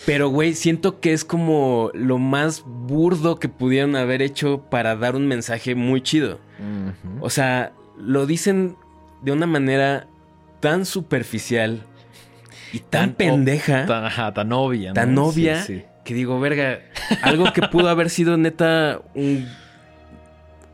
[0.05, 5.15] pero güey, siento que es como lo más burdo que pudieron haber hecho para dar
[5.15, 6.39] un mensaje muy chido.
[7.21, 8.75] O sea, lo dicen
[9.21, 10.07] de una manera
[10.59, 11.85] tan superficial
[12.73, 13.85] y tan, pendeja.
[13.85, 14.93] Tan, tan obvia.
[14.93, 15.65] Tan obvia.
[16.03, 16.79] Que digo, verga,
[17.21, 19.01] algo que pudo haber sido neta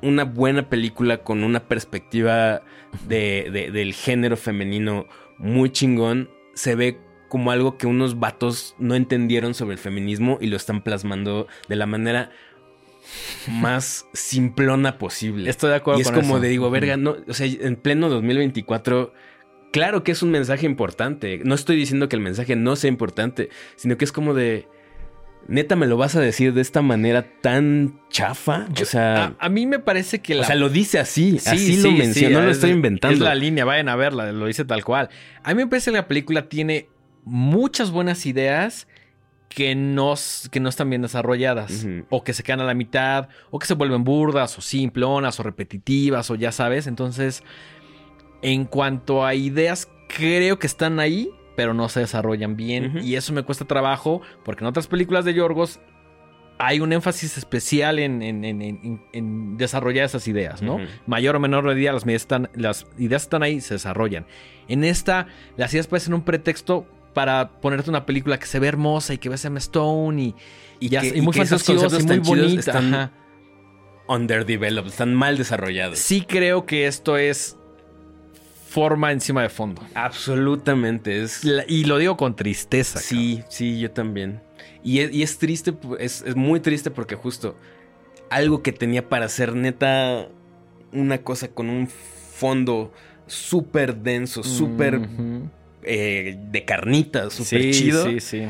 [0.01, 2.61] una buena película con una perspectiva
[3.07, 5.07] de, del género femenino
[5.37, 10.47] muy chingón, se ve como algo que unos vatos no entendieron sobre el feminismo y
[10.47, 12.31] lo están plasmando de la manera
[13.47, 15.49] más simplona posible.
[15.49, 15.99] Estoy de acuerdo.
[15.99, 19.13] Y es como de digo, verga, no, o sea, en pleno 2024
[19.75, 21.41] claro que es un mensaje importante.
[21.43, 24.69] No estoy diciendo que el mensaje no sea importante, sino que es como de.
[25.49, 28.67] Neta, me lo vas a decir de esta manera tan chafa.
[28.81, 29.35] o sea.
[29.37, 30.43] A, mí me parece que la.
[30.43, 31.39] O sea, lo dice así.
[31.45, 32.39] así lo menciona.
[32.39, 33.13] no lo estoy inventando.
[33.13, 35.09] Es la línea, vayan a verla, lo dice tal cual.
[35.43, 36.87] A mí me parece que la película tiene
[37.25, 38.87] muchas buenas ideas
[39.49, 40.13] que no,
[40.51, 41.85] que no están bien desarrolladas.
[42.09, 43.27] O que se quedan a la mitad.
[43.51, 46.87] O que se vuelven burdas, o simplonas, o repetitivas, o ya sabes.
[46.87, 47.43] Entonces.
[48.45, 52.99] En cuanto a ideas, creo que están ahí, pero no se desarrollan bien.
[53.01, 55.79] Y eso me cuesta trabajo, porque en otras películas de Yorgos
[56.57, 60.77] hay un énfasis especial en, desarrollar esas ideas, ¿no?
[61.07, 64.27] Mayor o menor medida, las, están, las ideas están ahí y se desarrollan.
[64.67, 65.25] En esta,
[65.57, 66.85] las ideas pueden ser un pretexto
[67.15, 70.35] para ponerte una película que se ve hermosa y que ves a Stone y,
[70.79, 72.59] y, ya, y muy fantasiosa y muy bonita.
[72.59, 73.11] Están
[74.07, 75.97] underdeveloped, están mal desarrollados.
[75.97, 77.57] Sí creo que esto es
[78.75, 79.81] forma encima de fondo.
[79.93, 81.23] Absolutamente.
[81.23, 81.43] Es...
[81.69, 82.99] y lo digo con tristeza.
[82.99, 84.41] Sí, sí, yo también.
[84.83, 87.55] Y es, triste, es, muy triste porque justo
[88.29, 90.27] algo que tenía para ser neta
[90.91, 92.91] una cosa con un fondo
[93.27, 95.07] súper denso, súper
[95.83, 98.09] eh, de carnitas, súper chido.
[98.09, 98.43] Sí, sí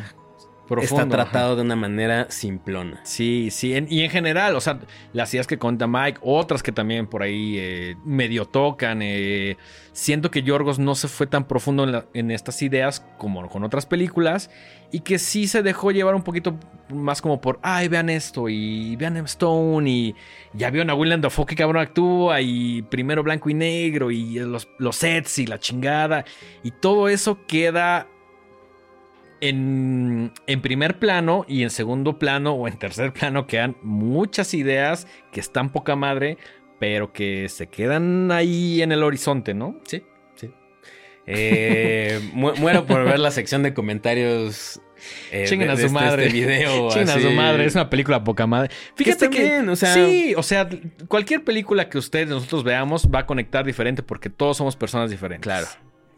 [0.82, 3.00] está tratado de una manera simplona.
[3.04, 3.74] Sí, sí.
[3.90, 4.80] y en general, o sea,
[5.14, 9.00] las ideas que cuenta Mike, otras que también por ahí eh, medio tocan.
[9.02, 9.58] Eh,
[9.92, 14.50] siento que Yorgos no se fue tan profundo en, estas ideas como con otras películas.
[14.92, 16.58] Y que sí se dejó llevar un poquito
[16.90, 20.16] más como por, ay, vean esto y vean Stone y
[20.54, 24.68] ya vieron a William Dafoe que cabrón actúa y primero blanco y negro y los,
[24.78, 26.24] los sets y la chingada.
[26.64, 28.08] Y todo eso queda
[29.48, 30.32] en,
[30.62, 35.72] primer plano y en segundo plano o en tercer plano quedan muchas ideas que están
[35.72, 36.38] poca madre,
[36.80, 39.80] pero que se quedan ahí en el horizonte, ¿no?
[39.86, 40.04] Sí,
[40.36, 40.52] sí.
[41.26, 44.82] Eh, muero por ver la sección de comentarios.
[45.32, 46.28] Eh, a su este, madre.
[46.28, 46.90] Este video.
[46.90, 47.66] a su madre.
[47.66, 48.70] Es una película poca madre.
[48.96, 49.60] Fíjate que.
[49.60, 50.68] o sea, sí, o sea,
[51.08, 55.44] cualquier película que ustedes, nosotros veamos, va a conectar diferente porque todos somos personas diferentes.
[55.44, 55.68] Claro,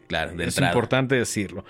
[0.06, 0.40] claro.
[0.40, 1.64] es importante decirlo.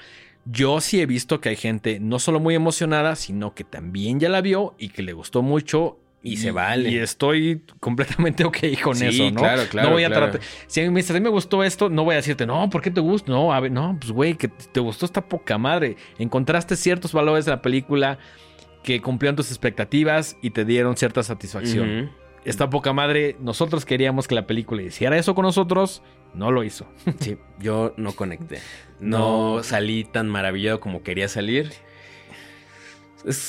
[0.50, 4.28] Yo sí he visto que hay gente no solo muy emocionada, sino que también ya
[4.28, 6.90] la vio y que le gustó mucho y, se vale.
[6.90, 9.40] Y estoy completamente ok con eso, ¿no?
[9.40, 9.88] Claro, claro.
[9.88, 10.40] No voy a tratar.
[10.66, 13.30] Si a mí me gustó esto, no voy a decirte, no, ¿por qué te gusta?
[13.30, 15.96] No, a ver, no, pues güey, que te gustó esta poca madre.
[16.18, 18.18] Encontraste ciertos valores de la película
[18.82, 22.10] que cumplieron tus expectativas y te dieron cierta satisfacción.
[22.44, 26.02] Esta poca madre, nosotros queríamos que la película hiciera eso con nosotros
[26.34, 26.86] no lo hizo.
[27.20, 28.60] Sí, yo no conecté.
[29.00, 31.72] No, salí tan maravillado como quería salir.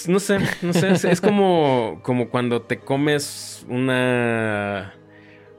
[0.07, 1.09] no sé, no sé.
[1.09, 4.95] Es, como, como cuando te comes una.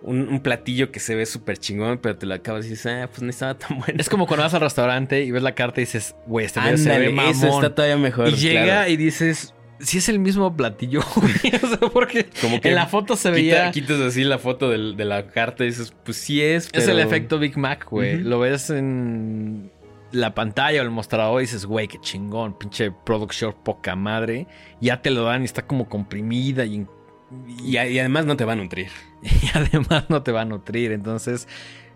[0.02, 3.22] Un, platillo que se ve súper chingón, pero te lo acabas y dices, ah, pues
[3.22, 4.00] no estaba tan bueno.
[4.00, 6.78] Es como cuando vas al restaurante y ves la carta y dices, güey, este Ándale,
[6.78, 7.30] se ve mamón.
[7.32, 8.28] Eso está todavía mejor.
[8.28, 11.00] Y llega y dices, si es el mismo platillo,
[11.92, 13.70] porque Como que en la foto se veía.
[13.70, 16.68] Quitas así la foto de la carta y dices, pues sí es.
[16.72, 18.18] Es el efecto Big Mac, güey.
[18.18, 19.70] Lo ves en
[20.12, 24.46] la pantalla o el mostrador y dices, güey, qué chingón, pinche product short poca madre.
[24.80, 26.86] Ya te lo dan y está como comprimida y,
[27.62, 28.88] y, además no te va a nutrir.
[29.22, 30.92] Y además no te va a nutrir.
[30.92, 31.46] Entonces,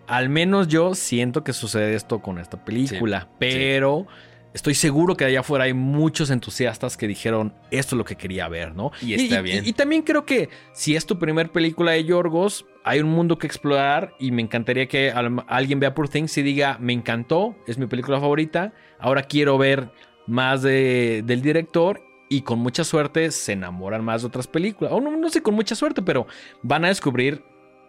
[0.07, 4.07] al menos yo siento que sucede esto con esta película, pero.
[4.55, 8.47] Estoy seguro que allá afuera hay muchos entusiastas que dijeron esto es lo que quería
[8.49, 8.93] ver, ¿no?
[9.03, 9.67] Y está bien.
[9.67, 13.49] Y, también creo que si es tu primer película de Yorgos, hay un mundo que
[13.49, 15.13] explorar y me encantaría que
[15.49, 19.91] alguien vea Poor Things y diga, me encantó, es mi película favorita, ahora quiero ver
[20.29, 24.93] más del director y con mucha suerte se enamoran más de otras películas.
[24.93, 26.29] O no, no sé con mucha suerte, pero
[26.63, 27.43] van a descubrir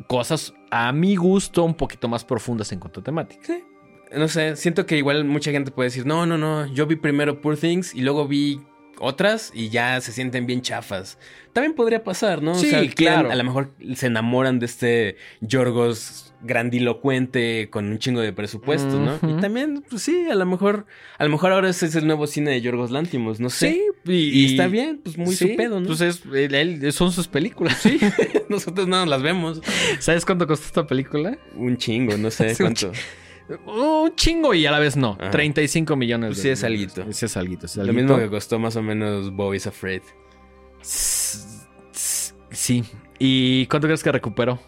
[0.07, 3.45] cosas a mi gusto un poquito más profundas en cuanto a temática.
[3.45, 3.63] Sí,
[4.15, 7.41] no sé, siento que igual mucha gente puede decir, no, no, no, yo vi primero
[7.41, 8.61] Poor Things y luego vi
[8.99, 11.17] otras y ya se sienten bien chafas.
[11.53, 12.55] También podría pasar, ¿no?
[12.55, 13.29] Sí, o sea, claro.
[13.31, 19.15] A lo mejor se enamoran de este Yorgos grandilocuente con un chingo de presupuesto, ¿no?
[19.29, 20.85] Y también, pues sí, a lo mejor,
[21.17, 23.71] a lo mejor ahora ese es el nuevo cine de Yorgos Lántimos, no sé.
[24.05, 25.87] Sí, Y, está bien, pues muy sí, su pedo, ¿no?
[25.87, 27.77] Pues es, él- son sus películas.
[27.81, 27.99] sí,
[28.49, 29.61] nosotros no nos las vemos.
[29.99, 31.37] ¿Sabes cuánto costó esta película?
[31.55, 32.91] Un chingo, no sé cuánto.
[33.67, 35.17] Un chingo y a la vez no.
[35.19, 35.29] Ajá.
[35.31, 36.29] 35 millones.
[36.29, 37.05] Pues de sí es alguito.
[37.13, 37.67] Sí es alguito.
[37.67, 38.13] sí es Lo alguito.
[38.13, 40.01] mismo que costó más o menos Bobby's Afraid.
[42.51, 42.83] Sí.
[43.19, 44.59] ¿Y cuánto crees que recuperó?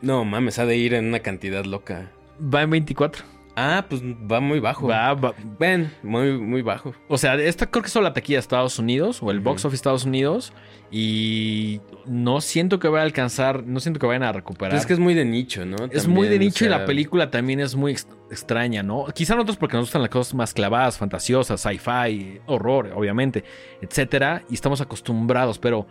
[0.00, 2.10] No mames, ha de ir en una cantidad loca.
[2.42, 3.24] Va en 24.
[3.54, 4.88] Ah, pues va muy bajo.
[4.88, 5.34] Va, va.
[5.58, 6.94] Ven, muy, muy bajo.
[7.08, 9.64] O sea, esta creo que es solo la taquilla de Estados Unidos o el box
[9.66, 10.52] office de Estados Unidos.
[10.94, 14.70] Y no siento que vaya a alcanzar, no siento que vayan a recuperar.
[14.72, 15.76] Pero es que es muy de nicho, ¿no?
[15.90, 19.06] Es muy de nicho o y la película también es muy ex- extraña, ¿no?
[19.14, 23.42] Quizá nosotros porque nos gustan las cosas más clavadas, fantasiosas, sci-fi, horror, obviamente,
[23.80, 25.86] etcétera, y estamos acostumbrados, pero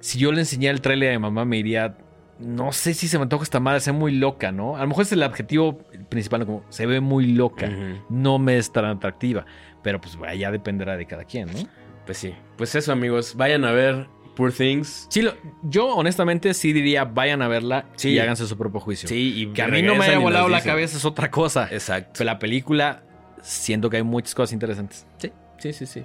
[0.00, 1.96] si yo le enseñara el tráiler a mi mamá me diría,
[2.40, 4.76] no sé si se me antoja esta madre, se ve muy loca, ¿no?
[4.76, 7.70] A lo mejor es el objetivo principal, como se ve muy loca,
[8.08, 9.44] no me es tan atractiva,
[9.82, 11.68] pero pues ya dependerá de cada quien, ¿no?
[12.06, 12.34] Pues sí.
[12.56, 13.34] Pues eso, amigos.
[13.36, 15.06] Vayan a ver Poor Things.
[15.10, 18.10] Sí, lo- yo honestamente sí diría, vayan a verla Sí.
[18.10, 19.08] y háganse su propio juicio.
[19.08, 21.68] Sí, y Que a mí no me haya volado la cabeza es otra cosa.
[21.70, 22.12] Exacto.
[22.18, 23.02] Pero la película,
[23.42, 25.06] siento que hay muchas cosas interesantes.
[25.18, 26.04] Sí, sí, sí, sí.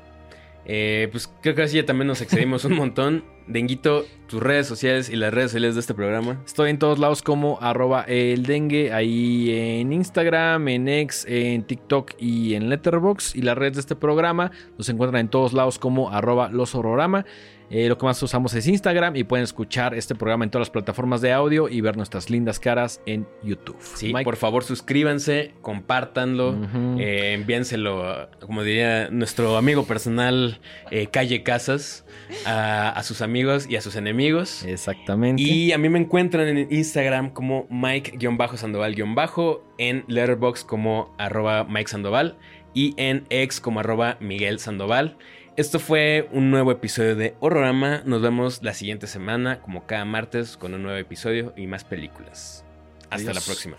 [0.66, 3.24] Eh, pues creo que así ya también nos excedimos un montón.
[3.48, 6.42] Denguito, tus redes sociales y las redes sociales de este programa.
[6.46, 12.14] Estoy en todos lados como arroba el dengue, ahí en Instagram, en X, en TikTok
[12.18, 13.36] y en Letterboxd.
[13.36, 17.26] Y las redes de este programa los encuentran en todos lados como arroba los horrorama.
[17.70, 20.72] Eh, lo que más usamos es Instagram y pueden escuchar este programa en todas las
[20.72, 23.78] plataformas de audio y ver nuestras lindas caras en YouTube.
[23.80, 24.24] Sí, Mike.
[24.24, 26.52] por favor suscríbanse, compártanlo.
[26.52, 26.98] Ujú.
[27.00, 30.60] Eh, envíenselo, a- como diría nuestro amigo personal
[30.92, 32.06] eh, Calle Casas,
[32.46, 34.64] a, a sus amigos y a sus enemigos.
[34.66, 35.42] Exactamente.
[35.42, 42.38] Y a mí me encuentran en Instagram como Mike-Sandoval- en Letterboxd como arroba Mike Sandoval
[42.74, 45.18] y en X como arroba Miguel Sandoval.
[45.57, 48.02] Esto fue un nuevo episodio de Horrorama.
[48.03, 52.65] Nos vemos la siguiente semana, como cada martes, con un nuevo episodio y más películas.
[53.10, 53.77] Hasta la próxima.